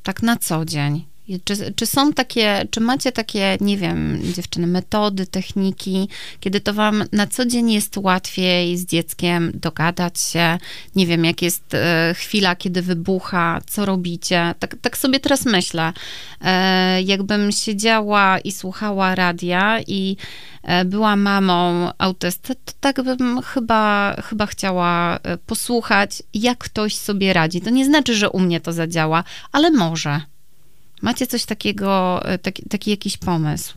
Tak 0.03 0.23
na 0.23 0.37
co 0.37 0.65
dzień? 0.65 1.12
Czy, 1.43 1.73
czy 1.75 1.85
są 1.85 2.13
takie, 2.13 2.67
czy 2.71 2.79
macie 2.79 3.11
takie, 3.11 3.57
nie 3.61 3.77
wiem, 3.77 4.19
dziewczyny, 4.33 4.67
metody, 4.67 5.27
techniki, 5.27 6.09
kiedy 6.39 6.59
to 6.59 6.73
wam 6.73 7.03
na 7.11 7.27
co 7.27 7.45
dzień 7.45 7.71
jest 7.71 7.97
łatwiej 7.97 8.77
z 8.77 8.85
dzieckiem 8.85 9.51
dogadać 9.53 10.19
się? 10.19 10.57
Nie 10.95 11.07
wiem, 11.07 11.25
jak 11.25 11.41
jest 11.41 11.73
e, 11.73 12.13
chwila, 12.17 12.55
kiedy 12.55 12.81
wybucha, 12.81 13.61
co 13.67 13.85
robicie? 13.85 14.55
Tak, 14.59 14.75
tak 14.81 14.97
sobie 14.97 15.19
teraz 15.19 15.45
myślę. 15.45 15.93
E, 16.41 17.01
jakbym 17.01 17.51
siedziała 17.51 18.39
i 18.39 18.51
słuchała 18.51 19.15
radia 19.15 19.79
i 19.87 20.17
e, 20.63 20.85
była 20.85 21.15
mamą 21.15 21.89
autysty, 21.97 22.55
to 22.55 22.73
tak 22.79 23.03
bym 23.03 23.41
chyba, 23.41 24.15
chyba 24.29 24.45
chciała 24.45 25.19
posłuchać, 25.45 26.23
jak 26.33 26.57
ktoś 26.57 26.95
sobie 26.95 27.33
radzi. 27.33 27.61
To 27.61 27.69
nie 27.69 27.85
znaczy, 27.85 28.15
że 28.15 28.29
u 28.29 28.39
mnie 28.39 28.59
to 28.59 28.73
zadziała, 28.73 29.23
ale 29.51 29.71
może. 29.71 30.32
Macie 31.01 31.27
coś 31.27 31.45
takiego, 31.45 32.21
e, 32.25 32.37
taki, 32.37 32.63
taki 32.69 32.91
jakiś 32.91 33.17
pomysł? 33.17 33.73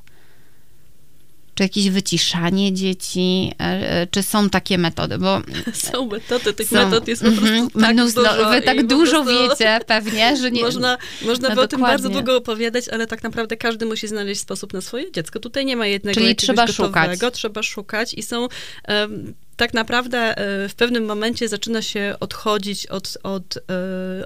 Czy 1.57 1.62
jakieś 1.62 1.90
wyciszanie 1.90 2.72
dzieci? 2.72 3.52
E, 3.61 3.64
e, 3.64 4.07
czy 4.07 4.22
są 4.22 4.50
takie 4.50 4.79
metody? 4.79 5.18
Bo 5.18 5.40
są 5.92 6.07
metody, 6.07 6.52
tych 6.52 6.68
są, 6.68 6.76
metod 6.76 7.09
jest 7.09 7.22
po 7.22 7.29
prostu 7.29 7.46
mm 7.46 7.68
-hmm, 7.68 7.81
tak 7.81 7.94
mnóstwo, 7.94 8.22
dużo. 8.22 8.50
Wy 8.50 8.62
tak 8.62 8.87
dużo 8.87 9.24
wiecie 9.24 9.81
pewnie, 9.87 10.37
że 10.37 10.50
nie... 10.50 10.62
Można, 10.62 10.98
można 11.22 11.48
no 11.48 11.55
by 11.55 11.61
o 11.61 11.68
tym 11.68 11.81
bardzo 11.81 12.09
długo 12.09 12.37
opowiadać, 12.37 12.88
ale 12.88 13.07
tak 13.07 13.22
naprawdę 13.22 13.57
każdy 13.57 13.87
musi 13.87 14.09
znaleźć 14.09 14.40
sposób 14.40 14.72
na 14.72 14.81
swoje 14.81 15.12
dziecko. 15.12 15.40
Tutaj 15.40 15.64
nie 15.64 15.76
ma 15.76 15.87
jednego 15.87 16.20
Czyli 16.20 16.37
trzeba 16.37 16.66
szukać. 16.66 17.20
Trzeba 17.33 17.62
szukać 17.62 18.14
i 18.14 18.22
są... 18.22 18.48
Um, 18.88 19.35
tak 19.57 19.74
naprawdę 19.74 20.35
w 20.68 20.74
pewnym 20.76 21.05
momencie 21.05 21.48
zaczyna 21.48 21.83
się 21.83 22.14
odchodzić 22.20 22.87
od, 22.87 23.18
od, 23.22 23.59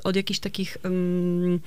od 0.04 0.16
jakichś 0.16 0.40
takich 0.40 0.76
um, 0.84 1.60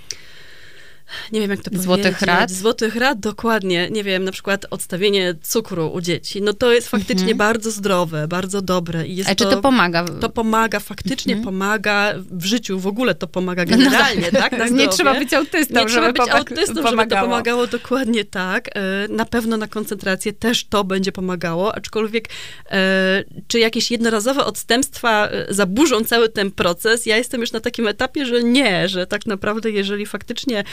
nie 1.31 1.39
wiem 1.39 1.49
jak 1.49 1.59
to 1.59 1.63
powiedzieć. 1.63 1.85
Złotych 1.85 2.21
rad? 2.21 2.51
Złotych 2.51 2.95
rad, 2.95 3.19
dokładnie. 3.19 3.89
Nie 3.91 4.03
wiem, 4.03 4.23
na 4.23 4.31
przykład 4.31 4.65
odstawienie 4.69 5.35
cukru 5.41 5.87
u 5.87 6.01
dzieci. 6.01 6.41
No 6.41 6.53
to 6.53 6.71
jest 6.71 6.89
faktycznie 6.89 7.31
mhm. 7.31 7.37
bardzo 7.37 7.71
zdrowe, 7.71 8.27
bardzo 8.27 8.61
dobre. 8.61 9.07
I 9.07 9.15
jest 9.15 9.29
A 9.29 9.35
to, 9.35 9.45
czy 9.45 9.51
to 9.51 9.61
pomaga? 9.61 10.05
To 10.21 10.29
pomaga, 10.29 10.79
faktycznie 10.79 11.33
mhm. 11.33 11.45
pomaga 11.45 12.13
w 12.31 12.45
życiu, 12.45 12.79
w 12.79 12.87
ogóle 12.87 13.15
to 13.15 13.27
pomaga 13.27 13.65
generalnie, 13.65 14.29
no 14.33 14.39
tak? 14.39 14.57
tak 14.57 14.71
nie 14.71 14.87
trzeba 14.87 15.13
być 15.13 15.33
autystą, 15.33 15.79
Nie 15.79 15.85
trzeba 15.85 16.11
być 16.11 16.29
autystą, 16.29 16.75
pomagało. 16.75 17.01
żeby 17.01 17.09
to 17.09 17.21
pomagało, 17.21 17.67
dokładnie 17.67 18.25
tak. 18.25 18.69
E, 18.73 18.81
na 19.09 19.25
pewno 19.25 19.57
na 19.57 19.67
koncentrację 19.67 20.33
też 20.33 20.65
to 20.65 20.83
będzie 20.83 21.11
pomagało, 21.11 21.75
aczkolwiek 21.75 22.29
e, 22.71 23.23
czy 23.47 23.59
jakieś 23.59 23.91
jednorazowe 23.91 24.45
odstępstwa 24.45 25.27
e, 25.27 25.53
zaburzą 25.53 26.03
cały 26.03 26.29
ten 26.29 26.51
proces? 26.51 27.05
Ja 27.05 27.17
jestem 27.17 27.41
już 27.41 27.51
na 27.51 27.59
takim 27.59 27.87
etapie, 27.87 28.25
że 28.25 28.43
nie, 28.43 28.87
że 28.87 29.07
tak 29.07 29.25
naprawdę 29.25 29.71
jeżeli 29.71 30.05
faktycznie 30.05 30.63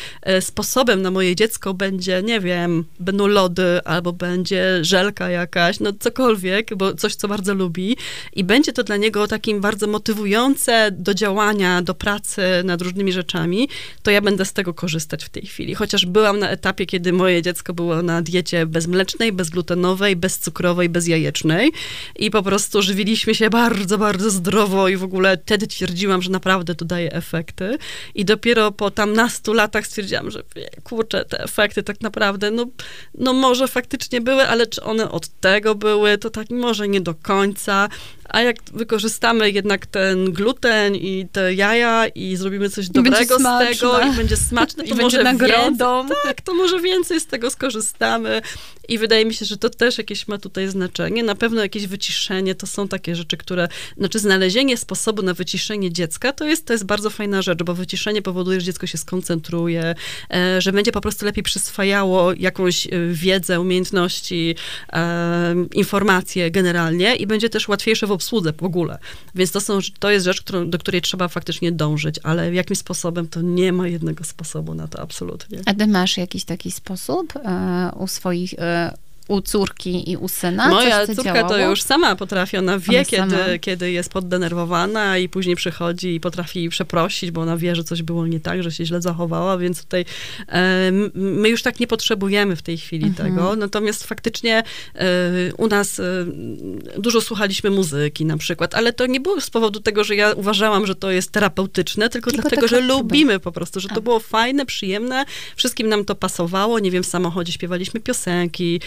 sposobem 0.41 1.03
na 1.03 1.11
moje 1.11 1.37
dziecko 1.37 1.75
będzie, 1.75 2.23
nie 2.23 2.41
wiem, 2.41 2.85
będą 3.01 3.27
lody 3.27 3.81
albo 3.85 4.13
będzie 4.13 4.79
żelka 4.85 5.31
jakaś, 5.31 5.81
no 5.81 5.93
cokolwiek, 6.01 6.75
bo 6.77 6.95
coś, 6.95 7.15
co 7.15 7.29
bardzo 7.29 7.55
lubi. 7.55 7.97
I 8.33 8.45
będzie 8.45 8.73
to 8.73 8.85
dla 8.85 8.97
niego 8.97 9.29
takim 9.29 9.61
bardzo 9.61 9.87
motywujące 9.87 10.91
do 10.93 11.15
działania, 11.15 11.83
do 11.83 11.95
pracy 11.95 12.43
nad 12.65 12.83
różnymi 12.83 13.13
rzeczami, 13.13 13.69
to 14.03 14.11
ja 14.11 14.21
będę 14.21 14.45
z 14.45 14.53
tego 14.53 14.75
korzystać 14.75 15.25
w 15.25 15.29
tej 15.29 15.43
chwili. 15.47 15.75
Chociaż 15.75 16.07
byłam 16.07 16.39
na 16.39 16.51
etapie, 16.51 16.87
kiedy 16.87 17.13
moje 17.13 17.43
dziecko 17.43 17.75
było 17.75 18.03
na 18.03 18.23
diecie 18.23 18.67
bezmlecznej, 18.67 19.33
bezglutenowej, 19.33 20.17
bezcukrowej, 20.17 20.89
bezjajecznej. 20.89 21.73
I 22.17 22.31
po 22.31 22.43
prostu 22.43 22.83
żywiliśmy 22.83 23.35
się 23.35 23.51
bardzo, 23.51 23.99
bardzo 23.99 24.31
zdrowo 24.31 24.89
i 24.89 24.97
w 24.97 25.05
ogóle 25.05 25.39
wtedy 25.39 25.67
twierdziłam, 25.67 26.23
że 26.23 26.31
naprawdę 26.31 26.75
to 26.75 26.85
daje 26.85 27.13
efekty. 27.13 27.79
I 28.15 28.25
dopiero 28.25 28.73
po 28.73 28.91
tam 28.91 29.13
nastu 29.13 29.53
latach 29.53 29.87
stwierdziłam, 29.87 30.10
stwierdziłam, 30.11 30.31
że 30.31 30.43
kurczę, 30.85 31.25
te 31.25 31.41
efekty 31.45 31.83
tak 31.83 32.01
naprawdę, 32.01 32.51
no, 32.51 32.67
no 33.15 33.33
może 33.33 33.69
faktycznie 33.69 34.21
były, 34.21 34.49
ale 34.49 34.67
czy 34.67 34.83
one 34.83 35.11
od 35.11 35.29
tego 35.29 35.75
były, 35.75 36.19
to 36.19 36.31
tak 36.31 36.51
może 36.51 36.89
nie 36.89 37.01
do 37.01 37.15
końca. 37.15 37.89
A 38.31 38.41
jak 38.41 38.57
wykorzystamy 38.73 39.51
jednak 39.51 39.87
ten 39.87 40.33
gluten 40.33 40.95
i 40.95 41.27
te 41.33 41.55
jaja 41.55 42.07
i 42.09 42.37
zrobimy 42.37 42.71
coś 42.71 42.89
dobrego 42.89 43.39
z 43.39 43.43
tego 43.59 44.01
i 44.01 44.17
będzie 44.17 44.37
smaczne, 44.37 44.85
to 44.89 44.95
I 44.95 44.99
może 44.99 45.23
nagrodą. 45.23 45.99
Więcej, 46.03 46.17
tak, 46.25 46.41
to 46.41 46.55
może 46.55 46.81
więcej 46.81 47.21
z 47.21 47.27
tego 47.27 47.51
skorzystamy. 47.51 48.43
I 48.89 48.99
wydaje 48.99 49.25
mi 49.25 49.35
się, 49.35 49.45
że 49.45 49.57
to 49.57 49.71
też 49.71 49.99
jakieś 49.99 50.29
ma 50.29 50.39
tutaj 50.39 50.69
znaczenie. 50.69 51.23
Na 51.23 51.35
pewno 51.35 51.63
jakieś 51.63 51.87
wyciszenie 51.87 52.55
to 52.55 52.67
są 52.67 52.89
takie 52.89 53.17
rzeczy, 53.17 53.37
które, 53.37 53.69
znaczy 53.97 54.19
znalezienie 54.19 54.77
sposobu 54.77 55.23
na 55.23 55.35
wyciszenie 55.35 55.93
dziecka 55.93 56.33
to 56.33 56.45
jest, 56.45 56.67
to 56.67 56.73
jest 56.73 56.85
bardzo 56.85 57.11
fajna 57.11 57.43
rzecz, 57.43 57.63
bo 57.63 57.75
wyciszenie 57.75 58.23
powoduje, 58.23 58.61
że 58.61 58.67
dziecko 58.67 58.87
się 58.87 58.99
skoncentruje, 58.99 59.95
e, 60.35 60.61
że 60.61 60.73
będzie 60.73 60.93
po 60.93 61.01
prostu 61.01 61.25
lepiej 61.25 61.43
przyswajało 61.43 62.33
jakąś 62.33 62.87
e, 62.87 62.91
wiedzę, 63.13 63.61
umiejętności, 63.61 64.55
e, 64.93 65.55
informacje 65.75 66.51
generalnie 66.51 67.17
i 67.17 67.27
będzie 67.27 67.51
też 67.51 67.69
łatwiejsze 67.69 68.07
w 68.07 68.13
obsłudze 68.21 68.53
w 68.53 68.63
ogóle. 68.63 68.99
Więc 69.35 69.53
to, 69.53 69.61
są, 69.61 69.79
to 69.99 70.11
jest 70.11 70.25
rzecz, 70.25 70.41
którą, 70.41 70.71
do 70.71 70.79
której 70.79 71.03
trzeba 71.03 71.29
faktycznie 71.29 71.73
dążyć, 71.73 72.17
ale 72.23 72.55
jakim 72.55 72.77
sposobem 72.77 73.29
to 73.29 73.43
nie 73.43 73.73
ma 73.73 73.89
jednego 73.89 74.25
sposobu 74.25 74.75
na 74.75 74.89
to 74.89 75.01
absolutnie. 75.01 75.59
A 75.67 75.75
ty 75.75 75.87
masz 75.87 76.17
jakiś 76.17 76.45
taki 76.45 76.71
sposób 76.71 77.37
e, 77.37 77.93
u 77.99 78.07
swoich 78.07 78.55
e, 78.59 78.95
u 79.31 79.41
córki 79.41 80.11
i 80.11 80.17
u 80.17 80.29
syna? 80.29 80.69
Moja 80.69 81.07
córka 81.07 81.23
działało? 81.23 81.49
to 81.49 81.59
już 81.59 81.83
sama 81.83 82.17
potrafi, 82.17 82.57
ona 82.57 82.79
wie, 82.79 82.99
ona 82.99 83.05
kiedy, 83.05 83.59
kiedy 83.59 83.93
jest 83.93 84.13
poddenerwowana 84.13 85.19
i 85.19 85.29
później 85.29 85.57
przychodzi 85.57 86.15
i 86.15 86.21
potrafi 86.21 86.69
przeprosić, 86.69 87.31
bo 87.31 87.41
ona 87.41 87.57
wie, 87.57 87.77
że 87.77 87.85
coś 87.85 88.03
było 88.03 88.27
nie 88.27 88.41
tak, 88.41 88.63
że 88.63 88.73
się 88.73 88.87
źle 88.87 89.03
zachowała, 89.03 89.59
więc 89.59 89.83
tutaj 89.83 90.05
e, 90.49 90.93
my 91.15 91.49
już 91.49 91.63
tak 91.63 91.81
nie 91.81 91.87
potrzebujemy 91.87 92.57
w 92.57 92.63
tej 92.63 92.79
chwili 92.79 93.07
mhm. 93.07 93.29
tego. 93.29 93.57
Natomiast 93.57 94.05
faktycznie 94.05 94.63
e, 94.95 95.07
u 95.59 95.67
nas 95.67 96.01
e, 96.01 96.05
dużo 96.99 97.21
słuchaliśmy 97.21 97.71
muzyki 97.71 98.25
na 98.25 98.37
przykład, 98.37 98.75
ale 98.75 98.93
to 98.93 99.07
nie 99.07 99.21
było 99.21 99.41
z 99.41 99.51
powodu 99.51 99.81
tego, 99.81 100.05
że 100.05 100.17
ja 100.17 100.33
uważałam, 100.33 100.87
że 100.87 100.95
to 100.95 101.11
jest 101.11 101.33
terapeutyczne, 101.33 102.09
tylko, 102.09 102.31
tylko 102.31 102.49
dlatego, 102.49 102.69
że 102.69 102.81
lubimy 102.81 103.41
po 103.41 103.53
prostu, 103.53 103.81
że 103.81 103.89
to 103.89 104.01
było 104.01 104.21
fajne, 104.21 104.67
przyjemne, 104.67 105.25
wszystkim 105.57 105.89
nam 105.89 106.05
to 106.05 106.15
pasowało, 106.15 106.79
nie 106.79 106.91
wiem, 106.91 107.03
w 107.03 107.07
samochodzie 107.07 107.53
śpiewaliśmy 107.53 108.01
piosenki, 108.01 108.81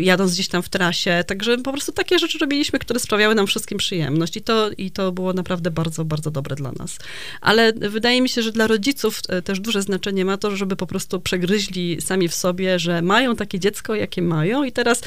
jadąc 0.00 0.34
gdzieś 0.34 0.48
tam 0.48 0.62
w 0.62 0.68
trasie. 0.68 1.24
Także 1.26 1.58
po 1.58 1.72
prostu 1.72 1.92
takie 1.92 2.18
rzeczy 2.18 2.38
robiliśmy, 2.38 2.78
które 2.78 3.00
sprawiały 3.00 3.34
nam 3.34 3.46
wszystkim 3.46 3.78
przyjemność 3.78 4.36
i 4.36 4.40
to, 4.40 4.70
i 4.70 4.90
to 4.90 5.12
było 5.12 5.32
naprawdę 5.32 5.70
bardzo, 5.70 6.04
bardzo 6.04 6.30
dobre 6.30 6.56
dla 6.56 6.72
nas. 6.72 6.98
Ale 7.40 7.72
wydaje 7.72 8.22
mi 8.22 8.28
się, 8.28 8.42
że 8.42 8.52
dla 8.52 8.66
rodziców 8.66 9.20
e, 9.28 9.42
też 9.42 9.60
duże 9.60 9.82
znaczenie 9.82 10.24
ma 10.24 10.36
to, 10.36 10.56
żeby 10.56 10.76
po 10.76 10.86
prostu 10.86 11.20
przegryźli 11.20 12.00
sami 12.00 12.28
w 12.28 12.34
sobie, 12.34 12.78
że 12.78 13.02
mają 13.02 13.36
takie 13.36 13.58
dziecko, 13.58 13.94
jakie 13.94 14.22
mają 14.22 14.64
i 14.64 14.72
teraz 14.72 15.02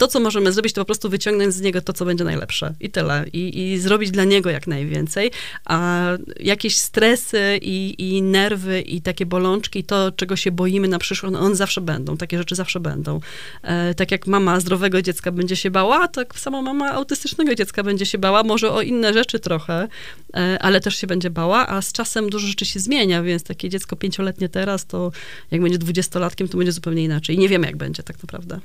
to, 0.00 0.08
co 0.08 0.20
możemy 0.20 0.52
zrobić, 0.52 0.72
to 0.72 0.80
po 0.80 0.84
prostu 0.84 1.10
wyciągnąć 1.10 1.54
z 1.54 1.60
niego 1.60 1.80
to, 1.80 1.92
co 1.92 2.04
będzie 2.04 2.24
najlepsze 2.24 2.74
i 2.80 2.90
tyle. 2.90 3.24
I, 3.32 3.72
i 3.72 3.78
zrobić 3.78 4.10
dla 4.10 4.24
niego 4.24 4.50
jak 4.50 4.66
najwięcej. 4.66 5.30
A 5.64 6.08
jakieś 6.40 6.76
stresy 6.76 7.58
i, 7.62 7.94
i 7.98 8.22
nerwy 8.22 8.80
i 8.80 9.02
takie 9.02 9.26
bolączki, 9.26 9.84
to, 9.84 10.12
czego 10.12 10.36
się 10.36 10.52
boimy 10.52 10.88
na 10.88 10.98
przyszłość, 10.98 11.34
one 11.34 11.56
zawsze 11.56 11.80
będą. 11.80 12.16
Takie 12.16 12.38
rzeczy 12.38 12.54
zawsze 12.54 12.80
będą. 12.80 13.20
E, 13.62 13.94
tak 13.94 14.10
jak 14.10 14.26
mama 14.26 14.60
zdrowego 14.60 15.02
dziecka 15.02 15.32
będzie 15.32 15.56
się 15.56 15.70
bała, 15.70 16.08
tak 16.08 16.38
samo 16.38 16.62
mama 16.62 16.92
autystycznego 16.92 17.54
dziecka 17.54 17.82
będzie 17.82 18.06
się 18.06 18.18
bała. 18.18 18.42
Może 18.42 18.72
o 18.72 18.82
inne 18.82 19.12
rzeczy 19.12 19.38
trochę, 19.38 19.88
e, 20.34 20.58
ale 20.60 20.80
też 20.80 20.96
się 20.96 21.06
będzie 21.06 21.30
bała, 21.30 21.68
a 21.68 21.82
z 21.82 21.92
czasem 21.92 22.30
dużo 22.30 22.46
rzeczy 22.46 22.64
się 22.64 22.80
zmienia, 22.80 23.22
więc 23.22 23.42
takie 23.42 23.68
dziecko 23.68 23.96
pięcioletnie 23.96 24.48
teraz, 24.48 24.86
to 24.86 25.12
jak 25.50 25.62
będzie 25.62 25.78
dwudziestolatkiem, 25.78 26.48
to 26.48 26.58
będzie 26.58 26.72
zupełnie 26.72 27.04
inaczej. 27.04 27.36
I 27.36 27.38
nie 27.38 27.48
wiemy, 27.48 27.66
jak 27.66 27.76
będzie 27.76 28.02
tak 28.02 28.22
naprawdę. 28.22 28.60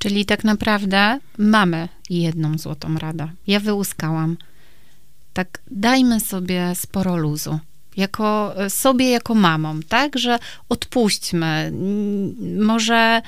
Czyli 0.00 0.24
tak 0.24 0.44
naprawdę 0.44 1.18
mamy 1.38 1.88
jedną 2.10 2.58
złotą 2.58 2.98
radę. 2.98 3.28
Ja 3.46 3.60
wyłuskałam. 3.60 4.36
Tak, 5.32 5.62
dajmy 5.70 6.20
sobie 6.20 6.72
sporo 6.74 7.16
luzu. 7.16 7.58
Jako, 7.96 8.54
sobie 8.68 9.10
jako 9.10 9.34
mamom, 9.34 9.82
tak? 9.82 10.18
Że 10.18 10.38
odpuśćmy. 10.68 11.72
Może 12.58 13.22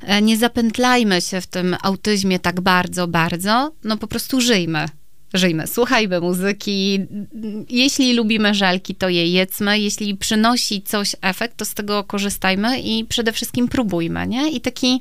e, 0.00 0.22
nie 0.22 0.36
zapętlajmy 0.36 1.20
się 1.20 1.40
w 1.40 1.46
tym 1.46 1.76
autyzmie 1.82 2.38
tak 2.38 2.60
bardzo, 2.60 3.08
bardzo. 3.08 3.72
No 3.84 3.96
po 3.96 4.06
prostu 4.06 4.40
żyjmy. 4.40 4.88
Żyjmy, 5.34 5.66
słuchajmy 5.66 6.20
muzyki. 6.20 7.00
Jeśli 7.70 8.14
lubimy 8.14 8.54
żelki, 8.54 8.94
to 8.94 9.08
je 9.08 9.26
jedzmy. 9.26 9.78
Jeśli 9.78 10.16
przynosi 10.16 10.82
coś 10.82 11.16
efekt, 11.22 11.56
to 11.56 11.64
z 11.64 11.74
tego 11.74 12.04
korzystajmy 12.04 12.80
i 12.80 13.04
przede 13.04 13.32
wszystkim 13.32 13.68
próbujmy, 13.68 14.26
nie? 14.26 14.50
I 14.50 14.60
taki 14.60 15.00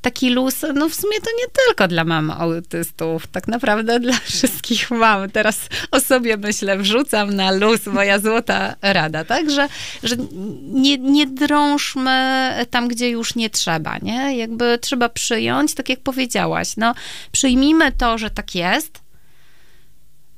taki 0.00 0.30
luz, 0.30 0.64
no 0.74 0.88
w 0.88 0.94
sumie 0.94 1.20
to 1.20 1.30
nie 1.38 1.46
tylko 1.66 1.88
dla 1.88 2.04
mam 2.04 2.30
autystów, 2.30 3.26
tak 3.26 3.48
naprawdę 3.48 4.00
dla 4.00 4.18
wszystkich 4.32 4.90
mam. 4.90 5.30
Teraz 5.30 5.68
o 5.90 6.00
sobie 6.00 6.36
myślę, 6.36 6.78
wrzucam 6.78 7.36
na 7.36 7.50
luz 7.50 7.86
moja 7.86 8.18
złota 8.18 8.74
rada, 8.82 9.24
tak? 9.24 9.50
Że, 9.50 9.68
że 10.02 10.16
nie, 10.62 10.98
nie 10.98 11.26
drążmy 11.26 12.50
tam, 12.70 12.88
gdzie 12.88 13.10
już 13.10 13.34
nie 13.34 13.50
trzeba, 13.50 13.98
nie? 13.98 14.36
Jakby 14.36 14.78
trzeba 14.80 15.08
przyjąć, 15.08 15.74
tak 15.74 15.88
jak 15.88 16.00
powiedziałaś, 16.00 16.76
no 16.76 16.94
przyjmijmy 17.32 17.92
to, 17.92 18.18
że 18.18 18.30
tak 18.30 18.54
jest, 18.54 19.00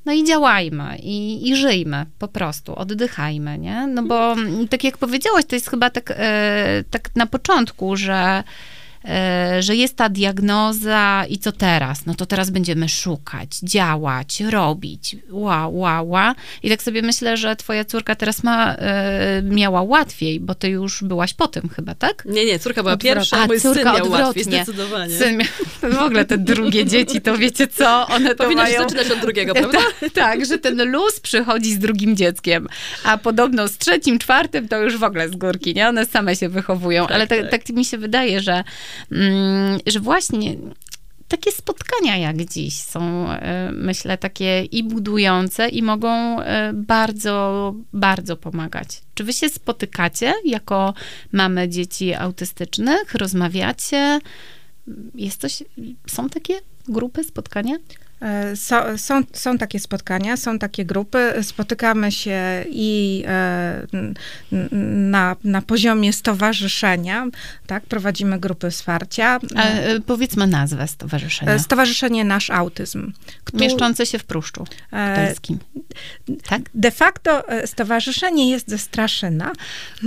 no 0.05 0.13
i 0.13 0.23
działajmy 0.23 0.97
i, 1.03 1.49
i 1.49 1.55
żyjmy 1.55 2.05
po 2.19 2.27
prostu, 2.27 2.75
oddychajmy, 2.75 3.59
nie? 3.59 3.87
No 3.87 4.03
bo 4.03 4.35
tak 4.69 4.83
jak 4.83 4.97
powiedziałaś, 4.97 5.45
to 5.47 5.55
jest 5.55 5.69
chyba 5.69 5.89
tak, 5.89 6.13
e, 6.17 6.83
tak 6.91 7.09
na 7.15 7.25
początku, 7.25 7.95
że 7.95 8.43
że 9.59 9.75
jest 9.75 9.95
ta 9.97 10.09
diagnoza 10.09 11.25
i 11.29 11.37
co 11.37 11.51
teraz? 11.51 12.05
No 12.05 12.15
to 12.15 12.25
teraz 12.25 12.49
będziemy 12.49 12.89
szukać, 12.89 13.49
działać, 13.63 14.41
robić, 14.41 15.15
ła, 15.31 15.67
ła, 15.67 16.01
ła. 16.01 16.35
I 16.63 16.69
tak 16.69 16.83
sobie 16.83 17.01
myślę, 17.01 17.37
że 17.37 17.55
twoja 17.55 17.85
córka 17.85 18.15
teraz 18.15 18.43
ma, 18.43 18.75
e, 18.75 19.41
miała 19.41 19.81
łatwiej, 19.81 20.39
bo 20.39 20.55
ty 20.55 20.69
już 20.69 21.03
byłaś 21.03 21.33
po 21.33 21.47
tym 21.47 21.69
chyba, 21.69 21.95
tak? 21.95 22.25
Nie, 22.25 22.45
nie, 22.45 22.59
córka 22.59 22.83
była 22.83 22.97
pierwsza, 22.97 23.37
a 23.37 23.47
mój 23.47 23.59
córka 23.61 23.73
syn 23.73 23.83
miał 23.83 23.95
odwrotnie. 23.95 24.25
łatwiej, 24.25 24.43
zdecydowanie. 24.43 25.17
Syn 25.17 25.37
miał, 25.37 25.91
w 25.91 26.03
ogóle 26.03 26.25
te 26.25 26.37
drugie 26.37 26.85
dzieci, 26.93 27.21
to 27.21 27.37
wiecie 27.37 27.67
co, 27.67 28.07
one 28.07 28.35
to 28.35 28.43
Powinnaś 28.43 28.69
mają... 28.69 28.81
zaczynać 28.81 29.11
od 29.11 29.19
drugiego, 29.19 29.53
prawda? 29.61 29.79
tak, 29.99 30.11
tak, 30.13 30.45
że 30.45 30.57
ten 30.57 30.91
luz 30.91 31.19
przychodzi 31.19 31.73
z 31.73 31.79
drugim 31.79 32.15
dzieckiem, 32.15 32.67
a 33.03 33.17
podobno 33.17 33.67
z 33.67 33.77
trzecim, 33.77 34.19
czwartym 34.19 34.67
to 34.67 34.77
już 34.77 34.97
w 34.97 35.03
ogóle 35.03 35.29
z 35.29 35.35
górki, 35.35 35.73
nie? 35.73 35.89
One 35.89 36.05
same 36.05 36.35
się 36.35 36.49
wychowują, 36.49 37.03
tak, 37.07 37.15
ale 37.15 37.27
tak, 37.27 37.51
tak 37.51 37.69
mi 37.69 37.85
się 37.85 37.97
wydaje, 37.97 38.41
że 38.41 38.63
że 39.87 39.99
właśnie 39.99 40.55
takie 41.27 41.51
spotkania 41.51 42.17
jak 42.17 42.45
dziś 42.45 42.79
są, 42.81 43.29
e, 43.31 43.71
myślę, 43.71 44.17
takie 44.17 44.63
i 44.63 44.83
budujące, 44.83 45.69
i 45.69 45.83
mogą 45.83 46.39
e, 46.41 46.71
bardzo, 46.73 47.73
bardzo 47.93 48.37
pomagać. 48.37 49.01
Czy 49.13 49.23
wy 49.23 49.33
się 49.33 49.49
spotykacie 49.49 50.33
jako 50.45 50.93
mamy 51.31 51.69
dzieci 51.69 52.13
autystycznych? 52.13 53.13
Rozmawiacie? 53.13 54.19
Jest 55.15 55.41
coś, 55.41 55.63
są 56.07 56.29
takie 56.29 56.53
grupy, 56.87 57.23
spotkania? 57.23 57.75
E, 58.21 58.55
są, 58.55 58.97
są, 58.97 59.21
są, 59.33 59.57
takie 59.57 59.79
spotkania, 59.79 60.37
są 60.37 60.59
takie 60.59 60.85
grupy. 60.85 61.33
Spotykamy 61.41 62.11
się 62.11 62.65
i 62.69 63.23
e, 63.27 63.87
na, 64.91 65.35
na 65.43 65.61
poziomie 65.61 66.13
stowarzyszenia, 66.13 67.27
tak, 67.67 67.83
prowadzimy 67.83 68.39
grupy 68.39 68.71
wsparcia. 68.71 69.39
A, 69.55 69.63
e, 69.63 69.99
powiedzmy 69.99 70.47
nazwę 70.47 70.87
stowarzyszenia. 70.87 71.59
Stowarzyszenie 71.59 72.23
Nasz 72.23 72.49
Autyzm. 72.49 73.11
Który, 73.43 73.63
Mieszczące 73.63 74.05
się 74.05 74.19
w 74.19 74.23
Pruszczu 74.23 74.67
Gdańskim. 74.91 75.59
Tak? 76.49 76.61
De 76.73 76.91
facto 76.91 77.43
stowarzyszenie 77.65 78.49
jest 78.49 78.69
ze 78.69 78.77
Straszyna. 78.77 79.51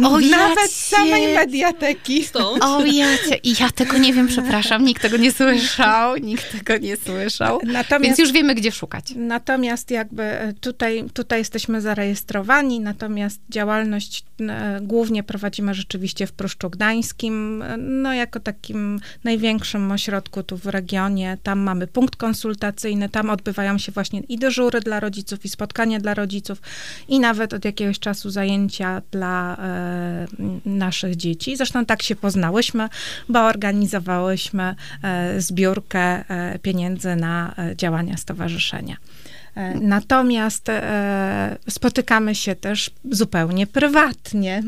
O, 0.04 0.20
Nawet 0.20 0.59
jacie. 0.59 0.68
samej 0.68 1.34
mediateki. 1.34 2.24
Stąd. 2.24 2.64
O 2.64 2.84
jacie. 2.84 3.36
I 3.42 3.54
ja 3.61 3.70
tego 3.70 3.98
nie 3.98 4.12
wiem, 4.12 4.28
przepraszam, 4.28 4.84
nikt 4.84 5.02
tego 5.02 5.16
nie 5.16 5.32
słyszał, 5.32 6.16
nikt 6.16 6.52
tego 6.52 6.78
nie 6.78 6.96
słyszał. 6.96 7.61
Natomiast 7.64 7.95
więc 8.01 8.18
już 8.18 8.32
wiemy, 8.32 8.55
gdzie 8.55 8.72
szukać. 8.72 9.14
Natomiast 9.16 9.90
jakby 9.90 10.22
e, 10.22 10.53
tutaj, 10.53 11.05
tutaj 11.12 11.38
jesteśmy 11.38 11.80
zarejestrowani, 11.80 12.80
natomiast 12.80 13.40
działalność 13.51 14.24
e, 14.40 14.78
głównie 14.82 15.22
prowadzimy 15.22 15.74
rzeczywiście 15.74 16.26
w 16.26 16.32
Pruszczu 16.32 16.70
Gdańskim, 16.70 17.62
e, 17.62 17.76
no 17.76 18.14
jako 18.14 18.40
takim 18.40 19.01
największym 19.24 19.92
ośrodku 19.92 20.42
tu 20.42 20.57
w 20.57 20.66
regionie. 20.66 21.38
Tam 21.42 21.59
mamy 21.59 21.86
punkt 21.86 22.16
konsultacyjny, 22.16 23.09
tam 23.09 23.30
odbywają 23.30 23.78
się 23.78 23.92
właśnie 23.92 24.20
i 24.20 24.38
dyżury 24.38 24.80
dla 24.80 25.01
rodziców, 25.01 25.44
i 25.44 25.49
spotkania 25.49 26.01
dla 26.01 26.14
rodziców, 26.14 26.61
i 27.09 27.20
nawet 27.20 27.55
od 27.55 27.64
jakiegoś 27.64 27.99
czasu 27.99 28.30
zajęcia 28.30 29.03
dla 29.11 29.57
e, 29.57 30.26
naszych 30.64 31.16
dzieci. 31.16 31.57
Zresztą 31.57 31.86
tak 31.86 32.03
się 32.03 32.16
poznałyśmy, 32.16 32.88
bo 33.28 33.40
organizowałyśmy 33.40 34.74
e, 35.03 35.40
zbiórkę 35.40 36.01
e, 36.01 36.59
pieniędzy 36.59 37.16
na 37.16 37.55
działalność 37.76 37.86
działania 37.87 38.16
stowarzyszenia. 38.16 38.97
E, 39.55 39.74
natomiast 39.74 40.68
e, 40.68 41.57
spotykamy 41.68 42.34
się 42.34 42.55
też 42.55 42.91
zupełnie 43.11 43.66
prywatnie. 43.66 44.62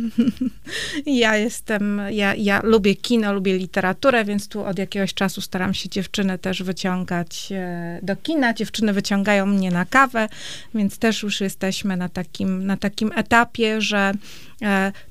ja 1.07 1.37
jestem, 1.37 2.03
ja, 2.11 2.35
ja 2.35 2.61
lubię 2.65 2.95
kino, 2.95 3.33
lubię 3.33 3.59
literaturę, 3.59 4.25
więc 4.25 4.49
tu 4.49 4.65
od 4.65 4.79
jakiegoś 4.79 5.15
czasu 5.15 5.41
staram 5.41 5.75
się 5.75 5.89
dziewczyny 5.89 6.39
też 6.39 6.63
wyciągać 6.63 7.49
e, 7.53 7.99
do 8.03 8.17
kina. 8.17 8.55
Dziewczyny 8.55 8.93
wyciągają 8.93 9.47
mnie 9.47 9.71
na 9.71 9.85
kawę, 9.85 10.29
więc 10.75 10.99
też 10.99 11.23
już 11.23 11.41
jesteśmy 11.41 11.97
na 11.97 12.09
takim, 12.09 12.67
na 12.67 12.77
takim 12.77 13.13
etapie, 13.17 13.81
że 13.81 14.13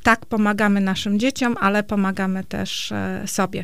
tak 0.04 0.26
pomagamy 0.26 0.82
naszym 0.82 1.20
dzieciom, 1.20 1.56
ale 1.60 1.84
pomagamy 1.84 2.44
też 2.44 2.94
sobie. 3.26 3.64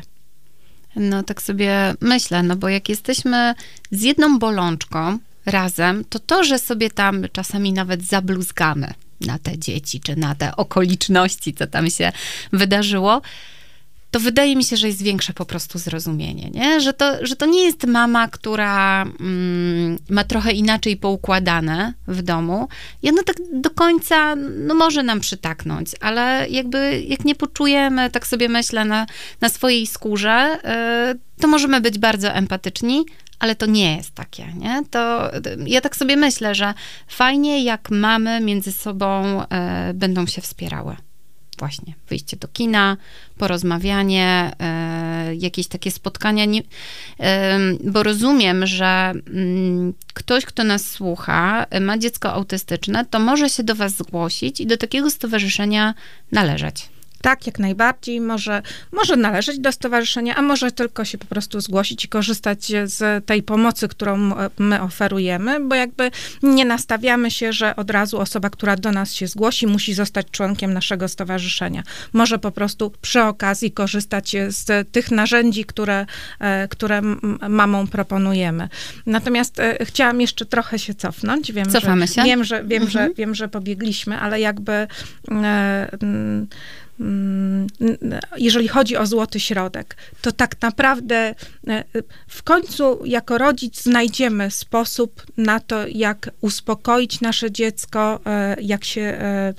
No 0.96 1.22
tak 1.22 1.42
sobie 1.42 1.94
myślę, 2.00 2.42
no 2.42 2.56
bo 2.56 2.68
jak 2.68 2.88
jesteśmy 2.88 3.54
z 3.90 4.02
jedną 4.02 4.38
bolączką 4.38 5.18
razem, 5.46 6.04
to 6.08 6.18
to, 6.18 6.44
że 6.44 6.58
sobie 6.58 6.90
tam 6.90 7.24
czasami 7.32 7.72
nawet 7.72 8.02
zabluzgamy 8.02 8.94
na 9.20 9.38
te 9.38 9.58
dzieci, 9.58 10.00
czy 10.00 10.16
na 10.16 10.34
te 10.34 10.56
okoliczności, 10.56 11.54
co 11.54 11.66
tam 11.66 11.90
się 11.90 12.12
wydarzyło, 12.52 13.22
to 14.14 14.20
wydaje 14.20 14.56
mi 14.56 14.64
się, 14.64 14.76
że 14.76 14.86
jest 14.86 15.02
większe 15.02 15.32
po 15.32 15.44
prostu 15.44 15.78
zrozumienie, 15.78 16.50
nie? 16.50 16.80
Że, 16.80 16.92
to, 16.92 17.26
że 17.26 17.36
to 17.36 17.46
nie 17.46 17.64
jest 17.64 17.86
mama, 17.86 18.28
która 18.28 19.02
mm, 19.02 19.98
ma 20.10 20.24
trochę 20.24 20.52
inaczej 20.52 20.96
poukładane 20.96 21.94
w 22.08 22.22
domu 22.22 22.68
i 23.02 23.08
ona 23.08 23.22
tak 23.22 23.36
do 23.52 23.70
końca, 23.70 24.34
no 24.36 24.74
może 24.74 25.02
nam 25.02 25.20
przytaknąć, 25.20 25.90
ale 26.00 26.46
jakby 26.50 27.02
jak 27.08 27.24
nie 27.24 27.34
poczujemy, 27.34 28.10
tak 28.10 28.26
sobie 28.26 28.48
myślę, 28.48 28.84
na, 28.84 29.06
na 29.40 29.48
swojej 29.48 29.86
skórze, 29.86 30.58
y, 31.14 31.40
to 31.40 31.48
możemy 31.48 31.80
być 31.80 31.98
bardzo 31.98 32.28
empatyczni, 32.32 33.04
ale 33.38 33.54
to 33.54 33.66
nie 33.66 33.96
jest 33.96 34.10
takie, 34.10 34.46
nie? 34.56 34.82
To 34.90 35.30
ja 35.66 35.80
tak 35.80 35.96
sobie 35.96 36.16
myślę, 36.16 36.54
że 36.54 36.74
fajnie 37.08 37.64
jak 37.64 37.90
mamy 37.90 38.40
między 38.40 38.72
sobą 38.72 39.42
y, 39.42 39.46
będą 39.94 40.26
się 40.26 40.42
wspierały 40.42 40.96
właśnie 41.56 41.94
wyjście 42.08 42.36
do 42.36 42.48
kina, 42.48 42.96
porozmawianie, 43.38 44.52
e, 44.60 45.34
jakieś 45.34 45.66
takie 45.66 45.90
spotkania, 45.90 46.44
bo 47.84 48.02
rozumiem, 48.02 48.66
że 48.66 49.12
mm, 49.26 49.94
ktoś, 50.14 50.44
kto 50.44 50.64
nas 50.64 50.90
słucha, 50.90 51.66
ma 51.80 51.98
dziecko 51.98 52.32
autystyczne, 52.32 53.04
to 53.04 53.18
może 53.18 53.48
się 53.48 53.62
do 53.62 53.74
was 53.74 53.92
zgłosić 53.92 54.60
i 54.60 54.66
do 54.66 54.76
takiego 54.76 55.10
stowarzyszenia 55.10 55.94
należeć. 56.32 56.93
Tak, 57.24 57.46
jak 57.46 57.58
najbardziej. 57.58 58.20
Może, 58.20 58.62
może 58.92 59.16
należeć 59.16 59.58
do 59.58 59.72
stowarzyszenia, 59.72 60.34
a 60.34 60.42
może 60.42 60.72
tylko 60.72 61.04
się 61.04 61.18
po 61.18 61.26
prostu 61.26 61.60
zgłosić 61.60 62.04
i 62.04 62.08
korzystać 62.08 62.72
z 62.84 63.26
tej 63.26 63.42
pomocy, 63.42 63.88
którą 63.88 64.38
e, 64.38 64.50
my 64.58 64.82
oferujemy, 64.82 65.60
bo 65.60 65.74
jakby 65.74 66.10
nie 66.42 66.64
nastawiamy 66.64 67.30
się, 67.30 67.52
że 67.52 67.76
od 67.76 67.90
razu 67.90 68.18
osoba, 68.18 68.50
która 68.50 68.76
do 68.76 68.92
nas 68.92 69.12
się 69.12 69.26
zgłosi, 69.26 69.66
musi 69.66 69.94
zostać 69.94 70.26
członkiem 70.30 70.72
naszego 70.74 71.08
stowarzyszenia. 71.08 71.82
Może 72.12 72.38
po 72.38 72.50
prostu 72.50 72.92
przy 73.00 73.22
okazji 73.22 73.72
korzystać 73.72 74.36
z 74.48 74.90
tych 74.92 75.10
narzędzi, 75.10 75.64
które, 75.64 76.06
e, 76.40 76.68
które 76.68 77.02
mamom 77.48 77.88
proponujemy. 77.88 78.68
Natomiast 79.06 79.60
e, 79.60 79.84
chciałam 79.84 80.20
jeszcze 80.20 80.46
trochę 80.46 80.78
się 80.78 80.94
cofnąć. 80.94 81.52
Wiem, 81.52 81.70
Cofamy 81.70 82.06
że, 82.06 82.14
się? 82.14 82.22
Wiem, 82.22 82.44
że, 82.44 82.64
wiem, 82.64 82.82
mhm. 82.82 82.90
że, 82.90 83.14
wiem, 83.14 83.34
że 83.34 83.48
pobiegliśmy, 83.48 84.18
ale 84.18 84.40
jakby 84.40 84.86
jeżeli 88.36 88.68
chodzi 88.68 88.96
o 88.96 89.06
złoty 89.06 89.40
środek, 89.40 89.96
to 90.20 90.32
tak 90.32 90.62
naprawdę 90.62 91.34
e, 91.68 91.84
w 92.28 92.42
końcu 92.42 93.00
jako 93.04 93.38
rodzic 93.38 93.82
znajdziemy 93.82 94.50
sposób 94.50 95.22
na 95.36 95.60
to, 95.60 95.86
jak 95.86 96.30
uspokoić 96.40 97.20
nasze 97.20 97.50
dziecko, 97.50 98.20
e, 98.26 98.56
jak 98.60 98.84
się. 98.84 99.00
E, 99.00 99.54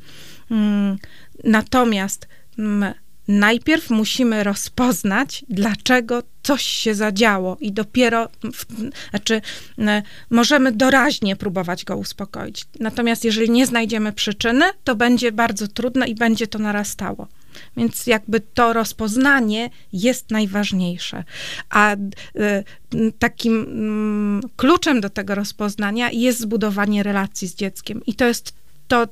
mm, 0.51 0.97
natomiast 1.43 2.27
mm, 2.59 2.93
najpierw 3.27 3.89
musimy 3.89 4.43
rozpoznać, 4.43 5.45
dlaczego 5.49 6.23
coś 6.43 6.63
się 6.63 6.95
zadziało 6.95 7.57
i 7.59 7.71
dopiero, 7.71 8.29
w, 8.53 8.65
znaczy, 9.09 9.41
możemy 10.29 10.71
doraźnie 10.71 11.35
próbować 11.35 11.85
go 11.85 11.97
uspokoić. 11.97 12.65
Natomiast 12.79 13.25
jeżeli 13.25 13.49
nie 13.49 13.65
znajdziemy 13.65 14.13
przyczyny, 14.13 14.65
to 14.83 14.95
będzie 14.95 15.31
bardzo 15.31 15.67
trudne 15.67 16.07
i 16.07 16.15
będzie 16.15 16.47
to 16.47 16.59
narastało. 16.59 17.27
Więc 17.77 18.07
jakby 18.07 18.39
to 18.39 18.73
rozpoznanie 18.73 19.69
jest 19.93 20.31
najważniejsze. 20.31 21.23
A 21.69 21.95
y, 21.95 23.13
takim 23.19 23.61
y, 24.45 24.49
kluczem 24.55 25.01
do 25.01 25.09
tego 25.09 25.35
rozpoznania 25.35 26.11
jest 26.11 26.39
zbudowanie 26.39 27.03
relacji 27.03 27.47
z 27.47 27.55
dzieckiem. 27.55 28.01
I 28.05 28.13
to 28.13 28.25
jest 28.25 28.53
to, 28.87 29.07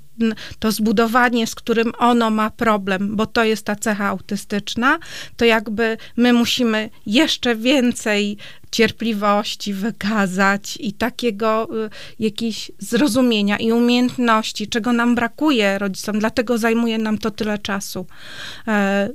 to 0.60 0.72
zbudowanie, 0.72 1.48
z 1.48 1.56
którym 1.56 1.92
ono 2.00 2.30
ma 2.30 2.50
problem, 2.50 3.16
bo 3.16 3.26
to 3.26 3.44
jest 3.44 3.66
ta 3.66 3.76
cecha 3.76 4.08
autystyczna, 4.08 5.00
to 5.38 5.46
jakby 5.46 5.98
my 6.18 6.34
musimy 6.34 6.90
jeszcze 7.06 7.56
więcej 7.56 8.38
cierpliwości 8.74 9.74
wykazać 9.74 10.78
i 10.80 10.94
takiego 10.94 11.68
y, 12.20 12.74
zrozumienia 12.80 13.58
i 13.58 13.72
umiejętności, 13.72 14.68
czego 14.68 14.94
nam 14.94 15.16
brakuje 15.16 15.80
rodzicom, 15.80 16.20
dlatego 16.20 16.58
zajmuje 16.58 16.98
nam 16.98 17.18
to 17.18 17.32
tyle 17.32 17.58
czasu. 17.58 18.06
E, 18.68 19.10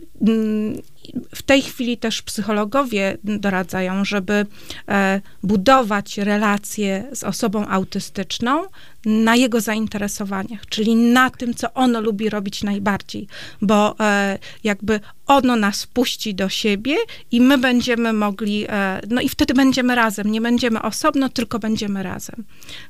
w 1.35 1.43
tej 1.43 1.63
chwili 1.63 1.97
też 1.97 2.23
psychologowie 2.23 3.19
doradzają, 3.25 4.05
żeby 4.05 4.47
e, 4.89 5.21
budować 5.43 6.19
relacje 6.19 7.09
z 7.13 7.25
osobą 7.25 7.69
autystyczną 7.69 8.65
na 9.09 9.37
jego 9.37 9.61
zainteresowaniach, 9.61 10.67
czyli 10.67 10.97
na 10.97 11.31
tym, 11.31 11.55
co 11.55 11.75
ono 11.75 12.01
lubi 12.01 12.31
robić 12.31 12.63
najbardziej, 12.63 13.27
bo 13.63 13.97
e, 14.01 14.39
jakby 14.65 15.01
ono 15.27 15.57
nas 15.57 15.87
puści 15.87 16.35
do 16.35 16.49
siebie 16.49 16.97
i 17.31 17.41
my 17.41 17.59
będziemy 17.59 18.13
mogli, 18.13 18.67
e, 18.69 19.01
no 19.09 19.21
i 19.21 19.29
wtedy 19.29 19.55
będziemy 19.55 19.95
razem, 19.95 20.33
nie 20.33 20.41
będziemy 20.41 20.83
osobno, 20.83 21.29
tylko 21.29 21.59
będziemy 21.59 22.03
razem. 22.03 22.45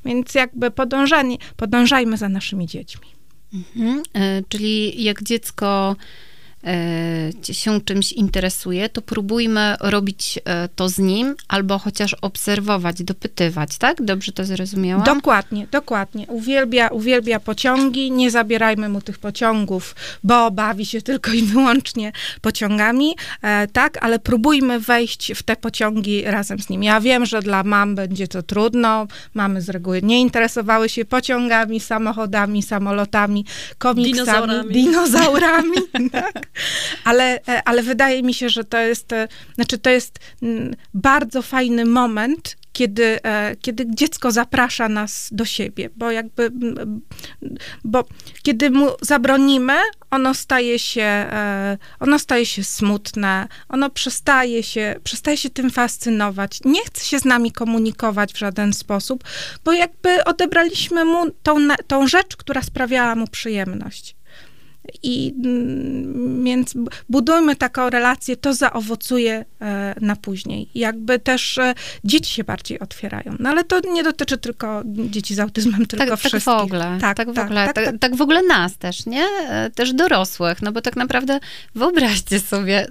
Więc 0.05 0.35
jakby 0.35 0.71
podążajmy 1.57 2.17
za 2.17 2.29
naszymi 2.29 2.67
dziećmi. 2.67 3.07
Mhm. 3.53 4.03
Czyli 4.49 5.03
jak 5.03 5.23
dziecko 5.23 5.95
E, 5.95 6.28
się 7.51 7.81
czymś 7.81 8.11
interesuje, 8.11 8.89
to 8.89 9.01
próbujmy 9.01 9.75
robić 9.79 10.39
e, 10.45 10.69
to 10.75 10.89
z 10.89 10.99
nim, 10.99 11.35
albo 11.47 11.79
chociaż 11.79 12.15
obserwować, 12.21 13.03
dopytywać, 13.03 13.77
tak? 13.77 14.01
Dobrze 14.01 14.31
to 14.31 14.45
zrozumiałam? 14.45 15.03
Dokładnie, 15.03 15.67
dokładnie. 15.71 16.27
Uwielbia, 16.27 16.87
uwielbia 16.87 17.39
pociągi, 17.39 18.11
nie 18.11 18.31
zabierajmy 18.31 18.89
mu 18.89 19.01
tych 19.01 19.19
pociągów, 19.19 19.95
bo 20.23 20.51
bawi 20.51 20.85
się 20.85 21.01
tylko 21.01 21.31
i 21.31 21.41
wyłącznie 21.41 22.11
pociągami, 22.41 23.15
e, 23.41 23.67
tak? 23.67 24.03
Ale 24.03 24.19
próbujmy 24.19 24.79
wejść 24.79 25.31
w 25.35 25.43
te 25.43 25.55
pociągi 25.55 26.23
razem 26.23 26.59
z 26.59 26.69
nim. 26.69 26.83
Ja 26.83 27.01
wiem, 27.01 27.25
że 27.25 27.41
dla 27.41 27.63
mam 27.63 27.95
będzie 27.95 28.27
to 28.27 28.43
trudno, 28.43 29.07
mamy 29.33 29.61
z 29.61 29.69
reguły 29.69 30.01
nie 30.01 30.21
interesowały 30.21 30.89
się 30.89 31.05
pociągami, 31.05 31.79
samochodami, 31.79 32.63
samolotami, 32.63 33.45
komiksami, 33.77 34.13
dinozaurami, 34.13 34.73
dinozaurami 34.73 35.77
tak? 36.11 36.48
Ale, 37.03 37.39
e, 37.47 37.63
ale 37.65 37.83
wydaje 37.83 38.23
mi 38.23 38.33
się, 38.33 38.49
że 38.49 38.63
to 38.63 38.77
jest, 38.77 39.13
e, 39.13 39.27
znaczy 39.55 39.77
to 39.77 39.89
jest 39.89 40.19
mm, 40.43 40.75
bardzo 40.93 41.41
fajny 41.41 41.85
moment, 41.85 42.57
kiedy, 42.73 43.23
e, 43.23 43.55
kiedy 43.61 43.85
dziecko 43.89 44.31
zaprasza 44.31 44.89
nas 44.89 45.29
do 45.31 45.45
siebie, 45.45 45.89
bo 45.95 46.11
jakby, 46.11 46.51
bo 47.83 48.05
kiedy 48.43 48.69
mu 48.69 48.87
zabronimy, 49.01 49.73
ono 50.11 50.33
staje 50.33 50.79
się, 50.79 51.25
ono 51.99 52.19
staje 52.19 52.45
się 52.45 52.63
smutne, 52.63 53.47
ono 53.69 53.89
przestaje 53.89 54.63
się, 54.63 54.95
przestaje 55.03 55.37
się 55.37 55.49
tym 55.49 55.69
fascynować, 55.69 56.59
nie 56.65 56.85
chce 56.85 57.05
się 57.05 57.19
z 57.19 57.25
nami 57.25 57.51
komunikować 57.51 58.33
w 58.33 58.37
żaden 58.37 58.73
sposób, 58.73 59.23
bo 59.65 59.73
jakby 59.73 60.23
odebraliśmy 60.23 61.05
mu 61.05 61.31
tą, 61.43 61.57
tą 61.87 62.07
rzecz, 62.07 62.35
która 62.37 62.61
sprawiała 62.61 63.15
mu 63.15 63.27
przyjemność. 63.27 64.15
I 65.03 65.33
mm, 65.43 66.43
więc 66.43 66.73
budujmy 67.09 67.55
taką 67.55 67.89
relację, 67.89 68.37
to 68.37 68.53
zaowocuje 68.53 69.45
e, 69.61 69.95
na 70.01 70.15
później. 70.15 70.69
Jakby 70.75 71.19
też 71.19 71.57
e, 71.57 71.73
dzieci 72.03 72.33
się 72.33 72.43
bardziej 72.43 72.79
otwierają. 72.79 73.35
No 73.39 73.49
ale 73.49 73.63
to 73.63 73.79
nie 73.79 74.03
dotyczy 74.03 74.37
tylko 74.37 74.81
dzieci 74.85 75.35
z 75.35 75.39
autyzmem, 75.39 75.85
tylko 75.85 76.05
tak, 76.05 76.19
wszystkich. 76.19 76.43
Tak 76.43 76.59
w 76.59 76.63
ogóle. 76.63 76.97
Tak, 77.01 77.17
tak, 77.17 77.31
w 77.31 77.33
tak, 77.33 77.45
ogóle. 77.45 77.65
Tak, 77.65 77.75
tak, 77.75 77.85
tak, 77.85 77.99
tak 77.99 78.15
w 78.15 78.21
ogóle 78.21 78.43
nas 78.43 78.77
też, 78.77 79.05
nie? 79.05 79.23
E, 79.23 79.69
też 79.69 79.93
dorosłych. 79.93 80.61
No 80.61 80.71
bo 80.71 80.81
tak 80.81 80.95
naprawdę 80.95 81.39
wyobraźcie 81.75 82.39
sobie, 82.39 82.87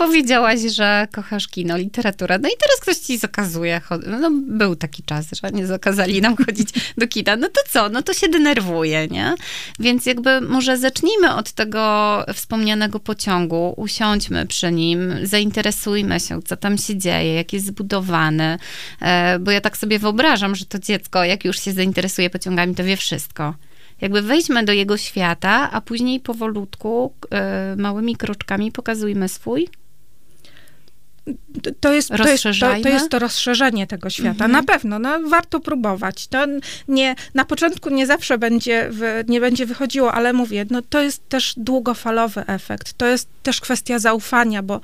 powiedziałaś, 0.00 0.60
że 0.60 1.08
kochasz 1.12 1.48
kino, 1.48 1.76
literaturę, 1.76 2.38
no 2.38 2.48
i 2.48 2.52
teraz 2.60 2.80
ktoś 2.80 2.96
ci 2.96 3.18
zakazuje, 3.18 3.80
no 4.20 4.30
był 4.32 4.76
taki 4.76 5.02
czas, 5.02 5.26
że 5.42 5.50
nie 5.50 5.66
zakazali 5.66 6.20
nam 6.20 6.36
chodzić 6.46 6.68
do 6.98 7.08
kina, 7.08 7.36
no 7.36 7.48
to 7.48 7.60
co, 7.70 7.88
no 7.88 8.02
to 8.02 8.14
się 8.14 8.28
denerwuje, 8.28 9.08
nie? 9.08 9.34
Więc 9.78 10.06
jakby 10.06 10.40
może 10.40 10.78
zacznijmy 10.78 11.34
od 11.34 11.52
tego 11.52 12.24
wspomnianego 12.34 13.00
pociągu, 13.00 13.74
usiądźmy 13.76 14.46
przy 14.46 14.72
nim, 14.72 15.14
zainteresujmy 15.22 16.20
się, 16.20 16.42
co 16.42 16.56
tam 16.56 16.78
się 16.78 16.96
dzieje, 16.96 17.34
jak 17.34 17.52
jest 17.52 17.66
zbudowany, 17.66 18.58
e, 19.00 19.38
bo 19.38 19.50
ja 19.50 19.60
tak 19.60 19.76
sobie 19.76 19.98
wyobrażam, 19.98 20.54
że 20.54 20.66
to 20.66 20.78
dziecko, 20.78 21.24
jak 21.24 21.44
już 21.44 21.60
się 21.60 21.72
zainteresuje 21.72 22.30
pociągami, 22.30 22.74
to 22.74 22.84
wie 22.84 22.96
wszystko. 22.96 23.54
Jakby 24.00 24.22
wejdźmy 24.22 24.64
do 24.64 24.72
jego 24.72 24.96
świata, 24.96 25.70
a 25.72 25.80
później 25.80 26.20
powolutku, 26.20 27.12
e, 27.30 27.76
małymi 27.78 28.16
kroczkami 28.16 28.72
pokazujmy 28.72 29.28
swój, 29.28 29.68
to 31.80 31.92
jest, 31.92 32.08
to, 32.08 32.28
jest, 32.28 32.42
to, 32.60 32.82
to, 32.82 32.88
jest 32.88 33.10
to 33.10 33.18
rozszerzenie 33.18 33.86
tego 33.86 34.10
świata. 34.10 34.44
Mhm. 34.44 34.52
Na 34.52 34.62
pewno, 34.62 34.98
no, 34.98 35.20
warto 35.28 35.60
próbować. 35.60 36.26
To 36.26 36.46
nie, 36.88 37.14
na 37.34 37.44
początku 37.44 37.90
nie 37.90 38.06
zawsze 38.06 38.38
będzie, 38.38 38.90
nie 39.28 39.40
będzie 39.40 39.66
wychodziło, 39.66 40.12
ale 40.12 40.32
mówię, 40.32 40.66
no, 40.70 40.82
to 40.82 41.00
jest 41.00 41.28
też 41.28 41.54
długofalowy 41.56 42.46
efekt. 42.46 42.92
To 42.92 43.06
jest 43.06 43.28
też 43.42 43.60
kwestia 43.60 43.98
zaufania, 43.98 44.62
bo 44.62 44.74
m, 44.74 44.80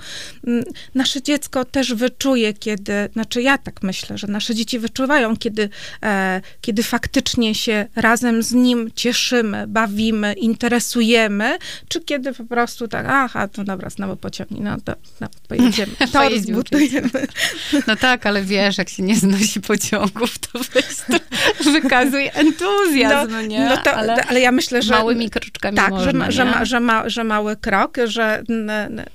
mm, 0.46 0.64
nasze 0.94 1.22
dziecko 1.22 1.64
też 1.64 1.94
wyczuje, 1.94 2.54
kiedy, 2.54 3.08
znaczy 3.12 3.42
ja 3.42 3.58
tak 3.58 3.82
myślę, 3.82 4.18
że 4.18 4.26
nasze 4.26 4.54
dzieci 4.54 4.78
wyczuwają, 4.78 5.36
kiedy, 5.36 5.68
e, 6.02 6.40
kiedy 6.60 6.82
faktycznie 6.82 7.54
się 7.54 7.86
razem 7.96 8.42
z 8.42 8.52
nim 8.52 8.90
cieszymy, 8.94 9.66
bawimy, 9.66 10.32
interesujemy, 10.32 11.58
czy 11.88 12.00
kiedy 12.00 12.32
po 12.32 12.44
prostu 12.44 12.88
tak, 12.88 13.06
aha, 13.08 13.48
to 13.48 13.64
dobra, 13.64 13.90
znowu 13.90 14.16
pociągnij, 14.16 14.60
no 14.60 14.76
to 14.84 14.92
no, 15.20 15.28
pojedziemy. 15.48 15.92
To 16.12 16.28
zbudujemy. 16.40 17.26
No 17.86 17.96
tak, 17.96 18.26
ale 18.26 18.42
wiesz, 18.42 18.78
jak 18.78 18.88
się 18.88 19.02
nie 19.02 19.16
znosi 19.16 19.60
pociągów, 19.60 20.38
to 20.38 20.58
weź 20.58 20.96
to 20.96 21.26
wykazuj 21.80 22.30
entuzjazm, 22.34 23.32
no, 23.32 23.42
nie? 23.42 23.64
No 23.64 23.76
to, 23.76 23.92
ale, 23.92 24.14
ale, 24.14 24.40
ja 24.40 24.52
myślę, 24.52 24.82
że... 24.82 24.94
Małymi 24.94 25.30
kroczkami 25.30 25.76
Tak, 25.76 25.90
można, 25.90 26.30
że, 26.30 26.32
że, 26.32 26.44
ma, 26.44 26.64
że, 26.64 26.80
ma, 26.80 27.08
że 27.08 27.24
mały 27.24 27.56
krok, 27.56 27.96
że 28.04 28.42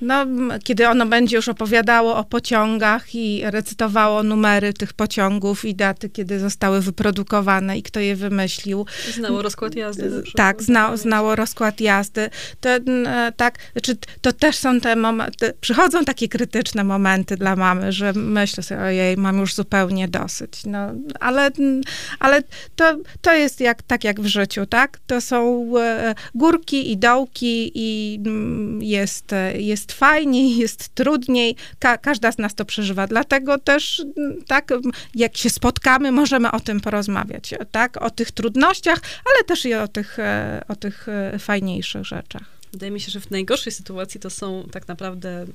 no, 0.01 0.25
kiedy 0.63 0.87
ono 0.87 1.05
będzie 1.05 1.35
już 1.35 1.49
opowiadało 1.49 2.15
o 2.15 2.23
pociągach 2.23 3.15
i 3.15 3.41
recytowało 3.45 4.23
numery 4.23 4.73
tych 4.73 4.93
pociągów 4.93 5.65
i 5.65 5.75
daty, 5.75 6.09
kiedy 6.09 6.39
zostały 6.39 6.81
wyprodukowane 6.81 7.77
i 7.77 7.83
kto 7.83 7.99
je 7.99 8.15
wymyślił. 8.15 8.85
Znało 9.13 9.41
rozkład 9.41 9.75
jazdy. 9.75 10.23
Tak, 10.35 10.63
zna, 10.63 10.97
znało 10.97 11.35
rozkład 11.35 11.81
jazdy. 11.81 12.29
To, 12.59 12.69
tak, 13.37 13.57
znaczy, 13.71 13.97
to 14.21 14.33
też 14.33 14.55
są 14.55 14.79
te 14.79 14.95
momenty, 14.95 15.53
przychodzą 15.61 16.05
takie 16.05 16.27
krytyczne 16.27 16.83
momenty 16.83 17.10
dla 17.19 17.55
mamy, 17.55 17.91
że 17.91 18.13
myślę 18.13 18.63
sobie, 18.63 18.81
ojej, 18.81 19.17
mam 19.17 19.39
już 19.39 19.55
zupełnie 19.55 20.07
dosyć. 20.07 20.65
No, 20.65 20.93
ale 21.19 21.51
ale 22.19 22.43
to, 22.75 22.97
to 23.21 23.33
jest 23.33 23.59
jak, 23.59 23.83
tak 23.83 24.03
jak 24.03 24.21
w 24.21 24.25
życiu, 24.25 24.65
tak? 24.65 24.99
To 25.07 25.21
są 25.21 25.71
e, 25.79 26.15
górki 26.35 26.91
i 26.91 26.97
dołki 26.97 27.71
i 27.75 28.19
mm, 28.25 28.83
jest, 28.83 29.33
e, 29.33 29.61
jest 29.61 29.91
fajniej, 29.91 30.57
jest 30.63 30.95
trudniej. 30.95 31.55
Ka 31.79 31.97
każda 31.97 32.31
z 32.31 32.37
nas 32.37 32.55
to 32.55 32.65
przeżywa. 32.65 33.07
Dlatego 33.07 33.57
też, 33.57 34.05
mm, 34.17 34.43
tak, 34.47 34.69
jak 35.15 35.37
się 35.37 35.49
spotkamy, 35.49 36.11
możemy 36.11 36.51
o 36.51 36.59
tym 36.59 36.79
porozmawiać, 36.79 37.53
tak? 37.71 37.97
O 37.97 38.09
tych 38.09 38.31
trudnościach, 38.31 38.99
ale 39.25 39.43
też 39.43 39.65
i 39.65 39.73
o 39.73 39.87
tych, 39.87 40.19
e, 40.19 40.61
o 40.67 40.75
tych 40.75 41.07
fajniejszych 41.39 42.05
rzeczach. 42.05 42.60
Wydaje 42.71 42.91
mi 42.91 42.99
się, 42.99 43.11
że 43.11 43.19
w 43.19 43.31
najgorszej 43.31 43.73
sytuacji 43.73 44.19
to 44.19 44.29
są 44.29 44.67
tak 44.71 44.87
naprawdę, 44.87 45.45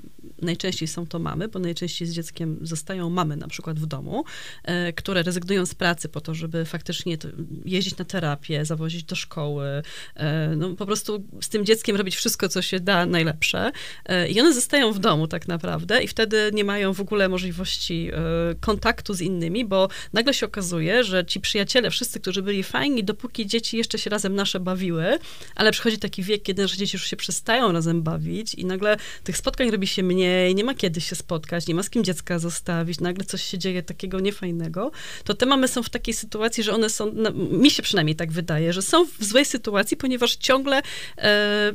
najczęściej 0.42 0.88
są 0.88 1.06
to 1.06 1.18
mamy, 1.18 1.48
bo 1.48 1.58
najczęściej 1.58 2.08
z 2.08 2.12
dzieckiem 2.12 2.58
zostają 2.62 3.10
mamy 3.10 3.36
na 3.36 3.48
przykład 3.48 3.78
w 3.78 3.86
domu, 3.86 4.24
e, 4.64 4.92
które 4.92 5.22
rezygnują 5.22 5.66
z 5.66 5.74
pracy 5.74 6.08
po 6.08 6.20
to, 6.20 6.34
żeby 6.34 6.64
faktycznie 6.64 7.18
jeździć 7.64 7.96
na 7.96 8.04
terapię, 8.04 8.64
zawozić 8.64 9.04
do 9.04 9.16
szkoły, 9.16 9.82
e, 10.14 10.54
no 10.56 10.74
po 10.74 10.86
prostu 10.86 11.24
z 11.42 11.48
tym 11.48 11.64
dzieckiem 11.64 11.96
robić 11.96 12.16
wszystko, 12.16 12.48
co 12.48 12.62
się 12.62 12.80
da 12.80 13.06
najlepsze. 13.06 13.72
E, 14.04 14.28
I 14.28 14.40
one 14.40 14.54
zostają 14.54 14.92
w 14.92 14.98
domu 14.98 15.28
tak 15.28 15.48
naprawdę 15.48 16.02
i 16.02 16.08
wtedy 16.08 16.50
nie 16.52 16.64
mają 16.64 16.92
w 16.92 17.00
ogóle 17.00 17.28
możliwości 17.28 18.10
e, 18.12 18.54
kontaktu 18.60 19.14
z 19.14 19.20
innymi, 19.20 19.64
bo 19.64 19.88
nagle 20.12 20.34
się 20.34 20.46
okazuje, 20.46 21.04
że 21.04 21.24
ci 21.24 21.40
przyjaciele, 21.40 21.90
wszyscy, 21.90 22.20
którzy 22.20 22.42
byli 22.42 22.62
fajni, 22.62 23.04
dopóki 23.04 23.46
dzieci 23.46 23.76
jeszcze 23.76 23.98
się 23.98 24.10
razem 24.10 24.34
nasze 24.34 24.60
bawiły, 24.60 25.18
ale 25.54 25.72
przychodzi 25.72 25.98
taki 25.98 26.22
wiek, 26.22 26.42
kiedy 26.42 26.62
nasze 26.62 26.76
dzieci 26.76 26.96
już 26.96 27.05
się 27.06 27.16
przestają 27.16 27.72
razem 27.72 28.02
bawić 28.02 28.54
i 28.54 28.64
nagle 28.64 28.96
tych 29.24 29.36
spotkań 29.36 29.70
robi 29.70 29.86
się 29.86 30.02
mniej, 30.02 30.54
nie 30.54 30.64
ma 30.64 30.74
kiedy 30.74 31.00
się 31.00 31.16
spotkać, 31.16 31.66
nie 31.66 31.74
ma 31.74 31.82
z 31.82 31.90
kim 31.90 32.04
dziecka 32.04 32.38
zostawić, 32.38 33.00
nagle 33.00 33.24
coś 33.24 33.42
się 33.42 33.58
dzieje 33.58 33.82
takiego 33.82 34.20
niefajnego, 34.20 34.90
to 35.24 35.34
te 35.34 35.46
mamy 35.46 35.68
są 35.68 35.82
w 35.82 35.90
takiej 35.90 36.14
sytuacji, 36.14 36.62
że 36.62 36.74
one 36.74 36.90
są, 36.90 37.12
no, 37.14 37.30
mi 37.32 37.70
się 37.70 37.82
przynajmniej 37.82 38.16
tak 38.16 38.32
wydaje, 38.32 38.72
że 38.72 38.82
są 38.82 39.06
w 39.06 39.24
złej 39.24 39.44
sytuacji, 39.44 39.96
ponieważ 39.96 40.36
ciągle 40.36 40.82
e, 41.18 41.72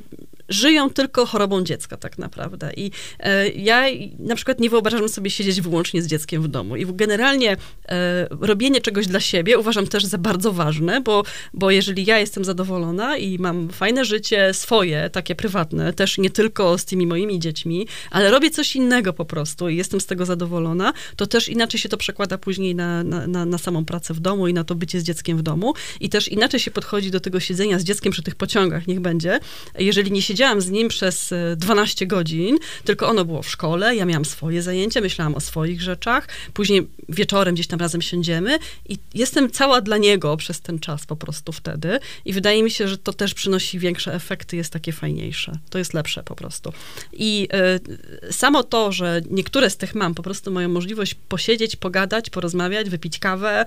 żyją 0.49 0.89
tylko 0.89 1.25
chorobą 1.25 1.63
dziecka 1.63 1.97
tak 1.97 2.17
naprawdę. 2.17 2.71
I 2.77 2.91
e, 3.19 3.49
ja 3.49 3.85
na 4.19 4.35
przykład 4.35 4.59
nie 4.59 4.69
wyobrażam 4.69 5.09
sobie 5.09 5.29
siedzieć 5.29 5.61
wyłącznie 5.61 6.01
z 6.01 6.07
dzieckiem 6.07 6.43
w 6.43 6.47
domu. 6.47 6.75
I 6.75 6.85
generalnie 6.85 7.57
e, 7.89 8.27
robienie 8.29 8.81
czegoś 8.81 9.07
dla 9.07 9.19
siebie 9.19 9.57
uważam 9.57 9.87
też 9.87 10.05
za 10.05 10.17
bardzo 10.17 10.51
ważne, 10.51 11.01
bo, 11.01 11.23
bo 11.53 11.71
jeżeli 11.71 12.05
ja 12.05 12.19
jestem 12.19 12.45
zadowolona 12.45 13.17
i 13.17 13.39
mam 13.39 13.69
fajne 13.69 14.05
życie 14.05 14.53
swoje, 14.53 15.09
takie 15.21 15.35
prywatne, 15.35 15.93
też 15.93 16.17
nie 16.17 16.29
tylko 16.29 16.77
z 16.77 16.85
tymi 16.85 17.07
moimi 17.07 17.39
dziećmi, 17.39 17.87
ale 18.11 18.31
robię 18.31 18.49
coś 18.49 18.75
innego 18.75 19.13
po 19.13 19.25
prostu 19.25 19.69
i 19.69 19.77
jestem 19.77 20.01
z 20.01 20.05
tego 20.05 20.25
zadowolona, 20.25 20.93
to 21.15 21.27
też 21.27 21.49
inaczej 21.49 21.79
się 21.79 21.89
to 21.89 21.97
przekłada 21.97 22.37
później 22.37 22.75
na, 22.75 23.03
na, 23.03 23.27
na, 23.27 23.45
na 23.45 23.57
samą 23.57 23.85
pracę 23.85 24.13
w 24.13 24.19
domu 24.19 24.47
i 24.47 24.53
na 24.53 24.63
to 24.63 24.75
bycie 24.75 24.99
z 24.99 25.03
dzieckiem 25.03 25.37
w 25.37 25.41
domu. 25.41 25.73
I 25.99 26.09
też 26.09 26.27
inaczej 26.27 26.59
się 26.59 26.71
podchodzi 26.71 27.11
do 27.11 27.19
tego 27.19 27.39
siedzenia 27.39 27.79
z 27.79 27.83
dzieckiem 27.83 28.11
przy 28.11 28.23
tych 28.23 28.35
pociągach, 28.35 28.87
niech 28.87 28.99
będzie. 28.99 29.39
Jeżeli 29.79 30.11
nie 30.11 30.21
siedziałam 30.21 30.61
z 30.61 30.69
nim 30.69 30.87
przez 30.87 31.33
12 31.55 32.05
e, 32.05 32.07
godzin, 32.07 32.57
tylko 32.85 33.07
ono 33.07 33.25
było 33.25 33.41
w 33.41 33.49
szkole, 33.49 33.95
ja 33.95 34.05
miałam 34.05 34.25
swoje 34.25 34.61
zajęcia, 34.61 35.01
myślałam 35.01 35.35
o 35.35 35.39
swoich 35.39 35.81
rzeczach, 35.81 36.27
później 36.53 36.87
wieczorem 37.09 37.55
gdzieś 37.55 37.67
tam 37.67 37.79
razem 37.79 38.01
siądziemy 38.01 38.59
i 38.89 38.97
jestem 39.13 39.51
cała 39.51 39.81
dla 39.81 39.97
niego 39.97 40.37
przez 40.37 40.61
ten 40.61 40.79
czas 40.79 41.05
po 41.05 41.15
prostu 41.15 41.51
wtedy 41.51 41.99
i 42.25 42.33
wydaje 42.33 42.63
mi 42.63 42.71
się, 42.71 42.87
że 42.87 42.97
to 42.97 43.13
też 43.13 43.33
przynosi 43.33 43.79
większe 43.79 44.13
efekty, 44.13 44.57
jest 44.57 44.73
takie 44.73 44.91
fajniejsze. 45.11 45.51
To 45.69 45.77
jest 45.77 45.93
lepsze 45.93 46.23
po 46.23 46.35
prostu. 46.35 46.73
I 47.13 47.47
y, 48.27 48.33
samo 48.33 48.63
to, 48.63 48.91
że 48.91 49.21
niektóre 49.29 49.69
z 49.69 49.77
tych 49.77 49.95
mam 49.95 50.15
po 50.15 50.23
prostu 50.23 50.51
mają 50.51 50.69
możliwość 50.69 51.15
posiedzieć, 51.29 51.75
pogadać, 51.75 52.29
porozmawiać, 52.29 52.89
wypić 52.89 53.19
kawę, 53.19 53.65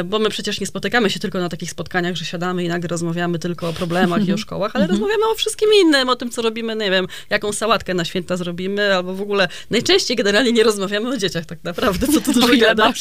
y, 0.00 0.04
bo 0.04 0.18
my 0.18 0.30
przecież 0.30 0.60
nie 0.60 0.66
spotykamy 0.66 1.10
się 1.10 1.20
tylko 1.20 1.38
na 1.38 1.48
takich 1.48 1.70
spotkaniach, 1.70 2.16
że 2.16 2.24
siadamy 2.24 2.64
i 2.64 2.68
nagle 2.68 2.88
rozmawiamy 2.88 3.38
tylko 3.38 3.68
o 3.68 3.72
problemach 3.72 4.28
i 4.28 4.32
o 4.32 4.36
szkołach, 4.46 4.72
ale 4.74 4.84
mhm. 4.84 5.00
rozmawiamy 5.00 5.32
o 5.32 5.34
wszystkim 5.34 5.68
innym, 5.82 6.08
o 6.08 6.16
tym, 6.16 6.30
co 6.30 6.42
robimy, 6.42 6.76
nie 6.76 6.90
wiem, 6.90 7.06
jaką 7.30 7.52
sałatkę 7.52 7.94
na 7.94 8.04
święta 8.04 8.36
zrobimy, 8.36 8.94
albo 8.94 9.14
w 9.14 9.22
ogóle 9.22 9.48
najczęściej 9.70 10.16
generalnie 10.16 10.52
nie 10.52 10.62
rozmawiamy 10.62 11.08
o 11.08 11.16
dzieciach 11.16 11.46
tak 11.46 11.58
naprawdę, 11.64 12.06
co 12.06 12.20
tu 12.20 12.32
dużo 12.40 12.56
gadać. 12.56 12.98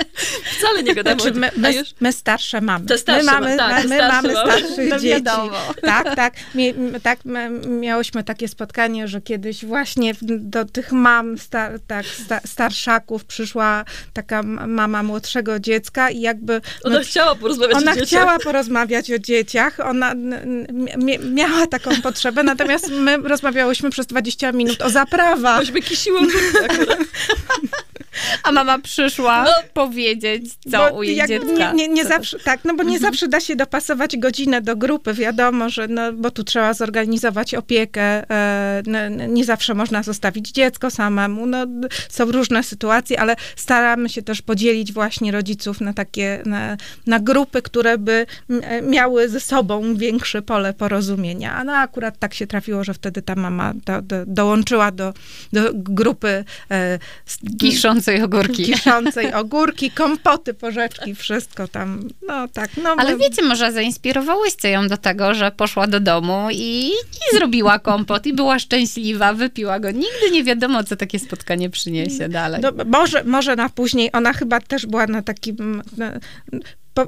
Wcale 0.58 0.82
nie 0.82 0.94
gadamy 0.94 1.20
znaczy, 1.20 1.38
my, 1.38 1.50
my, 1.56 1.82
my, 2.00 2.12
starsze 2.12 2.60
mamy. 2.60 2.86
Te 2.86 2.98
starsze 2.98 3.24
my 3.24 3.32
mamy, 3.32 3.56
tak, 3.56 3.88
my 3.88 3.96
starsze 3.96 4.22
mamy 4.22 4.30
starszych 4.30 4.88
no 4.90 4.98
dzieci. 4.98 5.08
Wiadomo. 5.08 5.58
Tak, 5.82 6.16
tak. 6.16 6.34
Tak 7.08 7.18
miałyśmy 7.66 8.24
takie 8.24 8.48
spotkanie, 8.48 9.08
że 9.08 9.20
kiedyś 9.20 9.64
właśnie 9.64 10.14
do 10.22 10.64
tych 10.64 10.92
mam 10.92 11.38
star, 11.38 11.80
tak, 11.86 12.06
sta, 12.06 12.40
starszaków 12.44 13.24
przyszła 13.24 13.84
taka 14.12 14.42
mama 14.42 15.02
młodszego 15.02 15.60
dziecka 15.60 16.10
i 16.10 16.20
jakby... 16.20 16.60
Ona 16.84 17.00
chciała 17.00 17.34
porozmawiać 17.34 17.76
ona 17.76 17.92
o 17.92 17.94
dzieciach. 17.94 18.22
Ona 18.22 18.30
chciała 18.30 18.38
porozmawiać 18.38 19.12
o 19.12 19.18
dzieciach. 19.18 19.80
Ona 19.80 20.14
miała 21.32 21.66
taką 21.66 22.02
potrzebę, 22.02 22.42
natomiast 22.42 22.90
my 22.90 23.16
rozmawiałyśmy 23.16 23.90
przez 23.90 24.06
20 24.06 24.52
minut 24.52 24.82
o 24.82 24.90
zaprawach. 24.90 25.60
Myśmy 25.60 25.82
kisiły 25.82 26.20
akurat. 26.64 26.98
A 28.42 28.52
mama 28.52 28.78
przyszła 28.78 29.44
no, 29.44 29.50
powiedzieć, 29.74 30.44
co 30.70 30.94
u 30.94 31.02
jej 31.02 31.26
dziecka. 31.28 31.72
Nie, 31.72 31.72
nie, 31.72 31.88
nie 31.88 32.04
zawsze, 32.04 32.38
tak, 32.38 32.60
no 32.64 32.74
bo 32.74 32.82
nie 32.82 32.96
mhm. 32.96 33.12
zawsze 33.12 33.28
da 33.28 33.40
się 33.40 33.56
dopasować 33.56 34.16
godzinę 34.16 34.60
do 34.60 34.76
grupy. 34.76 35.14
Wiadomo, 35.14 35.70
że 35.70 35.88
no, 35.88 36.12
bo 36.12 36.30
tu 36.30 36.44
trzeba 36.44 36.74
zorganizować 36.74 37.54
opiekę. 37.54 38.24
No, 38.86 39.08
nie 39.08 39.44
zawsze 39.44 39.74
można 39.74 40.02
zostawić 40.02 40.50
dziecko 40.50 40.90
samemu. 40.90 41.46
No, 41.46 41.66
są 42.08 42.32
różne 42.32 42.62
sytuacje, 42.62 43.20
ale 43.20 43.36
staramy 43.56 44.08
się 44.08 44.22
też 44.22 44.42
podzielić 44.42 44.92
właśnie 44.92 45.32
rodziców 45.32 45.80
na 45.80 45.92
takie, 45.92 46.42
na, 46.46 46.76
na 47.06 47.20
grupy, 47.20 47.62
które 47.62 47.98
by 47.98 48.26
e, 48.62 48.82
miały 48.82 49.28
ze 49.28 49.40
sobą 49.40 49.94
większe 49.94 50.42
pole 50.42 50.72
porozumienia. 50.72 51.54
A 51.54 51.64
no 51.64 51.72
akurat 51.72 52.18
tak 52.18 52.34
się 52.34 52.46
trafiło, 52.46 52.84
że 52.84 52.94
wtedy 52.94 53.22
ta 53.22 53.34
mama 53.34 53.74
do, 53.86 54.02
do, 54.02 54.16
dołączyła 54.26 54.90
do, 54.90 55.14
do 55.52 55.60
grupy 55.74 56.44
e, 56.70 56.98
kiszącej 58.08 58.22
ogórki. 58.22 58.64
Kiszącej 58.64 59.34
ogórki, 59.34 59.90
kompoty, 59.90 60.54
porzeczki, 60.54 61.14
wszystko 61.14 61.68
tam, 61.68 62.08
no 62.28 62.48
tak. 62.48 62.70
No, 62.82 62.94
Ale 62.98 63.12
my... 63.12 63.18
wiecie, 63.18 63.42
może 63.42 63.72
zainspirowałyście 63.72 64.70
ją 64.70 64.88
do 64.88 64.96
tego, 64.96 65.34
że 65.34 65.50
poszła 65.50 65.86
do 65.86 66.00
domu 66.00 66.48
i, 66.52 66.90
i 66.90 67.36
zrobiła 67.36 67.78
kompot 67.78 68.26
i 68.26 68.32
była 68.32 68.58
szczęśliwa, 68.58 69.34
wypiła 69.34 69.80
go. 69.80 69.90
Nigdy 69.90 70.30
nie 70.32 70.44
wiadomo, 70.44 70.84
co 70.84 70.96
takie 70.96 71.18
spotkanie 71.18 71.70
przyniesie 71.70 72.28
dalej. 72.28 72.60
No, 72.62 72.72
może, 72.86 73.24
może 73.24 73.56
na 73.56 73.68
później, 73.68 74.10
ona 74.12 74.32
chyba 74.32 74.60
też 74.60 74.86
była 74.86 75.06
na 75.06 75.22
takim... 75.22 75.82
Na, 75.96 76.12
po, 76.94 77.06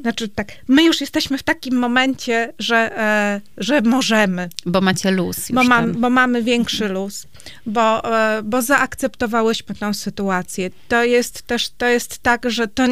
znaczy 0.00 0.28
tak, 0.28 0.48
my 0.68 0.84
już 0.84 1.00
jesteśmy 1.00 1.38
w 1.38 1.42
takim 1.42 1.78
momencie, 1.78 2.52
że, 2.58 2.98
e, 2.98 3.40
że 3.58 3.80
możemy. 3.80 4.48
Bo 4.66 4.80
macie 4.80 5.10
luz. 5.10 5.52
Bo, 5.52 5.64
mam, 5.64 5.92
bo, 5.92 6.10
mamy 6.10 6.42
większy 6.42 6.88
luz, 6.88 7.26
bo, 7.66 8.18
e, 8.18 8.42
bo 8.42 8.62
zaakceptowałyśmy 8.62 9.74
tę 9.74 9.94
sytuację. 9.94 10.70
To 10.88 11.04
jest 11.04 11.42
też, 11.42 11.68
to 11.68 11.86
jest 11.86 12.18
tak, 12.18 12.50
że 12.50 12.68
to 12.68 12.82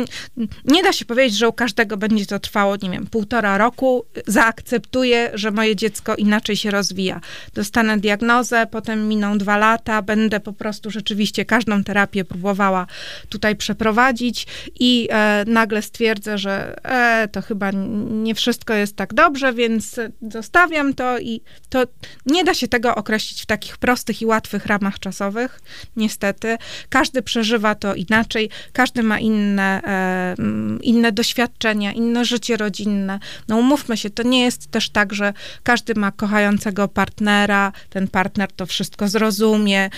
nie 0.64 0.82
da 0.82 0.92
się 0.92 1.04
powiedzieć, 1.04 1.38
że 1.38 1.48
u 1.48 1.52
każdego 1.52 1.96
będzie 1.96 2.26
to 2.26 2.38
trwało, 2.38 2.76
nie 2.82 2.90
wiem, 2.90 3.06
półtora 3.06 3.58
roku. 3.58 4.04
Zaakceptuję, 4.26 5.30
że 5.34 5.50
moje 5.50 5.76
dziecko 5.76 6.16
inaczej 6.16 6.56
się 6.56 6.70
rozwija. 6.70 7.20
Dostanę 7.54 7.98
diagnozę, 7.98 8.66
potem 8.70 9.08
miną 9.08 9.38
dwa 9.38 9.56
lata, 9.56 10.02
będę 10.02 10.40
po 10.40 10.52
prostu 10.52 10.90
rzeczywiście 10.90 11.44
każdą 11.44 11.84
terapię 11.84 12.24
próbowała 12.24 12.86
tutaj 13.28 13.56
przeprowadzić 13.56 14.46
i 14.80 15.08
e, 15.10 15.44
nagle 15.46 15.82
stwierdzę, 15.82 16.38
że 16.38 16.73
e, 16.82 17.28
to 17.32 17.42
chyba 17.42 17.70
nie 18.10 18.34
wszystko 18.34 18.74
jest 18.74 18.96
tak 18.96 19.14
dobrze, 19.14 19.52
więc 19.52 20.00
zostawiam 20.30 20.94
to 20.94 21.18
i 21.18 21.40
to 21.68 21.84
nie 22.26 22.44
da 22.44 22.54
się 22.54 22.68
tego 22.68 22.94
określić 22.94 23.42
w 23.42 23.46
takich 23.46 23.78
prostych 23.78 24.22
i 24.22 24.26
łatwych 24.26 24.66
ramach 24.66 24.98
czasowych, 24.98 25.60
niestety. 25.96 26.56
Każdy 26.88 27.22
przeżywa 27.22 27.74
to 27.74 27.94
inaczej, 27.94 28.50
każdy 28.72 29.02
ma 29.02 29.18
inne, 29.18 29.82
e, 29.84 30.34
inne 30.82 31.12
doświadczenia, 31.12 31.92
inne 31.92 32.24
życie 32.24 32.56
rodzinne. 32.56 33.18
No 33.48 33.56
umówmy 33.56 33.96
się, 33.96 34.10
to 34.10 34.22
nie 34.22 34.44
jest 34.44 34.70
też 34.70 34.90
tak, 34.90 35.14
że 35.14 35.32
każdy 35.62 35.94
ma 35.94 36.12
kochającego 36.12 36.88
partnera, 36.88 37.72
ten 37.90 38.08
partner 38.08 38.52
to 38.52 38.66
wszystko 38.66 39.08
zrozumie. 39.08 39.90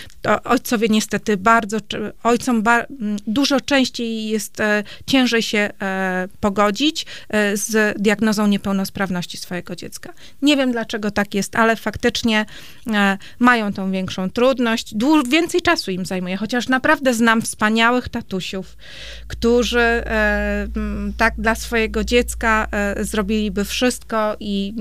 Ojcowie 0.44 0.88
niestety 0.88 1.36
bardzo, 1.36 1.78
ojcom 2.22 2.62
dużo 3.26 3.60
częściej 3.60 4.28
jest, 4.28 4.60
e, 4.60 4.84
ciężej 5.06 5.42
się 5.42 5.58
e, 5.58 6.28
pogodzić 6.40 6.65
pogodzić 6.66 7.06
e, 7.28 7.56
z 7.56 7.98
diagnozą 7.98 8.46
niepełnosprawności 8.46 9.36
swojego 9.36 9.76
dziecka. 9.76 10.12
Nie 10.42 10.56
wiem 10.56 10.72
dlaczego 10.72 11.10
tak 11.10 11.34
jest, 11.34 11.56
ale 11.56 11.76
faktycznie 11.76 12.46
e, 12.94 13.18
mają 13.38 13.72
tą 13.72 13.90
większą 13.90 14.30
trudność. 14.30 14.94
więcej 15.28 15.62
czasu 15.62 15.90
im 15.90 16.06
zajmuje, 16.06 16.36
chociaż 16.36 16.68
naprawdę 16.68 17.14
znam 17.14 17.42
wspaniałych 17.42 18.08
tatusiów, 18.08 18.76
którzy 19.26 19.80
e, 19.80 20.66
tak 21.16 21.34
dla 21.38 21.54
swojego 21.54 22.04
dziecka 22.04 22.68
zrobiliby 23.00 23.64
wszystko 23.64 24.36
i 24.40 24.74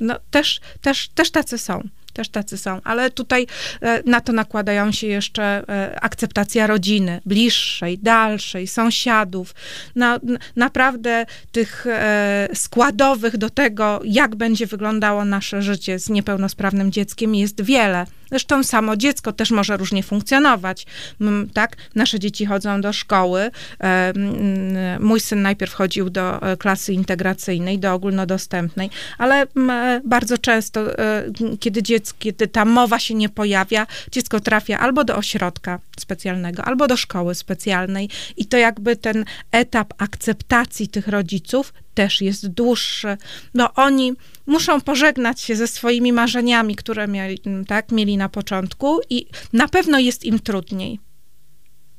no, 0.00 0.14
też, 0.30 0.60
też, 0.80 1.08
też 1.08 1.30
tacy 1.30 1.58
są 1.58 1.88
też 2.12 2.28
tacy 2.28 2.58
są, 2.58 2.80
ale 2.84 3.10
tutaj 3.10 3.46
e, 3.82 4.02
na 4.06 4.20
to 4.20 4.32
nakładają 4.32 4.92
się 4.92 5.06
jeszcze 5.06 5.42
e, 5.68 6.00
akceptacja 6.00 6.66
rodziny, 6.66 7.20
bliższej, 7.26 7.98
dalszej, 7.98 8.66
sąsiadów. 8.66 9.54
Na, 9.94 10.20
naprawdę 10.56 11.26
tych 11.52 11.86
e, 11.86 12.48
składowych 12.54 13.36
do 13.36 13.50
tego, 13.50 14.00
jak 14.04 14.36
będzie 14.36 14.66
wyglądało 14.66 15.24
nasze 15.24 15.62
życie 15.62 15.98
z 15.98 16.08
niepełnosprawnym 16.08 16.92
dzieckiem 16.92 17.34
jest 17.34 17.62
wiele. 17.62 18.06
Zresztą 18.30 18.64
samo 18.64 18.96
dziecko 18.96 19.32
też 19.32 19.50
może 19.50 19.76
różnie 19.76 20.02
funkcjonować. 20.02 20.86
Tak? 21.54 21.76
Nasze 21.94 22.18
dzieci 22.18 22.46
chodzą 22.46 22.80
do 22.80 22.92
szkoły. 22.92 23.50
Mój 25.00 25.20
syn 25.20 25.42
najpierw 25.42 25.74
chodził 25.74 26.10
do 26.10 26.42
e, 26.42 26.56
klasy 26.56 26.92
integracyjnej, 26.92 27.78
do 27.78 27.92
ogólnodostępnej, 27.92 28.90
ale 29.18 29.46
bardzo 30.04 30.38
często, 30.38 30.98
e, 30.98 31.24
kiedy, 31.60 31.82
dziecko, 31.82 32.16
kiedy 32.18 32.46
ta 32.48 32.64
mowa 32.64 32.98
się 32.98 33.14
nie 33.14 33.28
pojawia, 33.28 33.86
dziecko 34.12 34.40
trafia 34.40 34.78
albo 34.78 35.04
do 35.04 35.16
ośrodka 35.16 35.78
specjalnego, 36.00 36.64
albo 36.64 36.86
do 36.86 36.96
szkoły 36.96 37.34
specjalnej 37.34 38.08
i 38.36 38.46
to 38.46 38.56
jakby 38.56 38.96
ten 38.96 39.24
etap 39.52 39.94
akceptacji 39.98 40.88
tych 40.88 41.08
rodziców 41.08 41.72
też 41.98 42.20
jest 42.20 42.48
dłuższy. 42.48 43.16
No 43.54 43.74
oni 43.74 44.12
muszą 44.46 44.80
pożegnać 44.80 45.40
się 45.40 45.56
ze 45.56 45.66
swoimi 45.66 46.12
marzeniami, 46.12 46.76
które 46.76 47.08
mieli, 47.08 47.40
tak, 47.66 47.92
mieli 47.92 48.16
na 48.16 48.28
początku 48.28 49.00
i 49.10 49.26
na 49.52 49.68
pewno 49.68 49.98
jest 49.98 50.24
im 50.24 50.38
trudniej. 50.38 51.00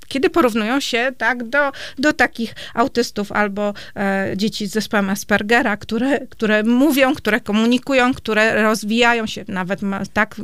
kiedy 0.07 0.29
porównują 0.29 0.79
się 0.79 1.11
tak 1.17 1.49
do, 1.49 1.71
do 1.97 2.13
takich 2.13 2.55
autystów 2.73 3.31
albo 3.31 3.73
e, 3.95 4.33
dzieci 4.35 4.67
z 4.67 4.71
zespołem 4.71 5.09
Aspergera, 5.09 5.77
które, 5.77 6.27
które 6.27 6.63
mówią, 6.63 7.15
które 7.15 7.39
komunikują, 7.39 8.13
które 8.13 8.63
rozwijają 8.63 9.27
się, 9.27 9.45
nawet 9.47 9.79
tak, 10.13 10.35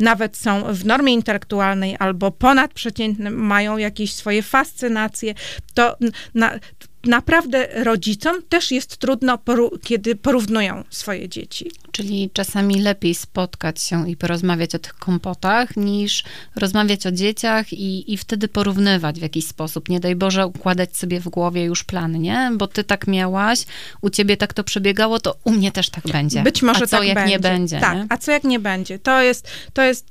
nawet 0.00 0.36
są 0.36 0.74
w 0.74 0.84
normie 0.84 1.12
intelektualnej 1.12 1.96
albo 1.98 2.30
ponadprzeciętnym, 2.30 3.34
mają 3.34 3.76
jakieś 3.76 4.14
swoje 4.14 4.42
fascynacje, 4.42 5.34
to 5.74 5.96
na, 6.34 6.58
naprawdę 7.06 7.68
rodzicom 7.84 8.42
też 8.48 8.70
jest 8.70 8.96
trudno, 8.96 9.38
kiedy 9.82 10.16
porównują 10.16 10.84
swoje 10.90 11.28
dzieci. 11.28 11.70
Czyli 11.96 12.30
czasami 12.32 12.80
lepiej 12.80 13.14
spotkać 13.14 13.82
się 13.82 14.10
i 14.10 14.16
porozmawiać 14.16 14.74
o 14.74 14.78
tych 14.78 14.94
kompotach, 14.94 15.76
niż 15.76 16.24
rozmawiać 16.56 17.06
o 17.06 17.12
dzieciach 17.12 17.72
i, 17.72 18.12
i 18.12 18.16
wtedy 18.16 18.48
porównywać 18.48 19.18
w 19.18 19.22
jakiś 19.22 19.46
sposób. 19.46 19.88
Nie 19.88 20.00
daj 20.00 20.16
Boże 20.16 20.46
układać 20.46 20.96
sobie 20.96 21.20
w 21.20 21.28
głowie 21.28 21.64
już 21.64 21.84
plan, 21.84 22.20
nie? 22.20 22.50
Bo 22.54 22.66
ty 22.66 22.84
tak 22.84 23.06
miałaś, 23.06 23.64
u 24.00 24.10
ciebie 24.10 24.36
tak 24.36 24.54
to 24.54 24.64
przebiegało, 24.64 25.20
to 25.20 25.36
u 25.44 25.50
mnie 25.50 25.72
też 25.72 25.90
tak 25.90 26.04
będzie. 26.12 26.42
Być 26.42 26.62
może 26.62 26.84
a 26.84 26.86
co 26.86 26.96
tak 26.96 27.06
jak 27.06 27.14
będzie. 27.14 27.30
nie 27.30 27.38
będzie? 27.38 27.80
Tak, 27.80 27.94
nie? 27.94 28.06
a 28.08 28.18
co 28.18 28.32
jak 28.32 28.44
nie 28.44 28.58
będzie? 28.58 28.98
To 28.98 29.22
jest, 29.22 29.48
to 29.72 29.82
jest, 29.82 30.06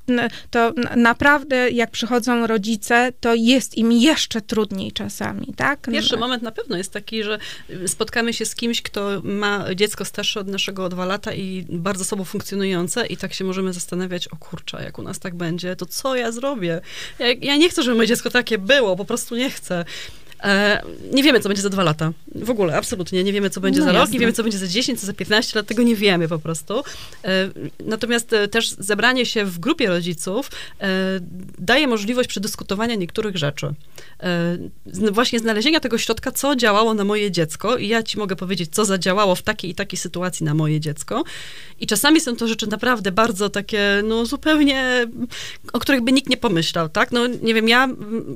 to 0.51 0.73
naprawdę 0.95 1.69
jak 1.69 1.91
przychodzą 1.91 2.47
rodzice, 2.47 3.11
to 3.19 3.35
jest 3.35 3.77
im 3.77 3.91
jeszcze 3.91 4.41
trudniej 4.41 4.91
czasami, 4.91 5.53
tak? 5.55 5.87
Pierwszy 5.91 6.17
moment 6.17 6.43
na 6.43 6.51
pewno 6.51 6.77
jest 6.77 6.93
taki, 6.93 7.23
że 7.23 7.39
spotkamy 7.87 8.33
się 8.33 8.45
z 8.45 8.55
kimś, 8.55 8.81
kto 8.81 9.21
ma 9.23 9.75
dziecko 9.75 10.05
starsze 10.05 10.39
od 10.39 10.47
naszego 10.47 10.85
o 10.85 10.89
dwa 10.89 11.05
lata 11.05 11.33
i 11.33 11.65
bardzo 11.79 12.05
sobą 12.05 12.23
funkcjonujące 12.23 13.05
i 13.05 13.17
tak 13.17 13.33
się 13.33 13.43
możemy 13.43 13.73
zastanawiać, 13.73 14.27
o 14.27 14.35
kurczę, 14.35 14.83
jak 14.83 14.99
u 14.99 15.01
nas 15.01 15.19
tak 15.19 15.35
będzie, 15.35 15.75
to 15.75 15.85
co 15.85 16.15
ja 16.15 16.31
zrobię? 16.31 16.81
Ja, 17.19 17.27
ja 17.41 17.55
nie 17.55 17.69
chcę, 17.69 17.83
żeby 17.83 17.95
moje 17.95 18.07
dziecko 18.07 18.29
takie 18.29 18.57
było, 18.57 18.95
po 18.95 19.05
prostu 19.05 19.35
nie 19.35 19.49
chcę. 19.49 19.85
E, 20.43 20.81
nie 21.11 21.23
wiemy, 21.23 21.39
co 21.39 21.49
będzie 21.49 21.61
za 21.61 21.69
dwa 21.69 21.83
lata. 21.83 22.11
W 22.35 22.49
ogóle, 22.49 22.77
absolutnie. 22.77 23.23
Nie 23.23 23.33
wiemy, 23.33 23.49
co 23.49 23.61
będzie 23.61 23.79
no 23.79 23.85
za 23.85 23.91
jasne. 23.91 24.05
rok, 24.05 24.11
nie 24.13 24.19
wiemy, 24.19 24.33
co 24.33 24.43
będzie 24.43 24.57
za 24.57 24.67
10, 24.67 24.99
co 24.99 25.05
za 25.05 25.13
15 25.13 25.59
lat, 25.59 25.67
tego 25.67 25.83
nie 25.83 25.95
wiemy 25.95 26.27
po 26.27 26.39
prostu. 26.39 26.83
E, 27.23 27.49
natomiast 27.79 28.33
e, 28.33 28.47
też 28.47 28.69
zebranie 28.69 29.25
się 29.25 29.45
w 29.45 29.59
grupie 29.59 29.87
rodziców 29.87 30.51
daje 31.59 31.87
możliwość 31.87 32.29
przedyskutowania 32.29 32.95
niektórych 32.95 33.37
rzeczy. 33.37 33.73
Właśnie 35.11 35.39
znalezienia 35.39 35.79
tego 35.79 35.97
środka, 35.97 36.31
co 36.31 36.55
działało 36.55 36.93
na 36.93 37.03
moje 37.03 37.31
dziecko 37.31 37.77
i 37.77 37.87
ja 37.87 38.03
ci 38.03 38.17
mogę 38.17 38.35
powiedzieć, 38.35 38.69
co 38.73 38.85
zadziałało 38.85 39.35
w 39.35 39.41
takiej 39.41 39.71
i 39.71 39.75
takiej 39.75 39.99
sytuacji 39.99 40.45
na 40.45 40.53
moje 40.53 40.79
dziecko. 40.79 41.23
I 41.79 41.87
czasami 41.87 42.21
są 42.21 42.35
to 42.35 42.47
rzeczy 42.47 42.67
naprawdę 42.67 43.11
bardzo 43.11 43.49
takie, 43.49 44.01
no 44.03 44.25
zupełnie, 44.25 45.07
o 45.73 45.79
których 45.79 46.01
by 46.01 46.11
nikt 46.11 46.29
nie 46.29 46.37
pomyślał, 46.37 46.89
tak? 46.89 47.11
No 47.11 47.27
nie 47.27 47.53
wiem, 47.53 47.69
ja 47.69 47.87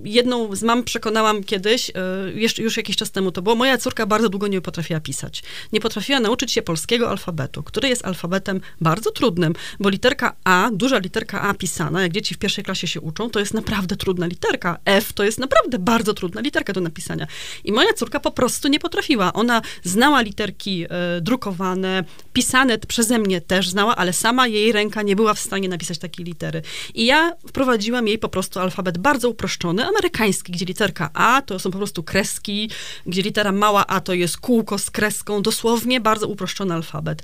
jedną 0.03 0.55
z 0.55 0.63
mam 0.63 0.83
przekonałam 0.83 1.43
kiedyś, 1.43 1.88
jeszcze 2.35 2.61
już 2.61 2.77
jakiś 2.77 2.95
czas 2.95 3.11
temu 3.11 3.31
to 3.31 3.41
było, 3.41 3.55
moja 3.55 3.77
córka 3.77 4.05
bardzo 4.05 4.29
długo 4.29 4.47
nie 4.47 4.61
potrafiła 4.61 4.99
pisać. 4.99 5.43
Nie 5.73 5.81
potrafiła 5.81 6.19
nauczyć 6.19 6.51
się 6.51 6.61
polskiego 6.61 7.09
alfabetu, 7.09 7.63
który 7.63 7.89
jest 7.89 8.05
alfabetem 8.05 8.61
bardzo 8.81 9.11
trudnym, 9.11 9.53
bo 9.79 9.89
literka 9.89 10.35
A, 10.43 10.69
duża 10.73 10.97
literka 10.97 11.41
A 11.41 11.53
pisana, 11.53 12.01
jak 12.01 12.11
dzieci 12.11 12.35
w 12.35 12.37
pierwszej 12.37 12.63
klasie 12.63 12.87
się 12.87 13.01
uczą, 13.01 13.29
to 13.29 13.39
jest 13.39 13.53
naprawdę 13.53 13.95
trudna 13.95 14.25
literka. 14.25 14.77
F 14.85 15.13
to 15.13 15.23
jest 15.23 15.39
naprawdę 15.39 15.79
bardzo 15.79 16.13
trudna 16.13 16.41
literka 16.41 16.73
do 16.73 16.81
napisania. 16.81 17.27
I 17.63 17.71
moja 17.71 17.93
córka 17.93 18.19
po 18.19 18.31
prostu 18.31 18.67
nie 18.67 18.79
potrafiła. 18.79 19.33
Ona 19.33 19.61
znała 19.83 20.21
literki 20.21 20.85
e, 20.89 21.21
drukowane, 21.21 22.03
pisane 22.33 22.77
przeze 22.77 23.19
mnie 23.19 23.41
też 23.41 23.69
znała, 23.69 23.95
ale 23.95 24.13
sama 24.13 24.47
jej 24.47 24.71
ręka 24.71 25.01
nie 25.01 25.15
była 25.15 25.33
w 25.33 25.39
stanie 25.39 25.69
napisać 25.69 25.97
takiej 25.97 26.25
litery. 26.25 26.61
I 26.93 27.05
ja 27.05 27.33
wprowadziłam 27.47 28.07
jej 28.07 28.19
po 28.19 28.29
prostu 28.29 28.59
alfabet 28.59 28.97
bardzo 28.97 29.29
uproszczony, 29.29 29.85
amerykański, 29.85 30.51
gdzie 30.51 30.65
literka 30.65 31.09
A 31.13 31.41
to 31.41 31.59
są 31.59 31.71
prostu 31.79 32.03
kreski, 32.03 32.69
gdzie 33.05 33.21
litera 33.21 33.51
mała 33.51 33.87
a 33.87 34.01
to 34.01 34.13
jest 34.13 34.37
kółko 34.37 34.79
z 34.79 34.91
kreską, 34.91 35.41
dosłownie 35.41 36.01
bardzo 36.01 36.27
uproszczony 36.27 36.73
alfabet. 36.73 37.23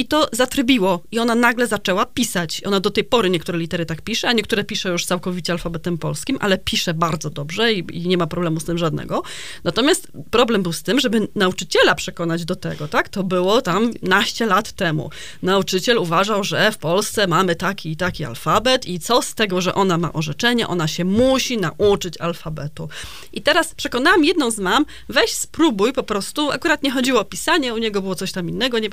I 0.00 0.04
to 0.04 0.28
zatrybiło 0.32 1.02
i 1.12 1.18
ona 1.18 1.34
nagle 1.34 1.66
zaczęła 1.66 2.06
pisać. 2.06 2.62
Ona 2.64 2.80
do 2.80 2.90
tej 2.90 3.04
pory 3.04 3.30
niektóre 3.30 3.58
litery 3.58 3.86
tak 3.86 4.02
pisze, 4.02 4.28
a 4.28 4.32
niektóre 4.32 4.64
pisze 4.64 4.88
już 4.88 5.04
całkowicie 5.04 5.52
alfabetem 5.52 5.98
polskim, 5.98 6.38
ale 6.40 6.58
pisze 6.58 6.94
bardzo 6.94 7.30
dobrze 7.30 7.72
i, 7.72 7.78
i, 7.92 8.08
nie 8.08 8.16
ma 8.16 8.26
problemu 8.26 8.60
z 8.60 8.64
tym 8.64 8.78
żadnego. 8.78 9.22
Natomiast 9.64 10.08
problem 10.30 10.62
był 10.62 10.72
z 10.72 10.82
tym, 10.82 11.00
żeby 11.00 11.28
nauczyciela 11.34 11.94
przekonać 11.94 12.44
do 12.44 12.56
tego, 12.56 12.88
tak? 12.88 13.08
To 13.08 13.22
było 13.22 13.62
tam 13.62 13.90
naście 14.02 14.46
lat 14.46 14.72
temu. 14.72 15.10
Nauczyciel 15.42 15.98
uważał, 15.98 16.44
że 16.44 16.72
w 16.72 16.78
Polsce 16.78 17.26
mamy 17.26 17.56
taki 17.56 17.90
i 17.90 17.96
taki 17.96 18.24
alfabet 18.24 18.86
i 18.86 19.00
co 19.00 19.22
z 19.22 19.34
tego, 19.34 19.60
że 19.60 19.74
ona 19.74 19.98
ma 19.98 20.12
orzeczenie, 20.12 20.68
ona 20.68 20.88
się 20.88 21.04
musi 21.04 21.58
nauczyć 21.58 22.20
alfabetu. 22.20 22.88
I 23.32 23.42
teraz 23.42 23.74
przekonałam 23.74 24.24
jedną 24.24 24.50
z 24.50 24.58
mam, 24.58 24.84
weź 25.08 25.32
spróbuj 25.32 25.92
po 25.92 26.02
prostu, 26.02 26.50
akurat 26.50 26.82
nie 26.82 26.90
chodziło 26.90 27.20
o 27.20 27.24
pisanie, 27.24 27.74
u 27.74 27.78
niego 27.78 28.02
było 28.02 28.14
coś 28.14 28.32
tam 28.32 28.48
innego, 28.48 28.78
nie, 28.78 28.88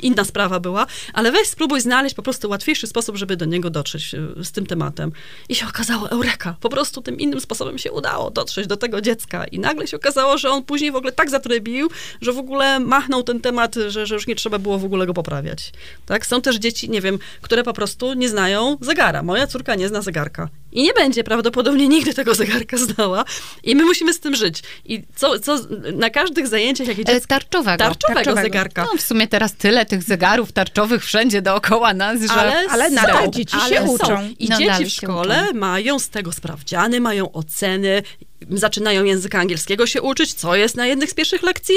inna 0.00 0.24
sprawa 0.24 0.60
była, 0.60 0.86
ale 1.12 1.32
weź 1.32 1.48
spróbuj 1.48 1.80
znaleźć 1.80 2.14
po 2.14 2.22
prostu 2.22 2.48
łatwiejszy 2.48 2.86
sposób, 2.86 3.16
żeby 3.16 3.36
do 3.36 3.44
niego 3.44 3.70
dotrzeć 3.70 4.14
e, 4.14 4.44
z 4.44 4.52
tym 4.52 4.66
tematem. 4.66 5.12
I 5.48 5.54
się 5.54 5.66
okazało, 5.66 6.10
eureka, 6.10 6.56
po 6.60 6.68
prostu 6.68 7.02
tym 7.02 7.18
innym 7.18 7.40
sposobem 7.40 7.78
się 7.78 7.92
udało 7.92 8.30
dotrzeć 8.30 8.66
do 8.66 8.76
tego 8.76 9.00
dziecka 9.00 9.44
i 9.44 9.58
nagle 9.58 9.86
się 9.86 9.96
okazało, 9.96 10.38
że 10.38 10.50
on 10.50 10.64
później 10.64 10.92
w 10.92 10.96
ogóle 10.96 11.12
tak 11.12 11.30
zatrybił, 11.30 11.88
że 12.20 12.32
w 12.32 12.38
ogóle 12.38 12.80
machnął 12.80 13.22
ten 13.22 13.40
temat, 13.40 13.74
że, 13.88 14.06
że 14.06 14.14
już 14.14 14.26
nie 14.26 14.34
trzeba 14.34 14.58
było 14.58 14.78
w 14.78 14.84
ogóle 14.84 15.06
go 15.06 15.14
poprawiać. 15.14 15.72
Tak? 16.06 16.26
Są 16.26 16.42
też 16.42 16.56
dzieci, 16.56 16.90
nie 16.90 17.00
wiem, 17.00 17.18
które 17.42 17.64
po 17.64 17.72
prostu 17.72 18.14
nie 18.14 18.28
znają 18.28 18.76
zegara. 18.80 19.22
Moja 19.22 19.46
córka 19.46 19.74
nie 19.74 19.88
zna 19.88 20.02
zegarka. 20.02 20.48
I 20.72 20.82
nie 20.82 20.92
będzie 20.92 21.24
prawdopodobnie 21.24 21.88
nigdy 21.88 22.14
tego 22.14 22.34
zegarka 22.34 22.76
znała. 22.86 23.24
I 23.62 23.76
my 23.76 23.84
musimy 23.84 24.12
z 24.12 24.20
tym 24.20 24.34
żyć. 24.34 24.62
I 24.84 25.02
co, 25.16 25.38
co 25.38 25.58
na 25.94 26.10
każdych 26.10 26.48
zajęciach, 26.48 26.86
jakie 26.86 27.04
dziecko... 27.04 27.28
Tarczowego. 27.28 27.78
Tarczowego, 27.78 28.14
tarczowego 28.14 28.42
zegarka. 28.42 28.82
No 28.92 28.98
w 28.98 29.00
sumie 29.00 29.28
teraz 29.28 29.54
tyle 29.54 29.86
tych 29.86 30.02
zegarów 30.02 30.52
tarczowych 30.52 31.04
wszędzie 31.04 31.42
dookoła 31.42 31.94
nas, 31.94 32.20
że... 32.20 32.32
Ale, 32.32 32.64
ale 32.70 32.90
nadal 32.90 33.30
dzieci 33.30 33.56
ale 33.60 33.76
się 33.76 33.82
uczą. 33.82 34.06
Są. 34.06 34.28
I 34.38 34.48
no, 34.48 34.58
dzieci 34.58 34.84
w 34.84 34.88
szkole 34.88 35.52
mają 35.52 35.98
z 35.98 36.08
tego 36.08 36.32
sprawdziany, 36.32 37.00
mają 37.00 37.32
oceny, 37.32 38.02
zaczynają 38.50 39.04
języka 39.04 39.38
angielskiego 39.38 39.86
się 39.86 40.02
uczyć, 40.02 40.34
co 40.34 40.56
jest 40.56 40.76
na 40.76 40.86
jednych 40.86 41.10
z 41.10 41.14
pierwszych 41.14 41.42
lekcji? 41.42 41.74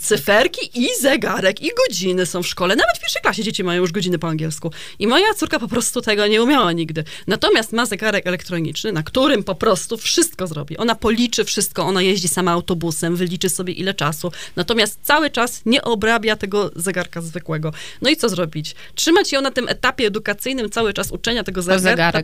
Cyferki 0.00 0.70
i 0.74 0.88
zegarek 1.00 1.62
i 1.62 1.70
godziny 1.86 2.26
są 2.26 2.42
w 2.42 2.46
szkole. 2.46 2.76
Nawet 2.76 2.96
w 2.96 3.00
pierwszej 3.00 3.22
klasie 3.22 3.42
dzieci 3.42 3.64
mają 3.64 3.80
już 3.80 3.92
godziny 3.92 4.18
po 4.18 4.28
angielsku. 4.28 4.72
I 4.98 5.06
moja 5.06 5.34
córka 5.34 5.58
po 5.58 5.68
prostu 5.68 6.00
tego 6.00 6.26
nie 6.26 6.42
umiała 6.42 6.72
nigdy. 6.72 7.04
Natomiast 7.26 7.72
ma 7.72 7.86
zegarek 7.86 8.26
elektroniczny, 8.26 8.92
na 8.92 9.02
którym 9.02 9.44
po 9.44 9.54
prostu 9.54 9.96
wszystko 9.96 10.46
zrobi. 10.46 10.76
Ona 10.76 10.94
policzy 10.94 11.44
wszystko, 11.44 11.82
ona 11.82 12.02
jeździ 12.02 12.28
sama 12.28 12.52
autobusem, 12.52 13.16
wyliczy 13.16 13.48
sobie 13.48 13.72
ile 13.72 13.94
czasu. 13.94 14.32
Natomiast 14.56 14.98
cały 15.02 15.30
czas 15.30 15.62
nie 15.66 15.82
obrabia 15.82 16.36
tego 16.36 16.70
zegarka 16.76 17.20
zwykłego. 17.20 17.72
No 18.02 18.10
i 18.10 18.16
co 18.16 18.28
zrobić? 18.28 18.74
Trzymać 18.94 19.32
ją 19.32 19.40
na 19.40 19.50
tym 19.50 19.68
etapie 19.68 20.06
edukacyjnym 20.06 20.70
cały 20.70 20.92
czas 20.92 21.10
uczenia 21.10 21.44
tego 21.44 21.62
zegarka 21.62 22.22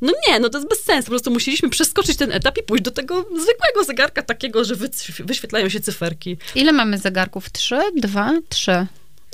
No 0.00 0.12
nie, 0.28 0.40
no 0.40 0.48
to 0.48 0.58
jest 0.58 0.70
bez 0.70 0.82
sensu. 0.82 1.04
Po 1.04 1.10
prostu 1.10 1.30
musieliśmy 1.30 1.70
przeskoczyć 1.70 2.16
ten 2.16 2.32
etap 2.32 2.58
i 2.58 2.62
pójść 2.62 2.84
do 2.84 2.90
tego 2.98 3.22
zwykłego 3.22 3.84
zegarka 3.86 4.22
takiego, 4.22 4.64
że 4.64 4.74
wyświetlają 5.24 5.68
się 5.68 5.80
cyferki. 5.80 6.36
Ile 6.54 6.72
mamy 6.72 6.98
zegarków? 6.98 7.50
Trzy? 7.50 7.80
Dwa? 7.96 8.32
Trzy. 8.48 8.86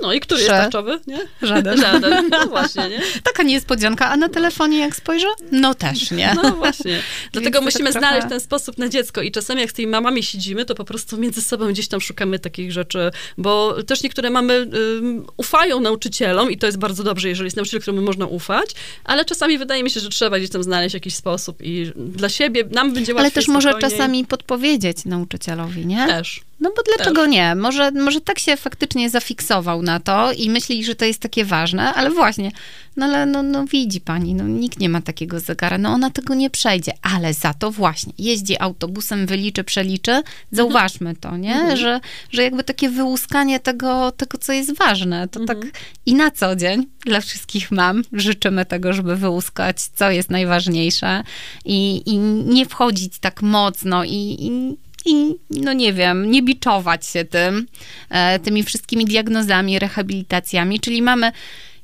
No 0.02 0.12
i 0.12 0.20
który 0.20 0.40
jest 0.40 0.50
tarczowy, 0.50 1.00
nie? 1.06 1.18
Żaden. 1.42 1.80
Żaden, 1.84 2.28
no 2.28 2.46
właśnie, 2.46 2.88
nie? 2.88 3.00
Taka 3.22 3.42
niespodzianka, 3.42 4.10
a 4.10 4.16
na 4.16 4.28
telefonie 4.28 4.78
jak 4.78 4.96
spojrzę? 4.96 5.26
No 5.52 5.74
też, 5.74 6.10
nie? 6.10 6.34
No 6.42 6.52
właśnie. 6.52 7.02
Dlatego 7.32 7.60
musimy 7.60 7.92
tak 7.92 8.02
znaleźć 8.02 8.28
ten 8.28 8.40
sposób 8.40 8.78
na 8.78 8.88
dziecko 8.88 9.22
i 9.22 9.32
czasami 9.32 9.60
jak 9.60 9.70
z 9.70 9.74
tymi 9.74 9.88
mamami 9.88 10.22
siedzimy, 10.22 10.64
to 10.64 10.74
po 10.74 10.84
prostu 10.84 11.16
między 11.16 11.42
sobą 11.42 11.68
gdzieś 11.68 11.88
tam 11.88 12.00
szukamy 12.00 12.38
takich 12.38 12.72
rzeczy, 12.72 13.10
bo 13.38 13.82
też 13.82 14.02
niektóre 14.02 14.30
mamy 14.30 14.66
um, 14.94 15.26
ufają 15.36 15.80
nauczycielom 15.80 16.50
i 16.50 16.58
to 16.58 16.66
jest 16.66 16.78
bardzo 16.78 17.02
dobrze, 17.02 17.28
jeżeli 17.28 17.46
jest 17.46 17.56
nauczyciel, 17.56 17.80
któremu 17.80 18.02
można 18.02 18.26
ufać, 18.26 18.70
ale 19.04 19.24
czasami 19.24 19.58
wydaje 19.58 19.82
mi 19.82 19.90
się, 19.90 20.00
że 20.00 20.08
trzeba 20.08 20.38
gdzieś 20.38 20.50
tam 20.50 20.62
znaleźć 20.62 20.94
jakiś 20.94 21.14
sposób 21.14 21.62
i 21.62 21.92
dla 21.96 22.28
siebie 22.28 22.64
nam 22.70 22.94
będzie 22.94 23.14
łatwiej 23.14 23.24
Ale 23.24 23.30
też 23.30 23.48
może 23.48 23.74
czasami 23.80 24.24
podpowiedzieć 24.24 25.04
nauczycielowi, 25.04 25.86
nie? 25.86 26.06
Też. 26.06 26.40
No 26.60 26.70
bo 26.76 26.82
dlaczego 26.82 27.26
nie? 27.26 27.54
Może, 27.54 27.90
może 27.90 28.20
tak 28.20 28.38
się 28.38 28.56
faktycznie 28.56 29.10
zafiksował 29.10 29.82
na 29.82 30.00
to 30.00 30.32
i 30.32 30.50
myśli, 30.50 30.84
że 30.84 30.94
to 30.94 31.04
jest 31.04 31.20
takie 31.20 31.44
ważne, 31.44 31.94
ale 31.94 32.10
właśnie, 32.10 32.50
no 32.96 33.06
ale 33.06 33.26
no, 33.26 33.42
no 33.42 33.64
widzi 33.64 34.00
pani, 34.00 34.34
no 34.34 34.44
nikt 34.44 34.80
nie 34.80 34.88
ma 34.88 35.00
takiego 35.00 35.40
zegara, 35.40 35.78
no 35.78 35.90
ona 35.90 36.10
tego 36.10 36.34
nie 36.34 36.50
przejdzie, 36.50 36.92
ale 37.02 37.34
za 37.34 37.54
to 37.54 37.70
właśnie 37.70 38.12
jeździ 38.18 38.60
autobusem, 38.60 39.26
wyliczy, 39.26 39.64
przeliczy, 39.64 40.22
zauważmy 40.52 41.16
to, 41.16 41.36
nie? 41.36 41.54
Mhm. 41.54 41.76
Że, 41.76 42.00
że 42.30 42.42
jakby 42.42 42.64
takie 42.64 42.88
wyłuskanie 42.88 43.60
tego, 43.60 44.12
tego, 44.12 44.38
co 44.38 44.52
jest 44.52 44.78
ważne, 44.78 45.28
to 45.28 45.40
tak 45.40 45.56
mhm. 45.56 45.72
tak 45.72 45.82
i 46.06 46.14
na 46.14 46.30
co 46.30 46.56
dzień 46.56 46.86
dla 47.06 47.20
wszystkich 47.20 47.70
mam 47.70 48.02
życzymy 48.12 48.66
tego, 48.66 48.92
żeby 48.92 49.16
wyłuskać, 49.16 49.76
co 49.94 50.10
jest 50.10 50.30
najważniejsze 50.30 51.22
i, 51.64 52.02
i 52.06 52.16
nie 52.54 52.66
wchodzić 52.66 53.18
tak 53.18 53.42
mocno 53.42 54.04
i, 54.04 54.36
i 54.40 54.76
i 55.06 55.36
no 55.50 55.72
nie 55.72 55.92
wiem, 55.92 56.30
nie 56.30 56.42
biczować 56.42 57.06
się 57.06 57.24
tym, 57.24 57.66
e, 58.10 58.38
tymi 58.38 58.62
wszystkimi 58.62 59.04
diagnozami, 59.04 59.78
rehabilitacjami, 59.78 60.80
czyli 60.80 61.02
mamy, 61.02 61.32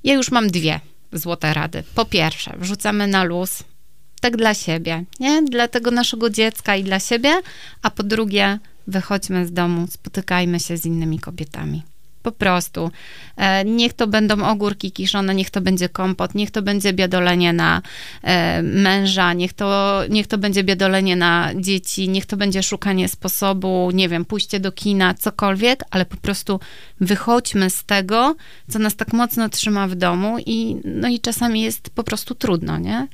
ja 0.04 0.14
już 0.14 0.30
mam 0.30 0.48
dwie 0.48 0.80
złote 1.12 1.54
rady. 1.54 1.82
Po 1.94 2.04
pierwsze, 2.04 2.54
wrzucamy 2.58 3.06
na 3.06 3.24
luz, 3.24 3.62
tak 4.20 4.36
dla 4.36 4.54
siebie, 4.54 5.04
nie? 5.20 5.42
Dla 5.42 5.68
tego 5.68 5.90
naszego 5.90 6.30
dziecka 6.30 6.76
i 6.76 6.84
dla 6.84 7.00
siebie, 7.00 7.40
a 7.82 7.90
po 7.90 8.02
drugie, 8.02 8.58
wychodźmy 8.86 9.46
z 9.46 9.52
domu, 9.52 9.86
spotykajmy 9.90 10.60
się 10.60 10.76
z 10.76 10.86
innymi 10.86 11.18
kobietami. 11.18 11.82
Po 12.22 12.32
prostu. 12.32 12.90
E, 13.36 13.64
niech 13.64 13.92
to 13.92 14.06
będą 14.06 14.44
ogórki 14.44 14.92
kiszone, 14.92 15.34
niech 15.34 15.50
to 15.50 15.60
będzie 15.60 15.88
kompot, 15.88 16.34
niech 16.34 16.50
to 16.50 16.62
będzie 16.62 16.92
biadolenie 16.92 17.52
na 17.52 17.82
e, 18.22 18.62
męża, 18.62 19.32
niech 19.32 19.52
to, 19.52 20.00
niech 20.10 20.26
to 20.26 20.38
będzie 20.38 20.64
biadolenie 20.64 21.16
na 21.16 21.50
dzieci, 21.54 22.08
niech 22.08 22.26
to 22.26 22.36
będzie 22.36 22.62
szukanie 22.62 23.08
sposobu, 23.08 23.90
nie 23.94 24.08
wiem, 24.08 24.24
pójście 24.24 24.60
do 24.60 24.72
kina, 24.72 25.14
cokolwiek, 25.14 25.84
ale 25.90 26.06
po 26.06 26.16
prostu 26.16 26.60
wychodźmy 27.00 27.70
z 27.70 27.84
tego, 27.84 28.36
co 28.70 28.78
nas 28.78 28.96
tak 28.96 29.12
mocno 29.12 29.48
trzyma 29.48 29.88
w 29.88 29.94
domu 29.94 30.36
i, 30.46 30.76
no 30.84 31.08
i 31.08 31.20
czasami 31.20 31.60
jest 31.60 31.90
po 31.90 32.04
prostu 32.04 32.34
trudno, 32.34 32.78
nie? 32.78 33.08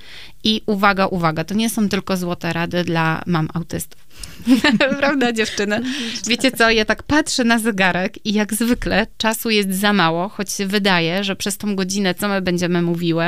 I 0.47 0.63
uwaga, 0.67 1.07
uwaga, 1.07 1.45
to 1.45 1.55
nie 1.55 1.71
są 1.71 1.89
tylko 1.89 2.17
złote 2.17 2.53
rady 2.53 2.85
dla 2.85 3.23
mam 3.27 3.49
autystów. 3.55 4.07
Prawda, 4.99 5.33
dziewczyny? 5.33 5.83
Wiecie 6.27 6.51
co, 6.51 6.71
ja 6.71 6.85
tak 6.85 7.03
patrzę 7.03 7.45
na 7.45 7.59
zegarek 7.59 8.27
i 8.27 8.33
jak 8.33 8.55
zwykle 8.55 9.07
czasu 9.17 9.51
jest 9.51 9.75
za 9.75 9.93
mało, 9.93 10.29
choć 10.29 10.53
się 10.53 10.67
wydaje, 10.67 11.25
że 11.25 11.37
przez 11.37 11.57
tą 11.57 11.77
godzinę, 11.77 12.15
co 12.15 12.29
my 12.29 12.41
będziemy 12.43 12.83
mówiły 12.83 13.25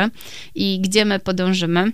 i 0.55 0.81
gdzie 0.81 1.05
my 1.05 1.19
podążymy, 1.19 1.93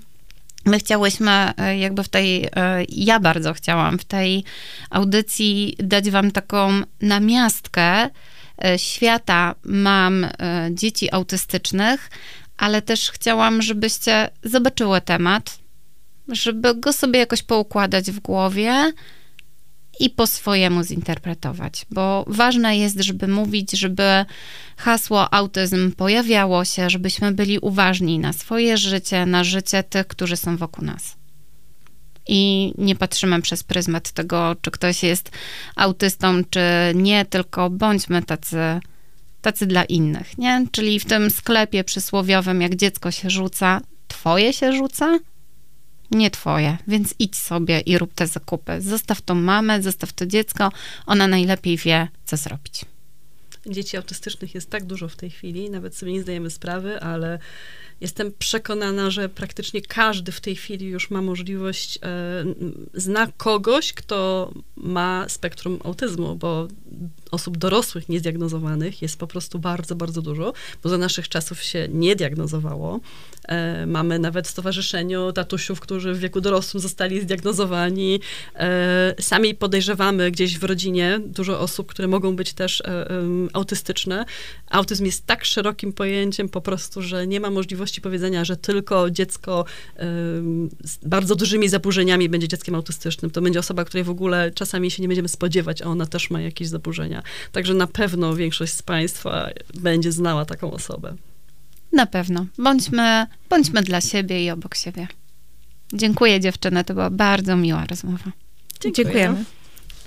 My 0.67 0.79
chciałyśmy 0.79 1.31
e, 1.57 1.79
jakby 1.79 2.03
w 2.03 2.09
tej, 2.09 2.45
e, 2.45 2.85
ja 2.89 3.21
bardzo 3.21 3.53
chciałam 3.53 3.99
w 3.99 4.05
tej 4.05 4.45
audycji 4.91 5.77
dać 5.79 6.11
wam 6.11 6.31
taką 6.31 6.81
namiastkę 7.01 8.11
e, 8.65 8.79
świata 8.79 9.55
mam 9.65 10.27
dzieci 10.71 11.13
autystycznych, 11.13 12.11
ale 12.57 12.83
też 12.83 13.11
chciałam, 13.11 13.63
żebyście 13.63 14.31
zobaczyły 14.43 15.01
temat, 15.01 15.59
żeby 16.29 16.75
go 16.75 16.93
sobie 16.93 17.19
jakoś 17.19 17.43
poukładać 17.43 18.11
w 18.11 18.21
głowie 18.21 18.93
i 20.01 20.11
po 20.11 20.27
swojemu 20.27 20.83
zinterpretować, 20.83 21.87
bo 21.91 22.25
ważne 22.27 22.79
jest, 22.79 23.01
żeby 23.01 23.29
mówić, 23.29 23.71
żeby 23.73 24.25
hasło 24.77 25.35
autyzm 25.35 25.93
pojawiało 25.93 26.65
się, 26.65 26.91
żebyśmy 26.91 27.33
byli 27.33 27.59
uważni 27.59 28.19
na 28.19 28.33
swoje 28.33 28.77
życie, 28.77 29.27
na 29.27 29.45
życie 29.45 29.83
tych, 29.83 30.07
którzy 30.07 30.37
są 30.37 30.57
wokół 30.57 30.85
nas. 30.85 31.17
I 32.29 32.73
nie 32.79 32.97
patrzymy 32.97 33.43
przez 33.43 33.65
pryzmat 33.65 34.13
tego, 34.13 34.57
czy 34.63 34.71
ktoś 34.71 35.03
jest 35.03 35.31
autystą, 35.77 36.45
czy 36.51 36.61
nie, 36.95 37.25
tylko 37.25 37.71
bądźmy 37.71 38.23
tacy, 38.23 38.81
tacy 39.45 39.67
dla 39.67 39.85
innych, 39.85 40.39
nie? 40.39 40.67
Czyli 40.73 41.01
w 41.01 41.05
tym 41.05 41.31
sklepie 41.31 41.85
przysłowiowym, 41.85 42.61
jak 42.61 42.75
dziecko 42.75 43.11
się 43.11 43.31
rzuca, 43.31 43.81
twoje 44.09 44.53
się 44.53 44.73
rzuca, 44.73 45.19
nie 46.11 46.31
twoje, 46.31 46.77
więc 46.89 47.15
idź 47.19 47.37
sobie 47.37 47.81
i 47.81 47.99
rób 47.99 48.15
te 48.15 48.27
zakupy. 48.27 48.81
Zostaw 48.81 49.23
tą 49.23 49.35
mamę, 49.35 49.83
zostaw 49.83 50.13
to 50.13 50.27
dziecko, 50.27 50.73
ona 51.07 51.27
najlepiej 51.27 51.77
wie, 51.77 52.09
co 52.25 52.37
zrobić. 52.37 52.85
Dzieci 53.67 53.97
autystycznych 53.97 54.55
jest 54.55 54.71
tak 54.71 54.85
dużo 54.85 55.09
w 55.09 55.17
tej 55.17 55.31
chwili, 55.31 55.71
nawet 55.71 55.97
sobie 55.97 56.13
nie 56.13 56.23
zdajemy 56.23 56.51
sprawy, 56.51 57.01
ale 57.01 57.39
jestem 58.01 58.33
przekonana, 58.39 59.11
że 59.11 59.29
praktycznie 59.29 59.83
każdy 59.83 60.33
w 60.33 60.41
tej 60.41 60.57
chwili 60.57 60.87
już 60.87 61.11
ma 61.11 61.23
możliwość, 61.23 61.99
e, 62.03 62.45
zna 62.95 63.27
kogoś, 63.37 63.93
kto 63.93 64.51
ma 64.77 65.29
spektrum 65.29 65.79
autyzmu, 65.85 66.37
bo 66.37 66.69
osób 67.31 67.59
dorosłych 67.59 68.09
niezdiagnozowanych 68.09 69.03
jest 69.03 69.19
po 69.19 69.27
prostu 69.27 69.59
bardzo, 69.59 69.95
bardzo 69.95 70.23
dużo, 70.23 70.53
bo 70.83 70.89
za 70.89 70.99
naszych 70.99 71.29
czasów 71.29 71.63
się 71.63 71.89
nie 71.91 72.17
diagnozowało. 72.17 73.01
E, 73.49 73.87
mamy 73.87 74.19
nawet 74.19 74.47
w 74.47 74.51
stowarzyszeniu 74.51 75.33
tatusiów, 75.33 75.81
którzy 75.81 76.15
w 76.15 76.19
wieku 76.19 76.41
dorosłym 76.41 76.81
zostali 76.81 77.21
zdiagnozowani. 77.21 78.21
E, 78.55 79.15
sami 79.21 79.55
podejrzewamy 79.55 80.31
gdzieś 80.31 80.59
w 80.59 80.65
rodzinie 80.65 81.21
dużo 81.27 81.61
osób, 81.61 81.87
które 81.87 82.09
mogą 82.09 82.37
być 82.37 82.53
też 82.53 82.81
e, 82.81 83.07
autystyczne. 83.53 84.25
Autyzm 84.71 85.05
jest 85.05 85.27
tak 85.27 85.45
szerokim 85.45 85.93
pojęciem 85.93 86.49
po 86.49 86.61
prostu, 86.61 87.03
że 87.03 87.27
nie 87.27 87.41
ma 87.41 87.51
możliwości 87.85 88.01
powiedzenia, 88.01 88.45
że 88.45 88.57
tylko 88.57 89.11
dziecko 89.11 89.65
z 90.85 90.99
bardzo 91.07 91.35
dużymi 91.35 91.69
zaburzeniami 91.69 92.29
będzie 92.29 92.49
dzieckiem 92.49 92.75
autystycznym. 92.75 93.31
To 93.31 93.43
będzie 93.43 93.59
osoba, 93.59 93.85
której 93.85 94.05
w 94.05 94.11
ogóle 94.11 94.51
czasami 94.51 94.91
się 94.91 95.03
nie 95.03 95.09
będziemy 95.09 95.29
spodziewać, 95.29 95.83
a 95.83 95.85
ona 95.85 96.07
też 96.07 96.31
ma 96.31 96.41
jakieś 96.41 96.69
zaburzenia. 96.69 97.23
Także 97.53 97.75
na 97.75 97.87
pewno 97.87 98.35
większość 98.35 98.73
z 98.73 98.83
Państwa 98.83 99.51
będzie 99.75 100.13
znała 100.13 100.45
taką 100.45 100.73
osobę. 100.73 101.15
Na 101.93 102.07
pewno. 102.07 102.47
Bądźmy, 102.59 103.27
bądźmy 103.51 103.83
dla 103.83 104.01
siebie 104.01 104.45
i 104.45 104.51
obok 104.51 104.75
siebie. 104.75 105.09
Dziękuję 105.93 106.41
dziewczyny, 106.41 106.85
to 106.85 106.95
była 106.95 107.11
bardzo 107.11 107.57
miła 107.57 107.87
rozmowa. 107.87 108.33
Dziękuję. 108.81 109.05
Dziękujemy. 109.05 109.45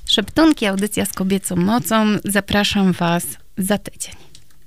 Szeptunki, 0.06 0.66
audycja 0.66 1.06
z 1.06 1.14
kobiecą 1.14 1.56
mocą. 1.56 2.18
Zapraszam 2.26 2.92
Was 2.92 3.26
za 3.58 3.78
tydzień. 3.78 4.27